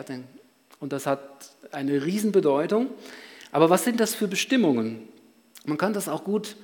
und 0.80 0.92
das 0.92 1.06
hat 1.06 1.52
eine 1.72 2.04
Riesenbedeutung. 2.04 2.90
Aber 3.52 3.70
was 3.70 3.84
sind 3.84 4.00
das 4.00 4.16
für 4.16 4.28
Bestimmungen? 4.28 5.08
Man 5.66 5.78
kann 5.78 5.94
das 5.94 6.10
auch 6.10 6.24
gut 6.24 6.56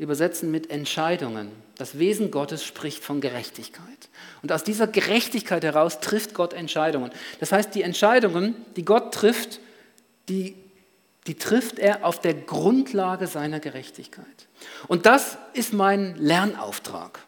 übersetzen 0.00 0.50
mit 0.50 0.70
Entscheidungen. 0.70 1.52
Das 1.76 1.98
Wesen 1.98 2.30
Gottes 2.30 2.64
spricht 2.64 3.04
von 3.04 3.20
Gerechtigkeit. 3.20 4.08
Und 4.42 4.50
aus 4.50 4.64
dieser 4.64 4.86
Gerechtigkeit 4.86 5.62
heraus 5.62 6.00
trifft 6.00 6.32
Gott 6.32 6.54
Entscheidungen. 6.54 7.10
Das 7.38 7.52
heißt, 7.52 7.74
die 7.74 7.82
Entscheidungen, 7.82 8.54
die 8.76 8.84
Gott 8.84 9.12
trifft, 9.12 9.60
die, 10.30 10.56
die 11.26 11.34
trifft 11.34 11.78
er 11.78 12.06
auf 12.06 12.18
der 12.18 12.32
Grundlage 12.32 13.26
seiner 13.26 13.60
Gerechtigkeit. 13.60 14.24
Und 14.88 15.04
das 15.04 15.36
ist 15.52 15.74
mein 15.74 16.16
Lernauftrag. 16.16 17.20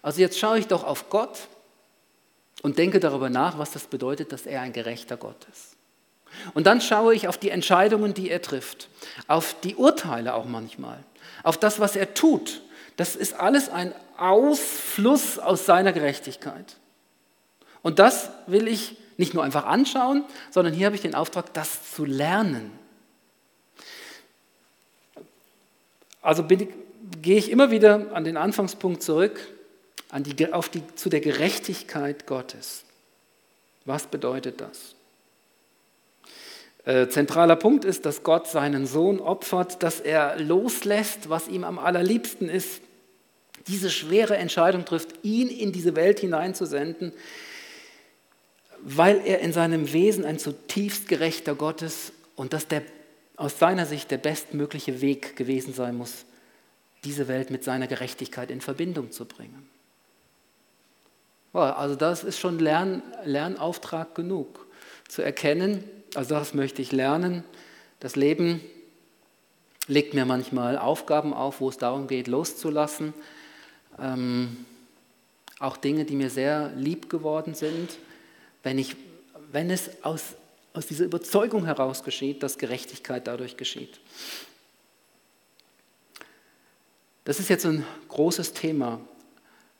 Also 0.00 0.22
jetzt 0.22 0.38
schaue 0.38 0.58
ich 0.58 0.66
doch 0.66 0.82
auf 0.82 1.10
Gott 1.10 1.40
und 2.62 2.78
denke 2.78 3.00
darüber 3.00 3.28
nach, 3.28 3.58
was 3.58 3.72
das 3.72 3.86
bedeutet, 3.86 4.32
dass 4.32 4.46
er 4.46 4.62
ein 4.62 4.72
gerechter 4.72 5.18
Gott 5.18 5.46
ist. 5.52 5.76
Und 6.54 6.66
dann 6.66 6.80
schaue 6.80 7.14
ich 7.14 7.28
auf 7.28 7.36
die 7.36 7.50
Entscheidungen, 7.50 8.14
die 8.14 8.30
er 8.30 8.40
trifft, 8.40 8.88
auf 9.28 9.54
die 9.62 9.76
Urteile 9.76 10.34
auch 10.34 10.46
manchmal, 10.46 11.04
auf 11.44 11.56
das, 11.58 11.78
was 11.78 11.94
er 11.94 12.14
tut. 12.14 12.62
Das 12.96 13.14
ist 13.14 13.34
alles 13.34 13.68
ein 13.68 13.94
Ausfluss 14.16 15.38
aus 15.38 15.66
seiner 15.66 15.92
Gerechtigkeit. 15.92 16.76
Und 17.82 17.98
das 17.98 18.30
will 18.46 18.66
ich 18.66 18.96
nicht 19.16 19.34
nur 19.34 19.44
einfach 19.44 19.66
anschauen, 19.66 20.24
sondern 20.50 20.74
hier 20.74 20.86
habe 20.86 20.96
ich 20.96 21.02
den 21.02 21.14
Auftrag, 21.14 21.52
das 21.54 21.92
zu 21.92 22.04
lernen. 22.04 22.72
Also 26.22 26.44
ich, 26.48 26.68
gehe 27.20 27.36
ich 27.36 27.50
immer 27.50 27.70
wieder 27.70 28.12
an 28.14 28.24
den 28.24 28.36
Anfangspunkt 28.36 29.02
zurück, 29.02 29.38
die, 30.16 30.52
auf 30.52 30.68
die, 30.68 30.82
zu 30.94 31.10
der 31.10 31.20
Gerechtigkeit 31.20 32.26
Gottes. 32.26 32.84
Was 33.84 34.06
bedeutet 34.06 34.60
das? 34.60 34.93
Äh, 36.84 37.08
zentraler 37.08 37.56
Punkt 37.56 37.84
ist, 37.84 38.04
dass 38.04 38.22
Gott 38.22 38.46
seinen 38.46 38.86
Sohn 38.86 39.18
opfert, 39.18 39.82
dass 39.82 40.00
er 40.00 40.38
loslässt, 40.38 41.30
was 41.30 41.48
ihm 41.48 41.64
am 41.64 41.78
allerliebsten 41.78 42.48
ist, 42.48 42.82
diese 43.68 43.90
schwere 43.90 44.36
Entscheidung 44.36 44.84
trifft, 44.84 45.24
ihn 45.24 45.48
in 45.48 45.72
diese 45.72 45.96
Welt 45.96 46.20
hineinzusenden, 46.20 47.12
weil 48.80 49.22
er 49.24 49.40
in 49.40 49.54
seinem 49.54 49.92
Wesen 49.94 50.26
ein 50.26 50.38
zutiefst 50.38 51.08
gerechter 51.08 51.54
Gott 51.54 51.80
ist 51.80 52.12
und 52.36 52.52
dass 52.52 52.68
der 52.68 52.82
aus 53.36 53.58
seiner 53.58 53.86
Sicht 53.86 54.10
der 54.10 54.18
bestmögliche 54.18 55.00
Weg 55.00 55.36
gewesen 55.36 55.72
sein 55.72 55.96
muss, 55.96 56.26
diese 57.04 57.28
Welt 57.28 57.50
mit 57.50 57.64
seiner 57.64 57.86
Gerechtigkeit 57.86 58.50
in 58.50 58.60
Verbindung 58.60 59.10
zu 59.10 59.24
bringen. 59.24 59.68
Also 61.52 61.94
das 61.94 62.24
ist 62.24 62.38
schon 62.38 62.58
Lern, 62.58 63.02
Lernauftrag 63.24 64.14
genug, 64.14 64.66
zu 65.08 65.22
erkennen, 65.22 65.84
also 66.14 66.34
das 66.34 66.54
möchte 66.54 66.82
ich 66.82 66.92
lernen. 66.92 67.44
Das 68.00 68.16
Leben 68.16 68.60
legt 69.86 70.14
mir 70.14 70.24
manchmal 70.24 70.78
Aufgaben 70.78 71.32
auf, 71.34 71.60
wo 71.60 71.68
es 71.68 71.78
darum 71.78 72.06
geht, 72.06 72.28
loszulassen. 72.28 73.14
Ähm, 73.98 74.64
auch 75.58 75.76
Dinge, 75.76 76.04
die 76.04 76.16
mir 76.16 76.30
sehr 76.30 76.72
lieb 76.76 77.08
geworden 77.08 77.54
sind. 77.54 77.90
Wenn, 78.62 78.78
ich, 78.78 78.96
wenn 79.52 79.70
es 79.70 80.02
aus 80.04 80.34
aus 80.74 80.86
dieser 80.86 81.04
Überzeugung 81.04 81.64
heraus 81.64 82.02
geschieht, 82.02 82.42
dass 82.42 82.58
Gerechtigkeit 82.58 83.26
dadurch 83.26 83.56
geschieht. 83.56 84.00
Das 87.24 87.40
ist 87.40 87.48
jetzt 87.48 87.64
ein 87.64 87.86
großes 88.08 88.52
Thema. 88.52 89.00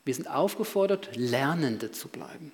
Wir 0.04 0.14
sind 0.14 0.28
aufgefordert, 0.28 1.14
Lernende 1.16 1.90
zu 1.90 2.08
bleiben. 2.08 2.52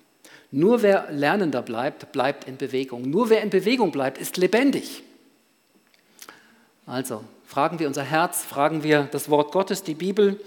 Nur 0.51 0.82
wer 0.82 1.11
Lernender 1.11 1.62
bleibt, 1.62 2.12
bleibt 2.12 2.44
in 2.44 2.57
Bewegung. 2.57 3.09
Nur 3.09 3.30
wer 3.30 3.42
in 3.42 3.51
Bewegung 3.51 3.92
bleibt, 3.92 4.18
ist 4.18 4.36
lebendig. 4.36 5.03
Also 6.86 7.22
fragen 7.46 7.78
wir 7.78 7.86
unser 7.86 8.03
Herz, 8.03 8.42
fragen 8.42 8.82
wir 8.82 9.09
das 9.12 9.30
Wort 9.30 9.53
Gottes, 9.53 9.84
die 9.84 9.94
Bibel 9.94 10.40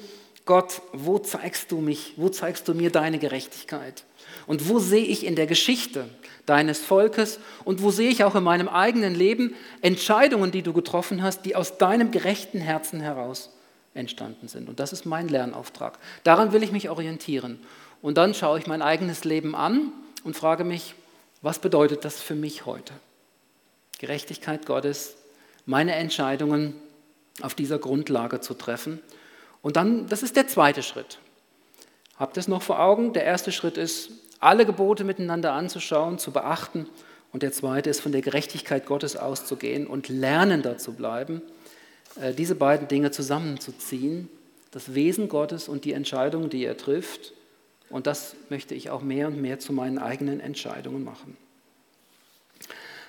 Gott, 0.45 0.81
wo 0.91 1.19
zeigst 1.19 1.71
du 1.71 1.79
mich, 1.79 2.13
wo 2.17 2.27
zeigst 2.27 2.67
du 2.67 2.73
mir 2.73 2.91
deine 2.91 3.17
Gerechtigkeit? 3.17 4.03
Und 4.45 4.67
wo 4.67 4.79
sehe 4.79 5.05
ich 5.05 5.25
in 5.25 5.35
der 5.35 5.47
Geschichte 5.47 6.05
deines 6.45 6.79
Volkes 6.79 7.39
und 7.63 7.81
wo 7.81 7.91
sehe 7.91 8.09
ich 8.09 8.25
auch 8.25 8.35
in 8.35 8.43
meinem 8.43 8.67
eigenen 8.67 9.15
Leben 9.15 9.55
Entscheidungen, 9.81 10.51
die 10.51 10.61
du 10.61 10.73
getroffen 10.73 11.23
hast, 11.23 11.45
die 11.45 11.55
aus 11.55 11.77
deinem 11.77 12.11
gerechten 12.11 12.59
Herzen 12.59 12.99
heraus 12.99 13.51
entstanden 13.93 14.49
sind? 14.49 14.67
Und 14.67 14.81
das 14.81 14.91
ist 14.91 15.05
mein 15.05 15.29
Lernauftrag. 15.29 15.97
Daran 16.25 16.51
will 16.51 16.63
ich 16.63 16.73
mich 16.73 16.89
orientieren. 16.89 17.59
Und 18.03 18.17
dann 18.17 18.33
schaue 18.33 18.59
ich 18.59 18.67
mein 18.67 18.81
eigenes 18.81 19.23
Leben 19.23 19.55
an 19.55 19.93
und 20.25 20.35
frage 20.35 20.65
mich, 20.65 20.93
was 21.41 21.59
bedeutet 21.59 22.03
das 22.03 22.21
für 22.21 22.35
mich 22.35 22.65
heute? 22.65 22.93
Gerechtigkeit 23.97 24.65
Gottes, 24.65 25.15
meine 25.65 25.95
Entscheidungen 25.95 26.75
auf 27.41 27.55
dieser 27.55 27.79
Grundlage 27.79 28.41
zu 28.41 28.55
treffen. 28.55 28.99
Und 29.61 29.77
dann, 29.77 30.07
das 30.07 30.21
ist 30.21 30.35
der 30.35 30.47
zweite 30.47 30.83
Schritt. 30.83 31.19
Habt 32.17 32.35
es 32.35 32.49
noch 32.49 32.61
vor 32.61 32.81
Augen? 32.81 33.13
Der 33.13 33.23
erste 33.23 33.53
Schritt 33.53 33.77
ist, 33.77 34.11
alle 34.41 34.65
Gebote 34.65 35.05
miteinander 35.05 35.53
anzuschauen, 35.53 36.19
zu 36.19 36.31
beachten. 36.31 36.87
Und 37.31 37.41
der 37.41 37.53
zweite 37.53 37.89
ist, 37.89 38.01
von 38.01 38.11
der 38.11 38.21
Gerechtigkeit 38.21 38.85
Gottes 38.85 39.15
auszugehen 39.15 39.87
und 39.87 40.09
lernender 40.09 40.77
zu 40.77 40.91
bleiben, 40.91 41.41
äh, 42.21 42.33
diese 42.33 42.55
beiden 42.55 42.89
Dinge 42.89 43.11
zusammenzuziehen, 43.11 44.27
das 44.71 44.93
Wesen 44.93 45.29
Gottes 45.29 45.69
und 45.69 45.85
die 45.85 45.93
Entscheidungen, 45.93 46.49
die 46.49 46.65
er 46.65 46.75
trifft. 46.75 47.31
Und 47.89 48.07
das 48.07 48.35
möchte 48.49 48.73
ich 48.75 48.89
auch 48.89 49.01
mehr 49.01 49.27
und 49.27 49.41
mehr 49.41 49.59
zu 49.59 49.73
meinen 49.73 49.99
eigenen 49.99 50.39
Entscheidungen 50.39 51.03
machen. 51.03 51.37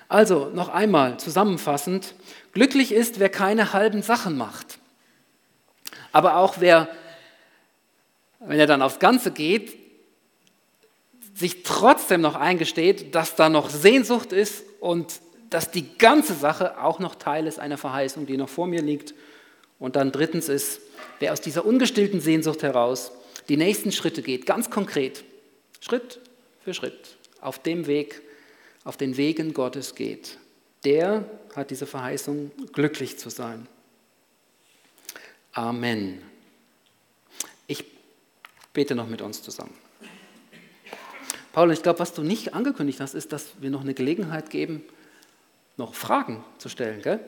Also 0.07 0.51
noch 0.53 0.69
einmal 0.69 1.17
zusammenfassend, 1.19 2.13
glücklich 2.53 2.91
ist, 2.91 3.19
wer 3.19 3.29
keine 3.29 3.73
halben 3.73 4.03
Sachen 4.03 4.37
macht. 4.37 4.77
Aber 6.11 6.37
auch 6.37 6.55
wer, 6.59 6.87
wenn 8.39 8.59
er 8.59 8.67
dann 8.67 8.81
aufs 8.81 8.99
Ganze 8.99 9.31
geht, 9.31 9.77
sich 11.33 11.63
trotzdem 11.63 12.21
noch 12.21 12.35
eingesteht, 12.35 13.15
dass 13.15 13.35
da 13.35 13.49
noch 13.49 13.69
Sehnsucht 13.69 14.31
ist 14.31 14.63
und 14.79 15.19
dass 15.49 15.71
die 15.71 15.97
ganze 15.97 16.33
Sache 16.33 16.81
auch 16.81 16.99
noch 16.99 17.15
Teil 17.15 17.47
ist 17.47 17.59
einer 17.59 17.77
Verheißung, 17.77 18.25
die 18.25 18.37
noch 18.37 18.49
vor 18.49 18.67
mir 18.67 18.81
liegt. 18.81 19.13
Und 19.79 19.95
dann 19.95 20.11
drittens 20.11 20.47
ist, 20.47 20.79
wer 21.19 21.33
aus 21.33 21.41
dieser 21.41 21.65
ungestillten 21.65 22.21
Sehnsucht 22.21 22.63
heraus 22.63 23.11
die 23.49 23.57
nächsten 23.57 23.91
Schritte 23.91 24.21
geht, 24.21 24.45
ganz 24.45 24.69
konkret, 24.69 25.23
Schritt 25.79 26.19
für 26.63 26.73
Schritt, 26.73 27.17
auf 27.41 27.59
dem 27.59 27.87
Weg, 27.87 28.21
auf 28.83 28.97
den 28.97 29.17
Wegen 29.17 29.53
Gottes 29.53 29.95
geht, 29.95 30.37
der 30.83 31.29
hat 31.55 31.71
diese 31.71 31.85
Verheißung, 31.85 32.51
glücklich 32.73 33.17
zu 33.17 33.29
sein. 33.29 33.67
Amen. 35.53 36.21
Ich 37.67 37.83
bete 38.73 38.93
noch 38.93 39.07
mit 39.07 39.21
uns 39.21 39.41
zusammen. 39.41 39.73
Paul, 41.53 41.71
ich 41.71 41.81
glaube, 41.81 41.99
was 41.99 42.13
du 42.13 42.21
nicht 42.21 42.53
angekündigt 42.53 42.99
hast, 42.99 43.13
ist, 43.13 43.31
dass 43.31 43.53
wir 43.61 43.69
noch 43.69 43.81
eine 43.81 43.93
Gelegenheit 43.93 44.49
geben, 44.49 44.83
noch 45.77 45.95
Fragen 45.95 46.43
zu 46.57 46.67
stellen. 46.67 47.01
Gell? 47.01 47.19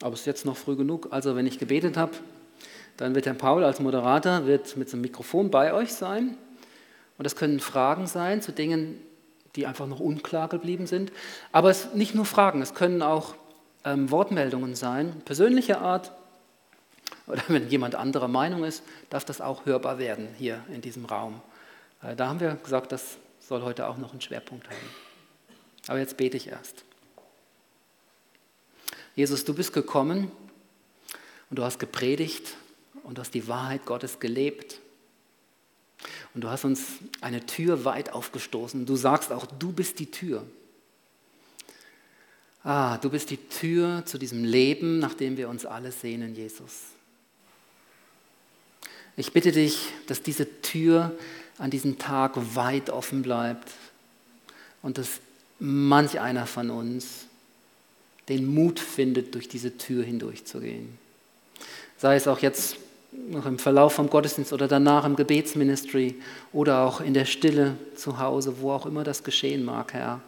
Aber 0.00 0.14
es 0.14 0.20
ist 0.20 0.26
jetzt 0.26 0.44
noch 0.44 0.56
früh 0.56 0.74
genug. 0.74 1.08
Also 1.12 1.36
wenn 1.36 1.46
ich 1.46 1.58
gebetet 1.58 1.96
habe, 1.96 2.12
dann 2.96 3.14
wird 3.14 3.26
Herr 3.26 3.34
Paul 3.34 3.64
als 3.64 3.80
Moderator 3.80 4.46
wird 4.46 4.76
mit 4.76 4.88
so 4.88 4.96
einem 4.96 5.02
Mikrofon 5.02 5.50
bei 5.50 5.72
euch 5.72 5.92
sein. 5.92 6.36
Und 7.18 7.24
das 7.24 7.36
können 7.36 7.60
Fragen 7.60 8.06
sein 8.06 8.42
zu 8.42 8.52
Dingen, 8.52 9.00
die 9.56 9.66
einfach 9.66 9.86
noch 9.86 10.00
unklar 10.00 10.48
geblieben 10.48 10.86
sind. 10.86 11.12
Aber 11.52 11.70
es 11.70 11.94
nicht 11.94 12.14
nur 12.14 12.24
Fragen, 12.24 12.62
es 12.62 12.74
können 12.74 13.02
auch 13.02 13.34
ähm, 13.84 14.10
Wortmeldungen 14.10 14.74
sein, 14.74 15.20
persönlicher 15.24 15.80
Art. 15.80 16.12
Oder 17.26 17.42
wenn 17.48 17.68
jemand 17.68 17.94
anderer 17.94 18.28
Meinung 18.28 18.64
ist, 18.64 18.82
darf 19.10 19.24
das 19.24 19.40
auch 19.40 19.66
hörbar 19.66 19.98
werden 19.98 20.28
hier 20.38 20.62
in 20.72 20.80
diesem 20.80 21.04
Raum. 21.04 21.40
Äh, 22.02 22.16
da 22.16 22.28
haben 22.28 22.40
wir 22.40 22.56
gesagt, 22.62 22.92
das 22.92 23.16
soll 23.40 23.62
heute 23.62 23.88
auch 23.88 23.96
noch 23.96 24.12
einen 24.12 24.20
Schwerpunkt 24.20 24.68
haben. 24.68 24.76
Aber 25.88 25.98
jetzt 25.98 26.16
bete 26.16 26.36
ich 26.36 26.48
erst. 26.48 26.84
Jesus, 29.14 29.44
du 29.44 29.54
bist 29.54 29.72
gekommen 29.72 30.32
und 31.50 31.58
du 31.58 31.62
hast 31.62 31.78
gepredigt 31.78 32.56
und 33.04 33.16
du 33.16 33.20
hast 33.20 33.34
die 33.34 33.46
Wahrheit 33.46 33.86
Gottes 33.86 34.18
gelebt. 34.18 34.80
Und 36.34 36.42
du 36.42 36.48
hast 36.48 36.64
uns 36.64 36.82
eine 37.20 37.46
Tür 37.46 37.84
weit 37.84 38.12
aufgestoßen. 38.12 38.84
Du 38.86 38.96
sagst 38.96 39.32
auch, 39.32 39.46
du 39.46 39.72
bist 39.72 40.00
die 40.00 40.10
Tür. 40.10 40.44
Ah, 42.64 42.98
du 42.98 43.10
bist 43.10 43.30
die 43.30 43.36
Tür 43.36 44.04
zu 44.06 44.18
diesem 44.18 44.42
Leben, 44.42 44.98
nach 44.98 45.14
dem 45.14 45.36
wir 45.36 45.48
uns 45.48 45.64
alle 45.66 45.92
sehnen, 45.92 46.34
Jesus. 46.34 46.72
Ich 49.16 49.32
bitte 49.32 49.52
dich, 49.52 49.92
dass 50.06 50.22
diese 50.22 50.62
Tür 50.62 51.16
an 51.58 51.70
diesem 51.70 51.98
Tag 51.98 52.32
weit 52.56 52.90
offen 52.90 53.22
bleibt 53.22 53.70
und 54.82 54.98
dass 54.98 55.20
manch 55.60 56.18
einer 56.18 56.46
von 56.46 56.70
uns 56.70 57.26
den 58.28 58.46
Mut 58.46 58.80
findet, 58.80 59.34
durch 59.34 59.48
diese 59.48 59.76
Tür 59.76 60.02
hindurchzugehen. 60.02 60.98
Sei 61.98 62.16
es 62.16 62.26
auch 62.26 62.40
jetzt 62.40 62.76
noch 63.28 63.46
im 63.46 63.58
Verlauf 63.58 63.94
vom 63.94 64.10
Gottesdienst 64.10 64.52
oder 64.52 64.68
danach 64.68 65.04
im 65.04 65.16
Gebetsministry 65.16 66.16
oder 66.52 66.80
auch 66.80 67.00
in 67.00 67.14
der 67.14 67.24
Stille 67.24 67.76
zu 67.94 68.18
Hause, 68.18 68.60
wo 68.60 68.72
auch 68.72 68.86
immer 68.86 69.04
das 69.04 69.24
geschehen 69.24 69.64
mag, 69.64 69.92
Herr. 69.92 70.20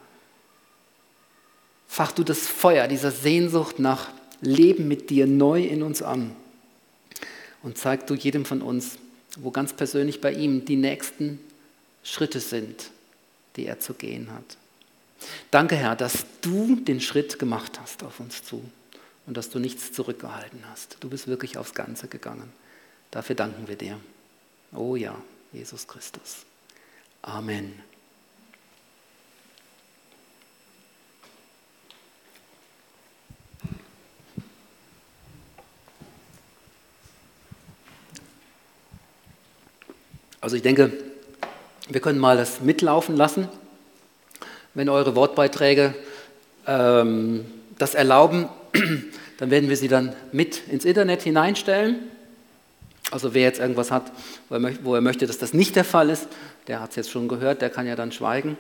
Fach 1.87 2.13
du 2.13 2.25
das 2.25 2.47
Feuer 2.47 2.89
dieser 2.89 3.11
Sehnsucht 3.11 3.79
nach 3.79 4.11
Leben 4.41 4.89
mit 4.89 5.11
dir 5.11 5.27
neu 5.27 5.63
in 5.63 5.83
uns 5.83 6.03
an 6.03 6.33
und 7.63 7.79
zeig 7.79 8.07
du 8.07 8.15
jedem 8.15 8.45
von 8.45 8.63
uns, 8.63 8.99
wo 9.39 9.51
ganz 9.51 9.73
persönlich 9.73 10.21
bei 10.21 10.33
ihm 10.33 10.65
die 10.65 10.77
nächsten 10.77 11.41
Schritte 12.03 12.41
sind, 12.41 12.91
die 13.57 13.67
er 13.67 13.81
zu 13.81 13.95
gehen 13.95 14.33
hat. 14.33 14.57
Danke, 15.51 15.77
Herr, 15.77 15.97
dass 15.97 16.27
du 16.43 16.77
den 16.77 17.01
Schritt 17.01 17.39
gemacht 17.39 17.81
hast 17.81 18.03
auf 18.03 18.21
uns 18.21 18.43
zu 18.45 18.63
und 19.27 19.37
dass 19.37 19.51
du 19.51 19.59
nichts 19.59 19.93
zurückgehalten 19.93 20.61
hast. 20.71 20.99
Du 21.01 21.09
bist 21.09 21.27
wirklich 21.27 21.59
aufs 21.59 21.75
Ganze 21.75 22.09
gegangen. 22.09 22.53
Dafür 23.11 23.37
danken 23.37 23.69
wir 23.69 23.77
dir. 23.77 23.99
Oh 24.75 24.97
ja, 24.97 25.17
Jesus 25.53 25.87
Christus. 25.87 26.45
Amen. 27.23 27.83
Also 40.47 40.55
ich 40.55 40.63
denke, 40.63 40.93
wir 41.89 42.01
können 42.01 42.21
mal 42.21 42.37
das 42.37 42.61
mitlaufen 42.61 43.17
lassen, 43.17 43.49
wenn 44.75 44.89
eure 44.89 45.17
Wortbeiträge 45.17 45.93
ähm, 46.69 47.47
das 47.79 47.97
erlauben, 47.97 48.49
dann 49.39 49.51
werden 49.51 49.69
wir 49.69 49.77
sie 49.77 49.89
dann 49.89 50.15
mit 50.31 50.69
ins 50.69 50.85
Internet 50.85 51.23
hineinstellen. 51.23 51.99
Also 53.11 53.35
wer 53.35 53.43
jetzt 53.43 53.61
irgendwas 53.61 53.91
hat, 53.91 54.11
wo 54.49 54.95
er 54.95 55.01
möchte, 55.01 55.27
dass 55.27 55.39
das 55.39 55.53
nicht 55.53 55.77
der 55.77 55.85
Fall 55.85 56.11
ist, 56.11 56.27
der 56.67 56.81
hat 56.81 56.91
es 56.91 56.97
jetzt 56.97 57.11
schon 57.11 57.29
gehört, 57.29 57.63
der 57.63 57.71
kann 57.71 57.87
ja 57.87 57.95
dann 57.95 58.11
schweigen. 58.11 58.57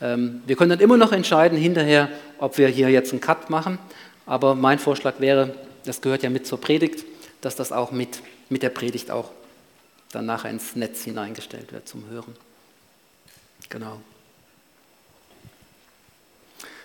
Ähm, 0.00 0.42
wir 0.46 0.56
können 0.56 0.70
dann 0.70 0.80
immer 0.80 0.96
noch 0.96 1.12
entscheiden 1.12 1.58
hinterher, 1.58 2.08
ob 2.38 2.58
wir 2.58 2.68
hier 2.68 2.88
jetzt 2.88 3.12
einen 3.12 3.20
Cut 3.20 3.50
machen. 3.50 3.78
Aber 4.26 4.54
mein 4.54 4.78
Vorschlag 4.78 5.20
wäre, 5.20 5.54
das 5.84 6.00
gehört 6.00 6.22
ja 6.22 6.30
mit 6.30 6.46
zur 6.46 6.60
Predigt, 6.60 7.04
dass 7.42 7.56
das 7.56 7.72
auch 7.72 7.92
mit, 7.92 8.20
mit 8.48 8.62
der 8.62 8.70
Predigt 8.70 9.10
auch 9.10 9.30
dann 10.10 10.26
nachher 10.26 10.50
ins 10.50 10.76
Netz 10.76 11.02
hineingestellt 11.02 11.72
wird 11.72 11.86
zum 11.86 12.08
Hören. 12.08 12.34
Genau. 13.68 14.00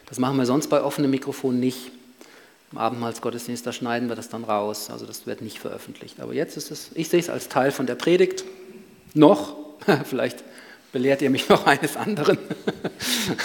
Das 0.07 0.19
machen 0.19 0.37
wir 0.37 0.45
sonst 0.45 0.67
bei 0.67 0.81
offenem 0.81 1.11
Mikrofon 1.11 1.59
nicht. 1.59 1.91
Im 2.71 2.77
Abendmahlsgottesdienst, 2.77 3.65
da 3.65 3.73
schneiden 3.73 4.09
wir 4.09 4.15
das 4.15 4.29
dann 4.29 4.43
raus. 4.43 4.89
Also 4.89 5.05
das 5.05 5.25
wird 5.25 5.41
nicht 5.41 5.59
veröffentlicht. 5.59 6.19
Aber 6.19 6.33
jetzt 6.33 6.55
ist 6.55 6.69
es, 6.69 6.91
ich 6.93 7.09
sehe 7.09 7.19
es 7.19 7.29
als 7.29 7.49
Teil 7.49 7.71
von 7.71 7.87
der 7.87 7.95
Predigt. 7.95 8.43
Noch, 9.13 9.55
vielleicht 10.05 10.43
belehrt 10.91 11.21
ihr 11.21 11.29
mich 11.29 11.49
noch 11.49 11.65
eines 11.65 11.97
anderen. 11.97 12.37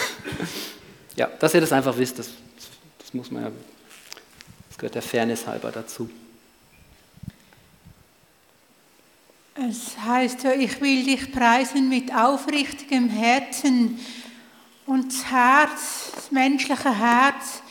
ja, 1.15 1.27
dass 1.39 1.53
ihr 1.53 1.61
das 1.61 1.71
einfach 1.71 1.97
wisst, 1.97 2.19
das, 2.19 2.29
das 2.99 3.13
muss 3.13 3.31
man 3.31 3.43
ja, 3.43 3.51
das 4.69 4.77
gehört 4.77 4.95
der 4.95 5.01
Fairness 5.01 5.47
halber 5.47 5.71
dazu. 5.71 6.09
Es 9.69 9.97
heißt 9.97 10.43
ja, 10.43 10.51
ich 10.51 10.81
will 10.81 11.05
dich 11.05 11.31
preisen 11.31 11.87
mit 11.87 12.13
aufrichtigem 12.13 13.09
Herzen. 13.09 13.99
Und 14.85 15.13
das 15.13 15.31
Herz, 15.31 16.11
das 16.13 16.31
menschliche 16.31 16.95
Herz, 16.95 17.63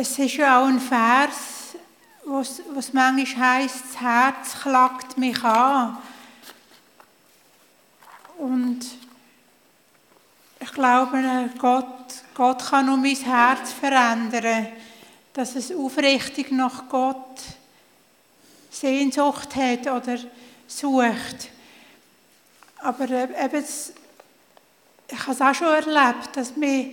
es 0.00 0.16
ist 0.16 0.34
ja 0.34 0.60
auch 0.62 0.66
ein 0.66 0.78
Vers, 0.78 1.74
was, 2.24 2.62
was 2.72 2.92
manchmal 2.92 3.62
heißt, 3.62 3.82
das 3.84 4.00
Herz 4.00 4.60
klagt 4.60 5.18
mich 5.18 5.42
an. 5.42 5.98
Und 8.38 8.78
ich 10.60 10.72
glaube, 10.72 11.50
Gott, 11.58 12.14
Gott 12.32 12.64
kann 12.64 12.86
nur 12.86 12.96
mein 12.96 13.16
Herz 13.16 13.72
verändern, 13.72 14.68
dass 15.32 15.56
es 15.56 15.74
aufrichtig 15.74 16.52
nach 16.52 16.88
Gott 16.88 17.40
Sehnsucht 18.70 19.56
hat 19.56 19.88
oder 19.88 20.16
sucht. 20.68 21.50
Aber 22.78 23.10
äh, 23.10 23.46
eben, 23.46 23.64
ich 25.08 25.18
habe 25.18 25.32
es 25.32 25.40
auch 25.40 25.54
schon 25.54 25.66
erlebt, 25.66 26.36
dass 26.36 26.54
mir 26.54 26.92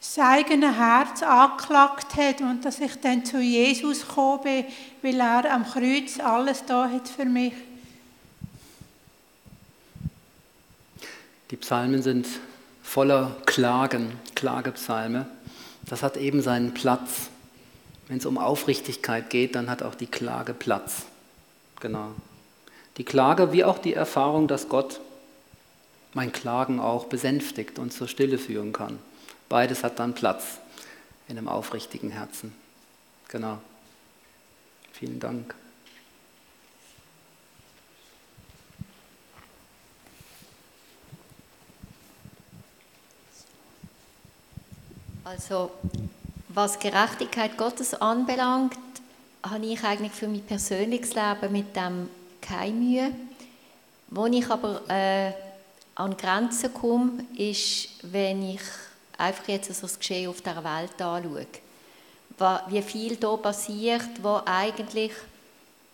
das 0.00 0.18
eigene 0.18 0.76
Herz 0.76 1.22
angeklagt 1.22 2.16
hat 2.16 2.40
und 2.40 2.64
dass 2.64 2.80
ich 2.80 2.94
dann 3.00 3.24
zu 3.24 3.38
Jesus 3.38 4.06
gekommen 4.06 4.42
bin, 4.42 4.64
weil 5.02 5.20
er 5.20 5.52
am 5.52 5.66
Kreuz 5.66 6.18
alles 6.18 6.64
da 6.64 6.88
hat 6.88 7.06
für 7.06 7.26
mich. 7.26 7.52
Die 11.50 11.56
Psalmen 11.56 12.02
sind 12.02 12.26
voller 12.82 13.36
Klagen, 13.44 14.12
Klagepsalme. 14.34 15.26
Das 15.86 16.02
hat 16.02 16.16
eben 16.16 16.40
seinen 16.42 16.72
Platz. 16.72 17.28
Wenn 18.08 18.18
es 18.18 18.26
um 18.26 18.38
Aufrichtigkeit 18.38 19.28
geht, 19.30 19.54
dann 19.54 19.68
hat 19.68 19.82
auch 19.82 19.94
die 19.94 20.06
Klage 20.06 20.54
Platz. 20.54 21.02
Genau. 21.80 22.12
Die 22.96 23.04
Klage 23.04 23.52
wie 23.52 23.64
auch 23.64 23.78
die 23.78 23.94
Erfahrung, 23.94 24.48
dass 24.48 24.68
Gott 24.68 25.00
mein 26.14 26.32
Klagen 26.32 26.80
auch 26.80 27.04
besänftigt 27.06 27.78
und 27.78 27.92
zur 27.92 28.08
Stille 28.08 28.38
führen 28.38 28.72
kann. 28.72 28.98
Beides 29.50 29.82
hat 29.82 29.98
dann 29.98 30.14
Platz 30.14 30.58
in 31.26 31.36
einem 31.36 31.48
aufrichtigen 31.48 32.10
Herzen. 32.10 32.54
Genau. 33.26 33.58
Vielen 34.92 35.18
Dank. 35.18 35.56
Also, 45.24 45.72
was 46.48 46.78
Gerechtigkeit 46.78 47.58
Gottes 47.58 47.94
anbelangt, 47.94 48.78
habe 49.42 49.66
ich 49.66 49.82
eigentlich 49.82 50.12
für 50.12 50.28
mein 50.28 50.44
persönliches 50.44 51.14
Leben 51.14 51.50
mit 51.50 51.74
dem 51.74 52.08
keine 52.40 52.72
Mühe. 52.72 53.12
Wo 54.10 54.26
ich 54.26 54.48
aber 54.48 54.88
äh, 54.88 55.32
an 55.96 56.16
Grenzen 56.16 56.72
komme, 56.72 57.24
ist, 57.36 57.88
wenn 58.02 58.48
ich 58.48 58.60
einfach 59.20 59.48
jetzt 59.48 59.68
also 59.68 59.82
das 59.82 59.98
Geschehen 59.98 60.28
auf 60.28 60.40
der 60.40 60.64
Welt 60.64 61.00
anschaue. 61.00 61.46
Wie 62.68 62.82
viel 62.82 63.16
da 63.16 63.36
passiert, 63.36 64.08
wo 64.22 64.40
eigentlich, 64.44 65.12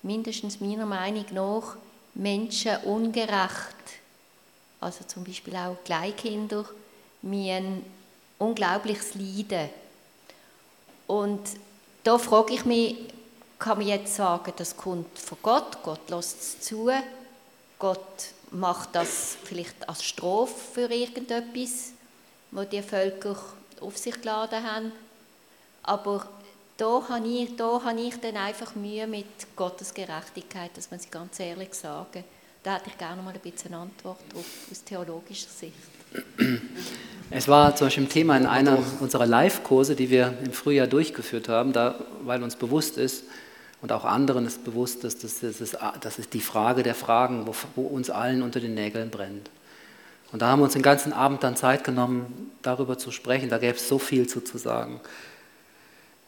mindestens 0.03 0.61
meiner 0.61 0.87
Meinung 0.87 1.27
nach, 1.33 1.77
Menschen 2.15 2.77
ungerecht, 2.85 3.77
also 4.81 5.05
zum 5.05 5.25
Beispiel 5.25 5.57
auch 5.57 5.77
Kleinkinder, 5.85 6.65
ein 7.23 7.85
unglaubliches 8.39 9.15
Leiden. 9.15 9.69
Und 11.07 11.41
da 12.05 12.19
frage 12.19 12.55
ich 12.55 12.65
mich, 12.65 12.97
kann 13.59 13.79
man 13.79 13.87
jetzt 13.87 14.15
sagen, 14.15 14.53
das 14.57 14.77
kommt 14.77 15.19
von 15.19 15.39
Gott, 15.43 15.83
Gott 15.83 16.09
lässt 16.11 16.41
es 16.41 16.61
zu, 16.61 16.91
Gott 17.79 18.07
macht 18.51 18.95
das 18.95 19.37
vielleicht 19.43 19.89
als 19.89 20.05
Strafe 20.05 20.55
für 20.75 20.93
irgendetwas, 20.93 21.93
wo 22.51 22.63
die 22.65 22.83
Völker 22.83 23.37
auf 23.81 23.97
sich 23.97 24.21
geladen 24.21 24.63
haben. 24.63 24.93
Aber 25.83 26.27
da 26.77 27.03
habe 27.09 27.27
ich, 27.27 27.57
da 27.57 27.83
habe 27.85 28.01
ich 28.01 28.21
dann 28.21 28.37
einfach 28.37 28.75
Mühe 28.75 29.07
mit 29.07 29.27
Gottes 29.55 29.95
Gerechtigkeit, 29.95 30.71
dass 30.75 30.91
man 30.91 31.01
sie 31.01 31.09
ganz 31.11 31.39
ehrlich 31.41 31.75
sagen. 31.75 32.25
Da 32.63 32.75
hätte 32.75 32.91
ich 32.91 32.99
gerne 32.99 33.23
mal 33.23 33.33
ein 33.33 33.41
bisschen 33.41 33.73
eine 33.73 33.83
Antwort 33.83 34.19
drauf, 34.33 34.45
aus 34.71 34.83
theologischer 34.85 35.49
Sicht. 35.49 35.75
Es 37.31 37.49
war 37.49 37.75
zum 37.77 37.87
Beispiel 37.87 38.05
ein 38.05 38.09
Thema 38.09 38.37
in 38.37 38.47
einer 38.47 38.79
unserer 39.01 39.27
Live-Kurse, 39.27 39.95
die 39.95 40.11
wir 40.11 40.37
im 40.45 40.53
Frühjahr 40.53 40.87
durchgeführt 40.87 41.49
haben, 41.49 41.73
da, 41.73 41.95
weil 42.23 42.43
uns 42.43 42.57
bewusst 42.57 42.99
ist, 42.99 43.25
und 43.83 43.93
auch 43.93 44.05
anderen 44.05 44.47
ist 44.47 44.65
bewusst, 44.65 45.05
dass 45.05 45.19
das, 45.19 45.41
das, 45.41 45.61
ist, 45.61 45.77
das 46.01 46.19
ist 46.19 46.33
die 46.33 46.41
Frage 46.41 46.83
der 46.83 46.95
Fragen, 46.95 47.47
wo, 47.47 47.55
wo 47.77 47.83
uns 47.83 48.11
allen 48.11 48.43
unter 48.43 48.59
den 48.59 48.75
Nägeln 48.75 49.11
brennt. 49.11 49.51
Und 50.33 50.43
da 50.43 50.49
haben 50.49 50.61
wir 50.61 50.65
uns 50.65 50.73
den 50.73 50.83
ganzen 50.83 51.13
Abend 51.13 51.43
dann 51.43 51.57
Zeit 51.57 51.85
genommen, 51.85 52.51
darüber 52.63 52.99
zu 52.99 53.11
sprechen. 53.11 53.49
Da 53.49 53.59
gäbe 53.59 53.77
es 53.77 53.89
so 53.89 53.99
viel 53.99 54.27
zu, 54.27 54.41
zu 54.41 54.59
sagen. 54.59 55.01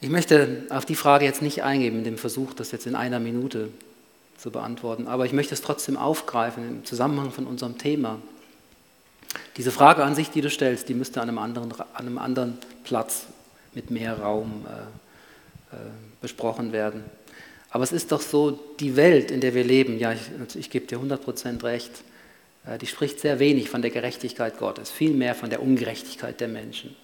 Ich 0.01 0.09
möchte 0.09 0.67
auf 0.71 0.85
die 0.85 0.95
Frage 0.95 1.25
jetzt 1.25 1.43
nicht 1.43 1.65
eingehen, 1.65 1.97
in 1.97 2.05
dem 2.05 2.19
Versuch, 2.19 2.55
das 2.55 2.71
jetzt 2.71 2.87
in 2.87 2.95
einer 2.95 3.19
Minute 3.19 3.71
zu 4.37 4.53
beantworten, 4.53 5.09
aber 5.09 5.27
ich 5.27 5.33
möchte 5.33 5.55
es 5.55 5.63
trotzdem 5.63 5.97
aufgreifen 5.97 6.69
im 6.69 6.85
Zusammenhang 6.85 7.33
von 7.33 7.47
unserem 7.47 7.77
Thema. 7.77 8.21
Diese 9.57 9.73
Frage 9.73 10.05
an 10.05 10.15
sich, 10.15 10.31
die 10.31 10.41
du 10.41 10.49
stellst, 10.49 10.89
die 10.89 10.95
müsste 10.95 11.21
an 11.21 11.29
einem 11.29 11.39
anderen, 11.39 11.73
an 11.73 11.87
einem 11.95 12.19
anderen 12.19 12.59
Platz 12.85 13.27
mit 13.75 13.91
mehr 13.91 14.21
Raum 14.21 14.65
äh, 14.67 15.77
äh, 15.77 15.81
besprochen 16.23 16.73
werden. 16.73 17.05
Aber 17.71 17.83
es 17.83 17.93
ist 17.93 18.13
doch 18.13 18.21
so, 18.21 18.53
die 18.79 18.95
Welt, 18.95 19.33
in 19.33 19.41
der 19.41 19.55
wir 19.55 19.65
leben, 19.65 19.99
ja, 19.99 20.13
ich, 20.13 20.21
ich 20.55 20.71
gebe 20.71 20.87
dir 20.87 20.99
100% 20.99 21.65
recht, 21.65 21.91
die 22.77 22.87
spricht 22.87 23.21
sehr 23.21 23.39
wenig 23.39 23.71
von 23.71 23.81
der 23.81 23.91
Gerechtigkeit 23.91 24.59
Gottes, 24.59 24.91
vielmehr 24.91 25.35
von 25.35 25.49
der 25.49 25.63
Ungerechtigkeit 25.63 26.39
der 26.41 26.49
Menschen. 26.49 26.95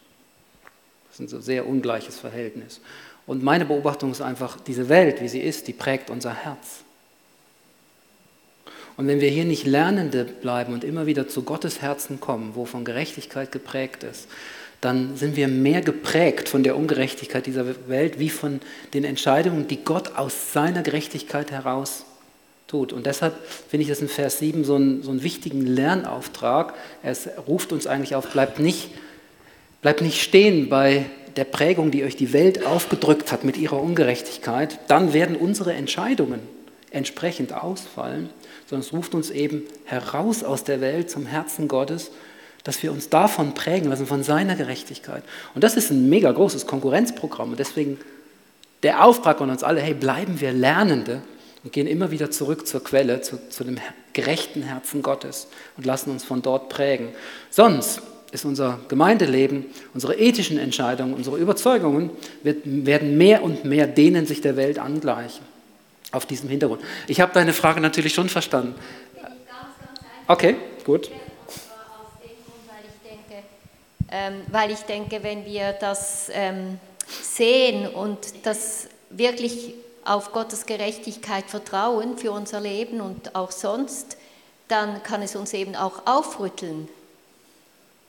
Das 1.07 1.15
ist 1.15 1.21
ein 1.21 1.29
so 1.29 1.41
sehr 1.41 1.67
ungleiches 1.67 2.19
Verhältnis. 2.19 2.81
Und 3.27 3.43
meine 3.43 3.65
Beobachtung 3.65 4.11
ist 4.11 4.21
einfach, 4.21 4.61
diese 4.61 4.89
Welt, 4.91 5.23
wie 5.23 5.29
sie 5.29 5.41
ist, 5.41 5.67
die 5.69 5.73
prägt 5.73 6.11
unser 6.11 6.35
Herz. 6.35 6.85
Und 8.97 9.07
wenn 9.07 9.21
wir 9.21 9.31
hier 9.31 9.45
nicht 9.45 9.67
Lernende 9.67 10.25
bleiben 10.25 10.73
und 10.73 10.85
immer 10.85 11.07
wieder 11.07 11.27
zu 11.27 11.43
Gottes 11.43 11.81
Herzen 11.81 12.21
kommen, 12.21 12.55
wo 12.55 12.65
von 12.65 12.85
Gerechtigkeit 12.85 13.51
geprägt 13.51 14.05
ist, 14.05 14.29
dann 14.81 15.17
sind 15.17 15.37
wir 15.37 15.49
mehr 15.49 15.81
geprägt 15.81 16.49
von 16.49 16.63
der 16.63 16.77
Ungerechtigkeit 16.77 17.47
dieser 17.47 17.89
Welt 17.89 18.19
wie 18.19 18.29
von 18.29 18.61
den 18.93 19.05
Entscheidungen, 19.05 19.67
die 19.67 19.83
Gott 19.83 20.17
aus 20.17 20.53
seiner 20.53 20.83
Gerechtigkeit 20.83 21.51
heraus 21.51 22.05
tut. 22.75 22.93
Und 22.93 23.07
deshalb 23.07 23.35
finde 23.69 23.83
ich 23.83 23.89
das 23.89 24.01
in 24.01 24.09
Vers 24.09 24.39
7 24.41 24.65
so 24.65 24.75
einen, 24.75 25.03
so 25.03 25.11
einen 25.11 25.23
wichtigen 25.23 25.65
Lernauftrag. 25.65 26.75
Es 27.05 27.29
ruft 27.47 27.73
uns 27.73 27.87
eigentlich 27.87 28.17
auf, 28.17 28.29
bleibt 28.31 28.59
nicht, 28.59 28.91
bleibt 29.81 30.01
nicht 30.01 30.21
stehen 30.21 30.69
bei 30.69 31.07
der 31.37 31.45
Prägung, 31.45 31.93
die 31.93 32.03
euch 32.03 32.17
die 32.17 32.33
Welt 32.33 32.67
aufgedrückt 32.67 33.31
hat 33.31 33.45
mit 33.45 33.57
ihrer 33.57 33.81
Ungerechtigkeit. 33.81 34.81
Dann 34.89 35.13
werden 35.13 35.37
unsere 35.37 35.73
Entscheidungen 35.73 36.41
entsprechend 36.91 37.53
ausfallen, 37.53 38.29
sondern 38.67 38.87
es 38.87 38.93
ruft 38.93 39.15
uns 39.15 39.31
eben 39.31 39.63
heraus 39.85 40.43
aus 40.43 40.65
der 40.65 40.81
Welt 40.81 41.11
zum 41.11 41.27
Herzen 41.27 41.69
Gottes 41.69 42.11
dass 42.67 42.83
wir 42.83 42.93
uns 42.93 43.11
davon 43.11 43.53
prägen 43.53 43.91
lassen, 43.91 44.07
von 44.07 44.23
seiner 44.23 44.57
Gerechtigkeit. 44.57 45.23
Und 45.55 45.63
das 45.63 45.77
ist 45.77 45.91
ein 45.91 46.09
mega 46.09 46.33
großes 46.33 46.67
Konkurrenzprogramm. 46.67 47.51
Und 47.51 47.59
deswegen 47.59 47.99
der 48.83 49.05
Auftrag 49.05 49.39
an 49.43 49.51
uns 49.51 49.63
alle, 49.63 49.83
hey, 49.83 49.93
bleiben 49.93 50.41
wir 50.41 50.51
Lernende 50.51 51.21
und 51.65 51.73
gehen 51.73 51.87
immer 51.87 52.11
wieder 52.11 52.31
zurück 52.31 52.67
zur 52.67 52.85
Quelle, 52.85 53.23
zu, 53.23 53.39
zu 53.49 53.65
dem 53.65 53.79
gerechten 54.13 54.63
Herzen 54.63 55.03
Gottes 55.03 55.49
und 55.77 55.87
lassen 55.87 56.11
uns 56.11 56.23
von 56.23 56.43
dort 56.43 56.69
prägen. 56.69 57.09
Sonst 57.51 58.03
ist 58.31 58.45
unser 58.45 58.81
Gemeindeleben, 58.89 59.67
unsere 59.95 60.17
ethischen 60.17 60.59
Entscheidungen, 60.59 61.15
unsere 61.15 61.39
Überzeugungen 61.39 62.11
wird, 62.43 62.59
werden 62.65 63.17
mehr 63.17 63.43
und 63.43 63.65
mehr 63.65 63.87
denen 63.87 64.27
sich 64.27 64.41
der 64.41 64.57
Welt 64.57 64.79
angleichen. 64.79 65.45
Auf 66.13 66.27
diesem 66.27 66.49
Hintergrund. 66.49 66.81
Ich 67.09 67.21
habe 67.21 67.33
deine 67.33 67.53
Frage 67.53 67.81
natürlich 67.81 68.15
schon 68.15 68.29
verstanden. 68.29 68.75
Okay, 70.29 70.57
gut. 70.85 71.11
Ähm, 74.13 74.43
weil 74.49 74.71
ich 74.71 74.81
denke, 74.81 75.23
wenn 75.23 75.45
wir 75.45 75.73
das 75.73 76.31
ähm, 76.33 76.79
sehen 77.09 77.89
und 77.89 78.19
das 78.45 78.89
wirklich 79.11 79.75
auf 80.05 80.33
Gottes 80.33 80.67
Gerechtigkeit 80.67 81.45
vertrauen 81.47 82.19
für 82.19 82.33
unser 82.33 82.61
Leben 82.61 83.01
und 83.01 83.35
auch 83.35 83.51
sonst, 83.51 84.17
dann 84.69 85.03
kann 85.03 85.23
es 85.23 85.37
uns 85.37 85.53
eben 85.53 85.77
auch 85.77 86.07
aufrütteln 86.07 86.89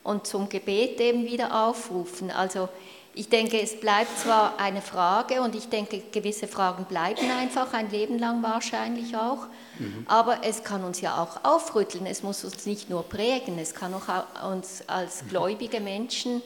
und 0.03 0.27
zum 0.27 0.49
Gebet 0.49 0.99
eben 1.01 1.25
wieder 1.25 1.67
aufrufen. 1.67 2.31
Also 2.31 2.69
ich 3.13 3.29
denke, 3.29 3.61
es 3.61 3.79
bleibt 3.79 4.19
zwar 4.19 4.59
eine 4.59 4.81
Frage 4.81 5.41
und 5.41 5.55
ich 5.55 5.69
denke, 5.69 6.01
gewisse 6.11 6.47
Fragen 6.47 6.83
bleiben 6.85 7.31
einfach 7.31 7.73
ein 7.73 7.89
Leben 7.89 8.19
lang 8.19 8.43
wahrscheinlich 8.43 9.15
auch, 9.15 9.47
mhm. 9.79 10.05
aber 10.07 10.39
es 10.43 10.63
kann 10.63 10.83
uns 10.83 10.99
ja 10.99 11.21
auch 11.21 11.43
aufrütteln. 11.43 12.05
Es 12.05 12.23
muss 12.23 12.43
uns 12.43 12.65
nicht 12.65 12.89
nur 12.89 13.03
prägen, 13.03 13.57
es 13.57 13.73
kann 13.73 13.93
auch 13.93 14.49
uns 14.51 14.83
als 14.87 15.23
mhm. 15.23 15.29
gläubige 15.29 15.79
Menschen, 15.79 16.41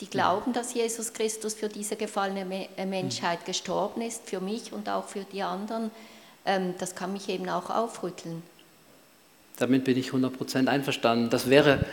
die 0.00 0.08
glauben, 0.08 0.52
dass 0.52 0.74
Jesus 0.74 1.12
Christus 1.12 1.54
für 1.54 1.68
diese 1.68 1.96
gefallene 1.96 2.68
äh, 2.76 2.86
Menschheit 2.86 3.44
gestorben 3.46 4.02
ist, 4.02 4.28
für 4.28 4.40
mich 4.40 4.72
und 4.72 4.88
auch 4.88 5.06
für 5.08 5.24
die 5.32 5.42
anderen, 5.42 5.90
ähm, 6.44 6.74
das 6.78 6.94
kann 6.94 7.12
mich 7.12 7.28
eben 7.28 7.48
auch 7.48 7.70
aufrütteln. 7.70 8.42
Damit 9.58 9.84
bin 9.84 9.96
ich 9.96 10.10
100% 10.10 10.66
einverstanden. 10.68 11.30
Das 11.30 11.48
wäre 11.48 11.86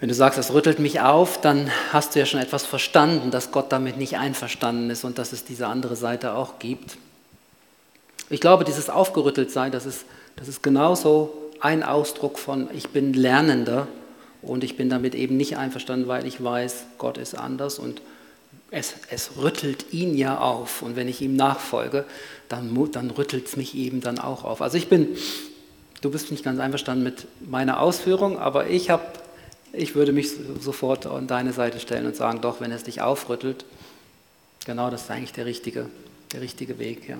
wenn 0.00 0.08
du 0.08 0.14
sagst, 0.14 0.38
das 0.38 0.52
rüttelt 0.52 0.78
mich 0.78 1.00
auf, 1.00 1.40
dann 1.40 1.70
hast 1.92 2.14
du 2.14 2.20
ja 2.20 2.26
schon 2.26 2.40
etwas 2.40 2.64
verstanden, 2.64 3.32
dass 3.32 3.50
Gott 3.50 3.72
damit 3.72 3.96
nicht 3.96 4.16
einverstanden 4.16 4.90
ist 4.90 5.02
und 5.02 5.18
dass 5.18 5.32
es 5.32 5.44
diese 5.44 5.66
andere 5.66 5.96
Seite 5.96 6.34
auch 6.34 6.60
gibt. 6.60 6.98
Ich 8.30 8.40
glaube, 8.40 8.64
dieses 8.64 8.90
Aufgerütteltsein, 8.90 9.72
das 9.72 9.86
ist, 9.86 10.04
das 10.36 10.46
ist 10.46 10.62
genauso 10.62 11.32
ein 11.60 11.82
Ausdruck 11.82 12.38
von, 12.38 12.68
ich 12.72 12.90
bin 12.90 13.12
Lernender 13.12 13.88
und 14.48 14.64
ich 14.64 14.76
bin 14.76 14.88
damit 14.88 15.14
eben 15.14 15.36
nicht 15.36 15.56
einverstanden, 15.56 16.08
weil 16.08 16.26
ich 16.26 16.42
weiß, 16.42 16.86
Gott 16.96 17.18
ist 17.18 17.34
anders 17.34 17.78
und 17.78 18.00
es, 18.70 18.94
es 19.10 19.36
rüttelt 19.36 19.92
ihn 19.92 20.16
ja 20.16 20.38
auf. 20.38 20.82
Und 20.82 20.96
wenn 20.96 21.08
ich 21.08 21.20
ihm 21.20 21.36
nachfolge, 21.36 22.04
dann, 22.48 22.90
dann 22.92 23.10
rüttelt 23.10 23.46
es 23.46 23.56
mich 23.56 23.74
eben 23.74 24.00
dann 24.00 24.18
auch 24.18 24.44
auf. 24.44 24.62
Also 24.62 24.76
ich 24.76 24.88
bin, 24.88 25.16
du 26.00 26.10
bist 26.10 26.30
nicht 26.30 26.44
ganz 26.44 26.60
einverstanden 26.60 27.04
mit 27.04 27.26
meiner 27.48 27.80
Ausführung, 27.80 28.38
aber 28.38 28.68
ich, 28.68 28.90
hab, 28.90 29.22
ich 29.72 29.94
würde 29.94 30.12
mich 30.12 30.30
sofort 30.60 31.06
an 31.06 31.26
deine 31.26 31.52
Seite 31.52 31.78
stellen 31.78 32.06
und 32.06 32.16
sagen, 32.16 32.40
doch, 32.40 32.60
wenn 32.60 32.72
es 32.72 32.84
dich 32.84 33.00
aufrüttelt, 33.00 33.64
genau 34.64 34.90
das 34.90 35.02
ist 35.02 35.10
eigentlich 35.10 35.32
der 35.32 35.46
richtige, 35.46 35.86
der 36.32 36.40
richtige 36.40 36.78
Weg. 36.78 37.08
Ja. 37.08 37.18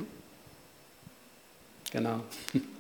Genau. 1.93 2.21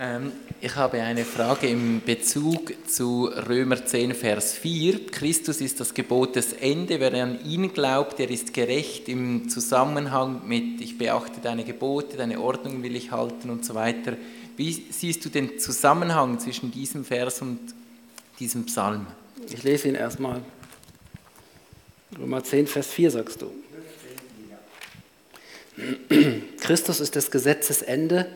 Ähm, 0.00 0.30
ich 0.60 0.76
habe 0.76 1.02
eine 1.02 1.24
Frage 1.24 1.66
im 1.66 2.00
Bezug 2.04 2.72
zu 2.88 3.24
Römer 3.48 3.84
10, 3.84 4.14
Vers 4.14 4.54
4. 4.54 5.06
Christus 5.06 5.60
ist 5.60 5.80
das 5.80 5.92
Gebot 5.92 6.36
des 6.36 6.52
Ende. 6.52 7.00
Wer 7.00 7.14
an 7.14 7.44
ihn 7.44 7.72
glaubt, 7.72 8.20
der 8.20 8.30
ist 8.30 8.54
gerecht 8.54 9.08
im 9.08 9.48
Zusammenhang 9.48 10.46
mit, 10.46 10.80
ich 10.80 10.98
beachte 10.98 11.40
deine 11.42 11.64
Gebote, 11.64 12.16
deine 12.16 12.40
Ordnung 12.40 12.84
will 12.84 12.94
ich 12.94 13.10
halten 13.10 13.50
und 13.50 13.64
so 13.64 13.74
weiter. 13.74 14.16
Wie 14.56 14.70
siehst 14.70 15.24
du 15.24 15.30
den 15.30 15.58
Zusammenhang 15.58 16.38
zwischen 16.38 16.70
diesem 16.70 17.04
Vers 17.04 17.42
und 17.42 17.58
diesem 18.38 18.66
Psalm? 18.66 19.04
Ich 19.50 19.64
lese 19.64 19.88
ihn 19.88 19.96
erstmal. 19.96 20.42
Römer 22.16 22.44
10, 22.44 22.68
Vers 22.68 22.86
4 22.86 23.10
sagst 23.10 23.42
du. 23.42 23.50
Christus 26.60 27.00
ist 27.00 27.16
des 27.16 27.32
Gesetzes 27.32 27.82
Ende 27.82 28.28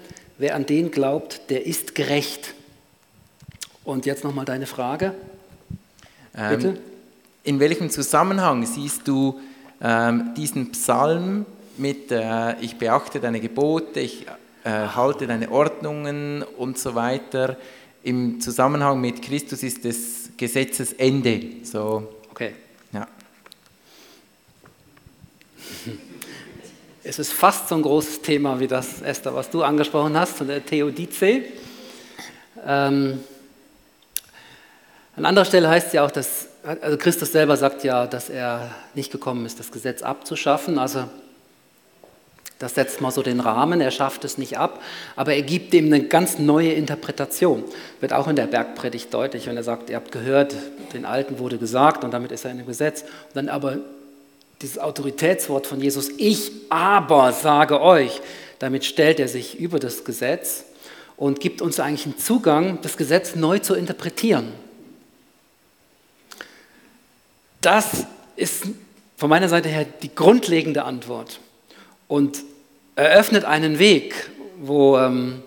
wer 0.42 0.56
an 0.56 0.66
den 0.66 0.90
glaubt, 0.90 1.50
der 1.50 1.64
ist 1.66 1.94
gerecht. 1.94 2.54
Und 3.84 4.06
jetzt 4.06 4.24
nochmal 4.24 4.44
deine 4.44 4.66
Frage. 4.66 5.14
Bitte. 6.32 6.68
Ähm, 6.68 6.78
in 7.44 7.60
welchem 7.60 7.90
Zusammenhang 7.90 8.66
siehst 8.66 9.06
du 9.06 9.40
ähm, 9.80 10.34
diesen 10.36 10.72
Psalm 10.72 11.46
mit 11.76 12.10
äh, 12.10 12.60
Ich 12.60 12.76
beachte 12.76 13.20
deine 13.20 13.38
Gebote, 13.38 14.00
ich 14.00 14.26
äh, 14.64 14.70
halte 14.70 15.28
deine 15.28 15.48
Ordnungen 15.50 16.42
und 16.42 16.76
so 16.76 16.96
weiter 16.96 17.56
im 18.02 18.40
Zusammenhang 18.40 19.00
mit 19.00 19.22
Christus 19.22 19.62
ist 19.62 19.84
des 19.84 20.30
Gesetzes 20.36 20.92
Ende. 20.94 21.40
So, 21.62 22.14
okay. 22.30 22.54
Ja. 22.92 23.06
Es 27.04 27.18
ist 27.18 27.32
fast 27.32 27.68
so 27.68 27.74
ein 27.74 27.82
großes 27.82 28.22
Thema 28.22 28.60
wie 28.60 28.68
das, 28.68 29.02
Esther, 29.02 29.34
was 29.34 29.50
du 29.50 29.64
angesprochen 29.64 30.16
hast, 30.16 30.36
von 30.36 30.46
der 30.46 30.64
Theodice. 30.64 31.42
Ähm, 32.64 33.18
an 35.16 35.24
anderer 35.24 35.44
Stelle 35.44 35.68
heißt 35.68 35.88
es 35.88 35.92
ja 35.94 36.04
auch, 36.04 36.12
dass 36.12 36.46
also 36.62 36.96
Christus 36.96 37.32
selber 37.32 37.56
sagt 37.56 37.82
ja, 37.82 38.06
dass 38.06 38.30
er 38.30 38.70
nicht 38.94 39.10
gekommen 39.10 39.44
ist, 39.46 39.58
das 39.58 39.72
Gesetz 39.72 40.02
abzuschaffen. 40.02 40.78
Also 40.78 41.06
das 42.60 42.76
setzt 42.76 43.00
mal 43.00 43.10
so 43.10 43.24
den 43.24 43.40
Rahmen, 43.40 43.80
er 43.80 43.90
schafft 43.90 44.24
es 44.24 44.38
nicht 44.38 44.56
ab, 44.56 44.80
aber 45.16 45.34
er 45.34 45.42
gibt 45.42 45.72
dem 45.72 45.86
eine 45.86 46.04
ganz 46.04 46.38
neue 46.38 46.72
Interpretation. 46.72 47.64
Wird 47.98 48.12
auch 48.12 48.28
in 48.28 48.36
der 48.36 48.46
Bergpredigt 48.46 49.12
deutlich, 49.12 49.48
wenn 49.48 49.56
er 49.56 49.64
sagt, 49.64 49.90
ihr 49.90 49.96
habt 49.96 50.12
gehört, 50.12 50.54
den 50.92 51.04
Alten 51.04 51.40
wurde 51.40 51.58
gesagt 51.58 52.04
und 52.04 52.12
damit 52.12 52.30
ist 52.30 52.44
er 52.44 52.52
in 52.52 52.58
dem 52.58 52.66
Gesetz. 52.68 53.02
Und 53.02 53.34
dann 53.34 53.48
aber 53.48 53.78
dieses 54.62 54.78
Autoritätswort 54.78 55.66
von 55.66 55.80
Jesus, 55.80 56.08
ich 56.16 56.52
aber 56.70 57.32
sage 57.32 57.80
euch, 57.80 58.20
damit 58.58 58.84
stellt 58.84 59.18
er 59.18 59.28
sich 59.28 59.58
über 59.58 59.78
das 59.78 60.04
Gesetz 60.04 60.64
und 61.16 61.40
gibt 61.40 61.60
uns 61.60 61.80
eigentlich 61.80 62.06
einen 62.06 62.18
Zugang, 62.18 62.78
das 62.82 62.96
Gesetz 62.96 63.34
neu 63.34 63.58
zu 63.58 63.74
interpretieren. 63.74 64.52
Das 67.60 68.06
ist 68.36 68.64
von 69.16 69.30
meiner 69.30 69.48
Seite 69.48 69.68
her 69.68 69.86
die 70.02 70.14
grundlegende 70.14 70.84
Antwort 70.84 71.40
und 72.08 72.42
eröffnet 72.96 73.44
einen 73.44 73.78
Weg, 73.78 74.30
wo, 74.60 74.98
ähm, 74.98 75.42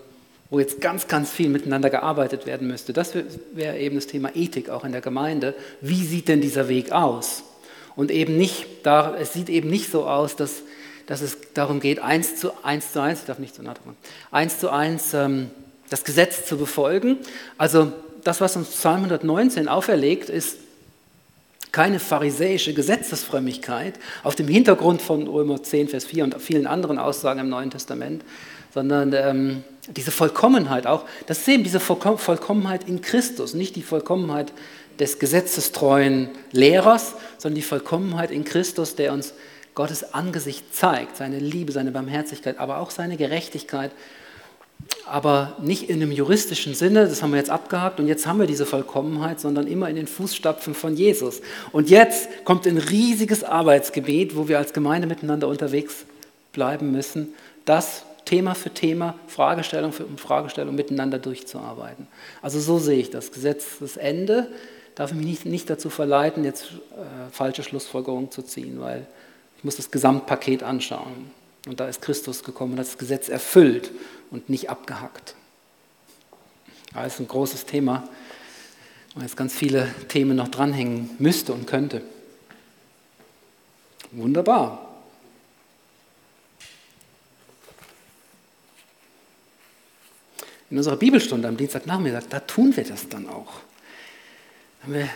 wo 0.49 0.59
jetzt 0.59 0.82
ganz, 0.82 1.07
ganz 1.07 1.32
viel 1.32 1.49
miteinander 1.49 1.89
gearbeitet 1.89 2.45
werden 2.45 2.68
müsste. 2.68 2.93
Das 2.93 3.13
wäre 3.53 3.78
eben 3.78 3.95
das 3.95 4.07
Thema 4.07 4.36
Ethik 4.36 4.70
auch 4.70 4.86
in 4.86 4.91
der 4.91 5.01
Gemeinde. 5.01 5.55
Wie 5.82 6.05
sieht 6.05 6.28
denn 6.28 6.41
dieser 6.41 6.70
Weg 6.70 6.91
aus? 6.91 7.43
Und 7.96 8.12
eben 8.12 8.38
nicht, 8.38 8.66
da, 8.84 9.16
es 9.16 9.34
sieht 9.34 9.50
eben 9.50 9.70
nicht 9.70 9.89
so 9.89 10.06
aus, 10.06 10.36
dass, 10.36 10.64
dass 11.06 11.22
es 11.22 11.38
darum 11.54 11.80
geht, 11.80 12.00
eins 12.00 12.36
zu 12.36 12.52
eins, 12.64 12.91
zu 12.91 13.02
eins 13.02 13.22
ich 13.22 13.26
darf 13.26 13.39
nicht 13.39 13.56
so 13.56 13.64
nah 13.64 13.74
dran, 13.74 13.96
eins 14.32 14.60
zu 14.60 14.70
eins 14.70 15.14
ähm, 15.14 15.50
das 15.89 16.04
Gesetz 16.04 16.46
zu 16.46 16.58
befolgen. 16.58 17.18
Also 17.58 17.91
das, 18.24 18.41
was 18.41 18.56
uns 18.56 18.70
Psalm 18.70 18.98
119 18.98 19.68
auferlegt, 19.68 20.30
ist 20.30 20.58
keine 21.72 22.00
pharisäische 22.00 22.74
Gesetzesfrömmigkeit 22.74 23.96
auf 24.24 24.36
dem 24.36 24.48
Hintergrund 24.48 25.02
von 25.02 25.28
Römer 25.28 25.62
10, 25.62 25.89
Vers 25.89 26.06
4 26.06 26.24
und 26.24 26.41
vielen 26.41 26.68
anderen 26.68 26.98
Aussagen 26.98 27.41
im 27.41 27.50
Neuen 27.50 27.70
Testament, 27.70 28.24
sondern 28.74 29.14
ähm, 29.14 29.64
diese 29.96 30.12
Vollkommenheit 30.12 30.88
auch, 30.88 31.06
das 31.28 31.39
ist 31.39 31.48
eben 31.50 31.64
diese 31.64 31.80
Vollkommenheit 31.80 32.88
in 32.88 33.02
Christus, 33.02 33.54
nicht 33.54 33.76
die 33.76 33.84
Vollkommenheit 33.84 34.54
des 35.00 35.20
gesetzestreuen 35.20 36.30
Lehrers, 36.52 37.16
sondern 37.38 37.56
die 37.56 37.62
Vollkommenheit 37.62 38.32
in 38.32 38.43
Christus, 38.43 38.96
der 38.96 39.14
uns 39.14 39.34
Gottes 39.76 40.14
Angesicht 40.14 40.74
zeigt, 40.74 41.18
seine 41.18 41.38
Liebe, 41.39 41.72
seine 41.72 41.91
Barmherzigkeit, 41.91 42.60
aber 42.60 42.80
auch 42.80 42.91
seine 42.91 43.18
Gerechtigkeit. 43.18 43.91
Aber 45.06 45.56
nicht 45.62 45.89
in 45.89 46.02
einem 46.02 46.12
juristischen 46.12 46.74
Sinne, 46.74 47.08
das 47.08 47.22
haben 47.22 47.32
wir 47.32 47.38
jetzt 47.38 47.50
abgehakt 47.50 48.00
und 48.00 48.08
jetzt 48.08 48.26
haben 48.26 48.39
wir 48.39 48.48
diese 48.48 48.66
Vollkommenheit, 48.66 49.39
sondern 49.39 49.68
immer 49.68 49.89
in 49.89 49.96
den 49.96 50.08
Fußstapfen 50.08 50.74
von 50.74 50.96
Jesus. 50.96 51.41
Und 51.72 51.89
jetzt 51.89 52.28
kommt 52.46 52.66
ein 52.66 52.78
riesiges 52.78 53.43
Arbeitsgebiet, 53.43 54.36
wo 54.36 54.48
wir 54.48 54.58
als 54.58 54.74
Gemeinde 54.74 55.08
miteinander 55.08 55.48
unterwegs 55.48 56.06
bleiben 56.52 56.91
müssen, 56.91 57.34
das 57.66 58.04
Thema 58.26 58.56
für 58.56 58.72
Thema, 58.72 59.16
Fragestellung 59.28 59.91
für 59.91 60.06
Fragestellung 60.18 60.76
miteinander 60.76 61.20
durchzuarbeiten. 61.20 62.08
Also 62.41 62.60
so 62.60 62.80
sehe 62.80 63.00
ich 63.00 63.12
das 63.12 63.32
Gesetz, 63.32 63.66
das 63.80 63.98
Ende 63.98 64.48
darf 64.96 65.12
ich 65.12 65.18
mich 65.18 65.26
nicht, 65.26 65.46
nicht 65.46 65.70
dazu 65.70 65.89
verleiten, 65.89 66.43
jetzt 66.43 66.64
äh, 66.64 67.32
falsche 67.32 67.64
Schlussfolgerungen 67.64 68.32
zu 68.32 68.41
ziehen, 68.41 68.80
weil 68.80 69.06
ich 69.58 69.64
muss 69.64 69.76
das 69.76 69.91
Gesamtpaket 69.91 70.64
anschauen. 70.64 71.32
Und 71.68 71.80
da 71.80 71.88
ist 71.88 72.02
Christus 72.02 72.43
gekommen 72.43 72.74
und 72.74 72.80
hat 72.80 72.88
das 72.88 72.98
Gesetz 72.98 73.28
erfüllt 73.28 73.91
und 74.32 74.50
nicht 74.50 74.70
abgehackt. 74.70 75.36
Das 76.93 77.14
ist 77.14 77.20
ein 77.20 77.28
großes 77.28 77.66
Thema, 77.66 78.08
weil 79.16 79.24
jetzt 79.24 79.36
ganz 79.36 79.54
viele 79.54 79.93
Themen 80.08 80.38
noch 80.38 80.48
dranhängen 80.48 81.10
müsste 81.20 81.52
und 81.52 81.68
könnte. 81.68 82.02
Wunderbar. 84.12 84.82
In 90.70 90.78
unserer 90.78 90.96
Bibelstunde 90.96 91.48
am 91.48 91.58
Dienstagnachmittag, 91.58 92.24
da 92.30 92.39
tun 92.39 92.76
wir 92.76 92.84
das 92.84 93.10
dann 93.10 93.28
auch 93.28 93.54
haben 94.86 94.94
wir 94.94 95.10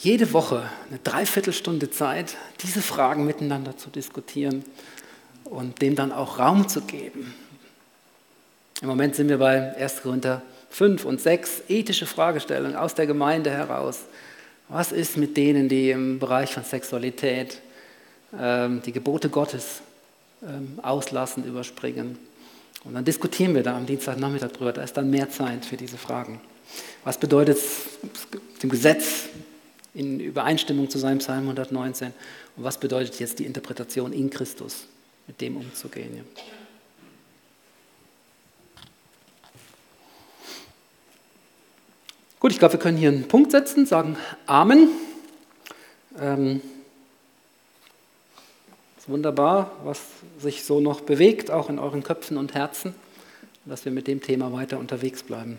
jede 0.00 0.32
Woche 0.32 0.68
eine 0.90 0.98
Dreiviertelstunde 0.98 1.92
Zeit, 1.92 2.36
diese 2.64 2.82
Fragen 2.82 3.24
miteinander 3.24 3.76
zu 3.76 3.88
diskutieren 3.88 4.64
und 5.44 5.80
dem 5.80 5.94
dann 5.94 6.10
auch 6.10 6.40
Raum 6.40 6.68
zu 6.68 6.80
geben. 6.80 7.32
Im 8.82 8.88
Moment 8.88 9.14
sind 9.14 9.28
wir 9.28 9.38
bei 9.38 9.76
1. 9.76 10.02
Korinther 10.02 10.42
5 10.70 11.04
und 11.04 11.20
6, 11.20 11.62
ethische 11.68 12.06
Fragestellungen 12.06 12.74
aus 12.74 12.96
der 12.96 13.06
Gemeinde 13.06 13.52
heraus. 13.52 14.00
Was 14.68 14.90
ist 14.90 15.16
mit 15.16 15.36
denen, 15.36 15.68
die 15.68 15.92
im 15.92 16.18
Bereich 16.18 16.52
von 16.52 16.64
Sexualität 16.64 17.60
ähm, 18.36 18.82
die 18.84 18.90
Gebote 18.90 19.28
Gottes 19.28 19.82
ähm, 20.42 20.80
auslassen, 20.82 21.44
überspringen? 21.44 22.18
Und 22.82 22.94
dann 22.94 23.04
diskutieren 23.04 23.54
wir 23.54 23.62
da 23.62 23.76
am 23.76 23.86
Dienstagnachmittag 23.86 24.50
drüber. 24.50 24.72
Da 24.72 24.82
ist 24.82 24.96
dann 24.96 25.10
mehr 25.10 25.30
Zeit 25.30 25.64
für 25.64 25.76
diese 25.76 25.96
Fragen. 25.96 26.40
Was 27.04 27.18
bedeutet 27.18 27.58
es, 27.58 27.86
dem 28.62 28.70
Gesetz 28.70 29.28
in 29.94 30.20
Übereinstimmung 30.20 30.90
zu 30.90 30.98
sein, 30.98 31.18
Psalm 31.18 31.42
119? 31.42 32.12
Und 32.56 32.64
was 32.64 32.78
bedeutet 32.78 33.18
jetzt 33.18 33.38
die 33.38 33.46
Interpretation 33.46 34.12
in 34.12 34.30
Christus, 34.30 34.86
mit 35.26 35.40
dem 35.40 35.56
umzugehen? 35.56 36.16
Ja. 36.16 36.22
Gut, 42.38 42.52
ich 42.52 42.58
glaube, 42.58 42.74
wir 42.74 42.80
können 42.80 42.96
hier 42.96 43.08
einen 43.08 43.26
Punkt 43.26 43.50
setzen, 43.50 43.86
sagen 43.86 44.16
Amen. 44.46 44.88
Ähm, 46.20 46.60
ist 48.98 49.08
wunderbar, 49.08 49.72
was 49.84 50.00
sich 50.38 50.64
so 50.64 50.80
noch 50.80 51.00
bewegt, 51.00 51.50
auch 51.50 51.68
in 51.68 51.78
euren 51.78 52.02
Köpfen 52.02 52.36
und 52.36 52.54
Herzen, 52.54 52.94
dass 53.64 53.84
wir 53.84 53.92
mit 53.92 54.06
dem 54.06 54.22
Thema 54.22 54.52
weiter 54.52 54.78
unterwegs 54.78 55.22
bleiben. 55.22 55.58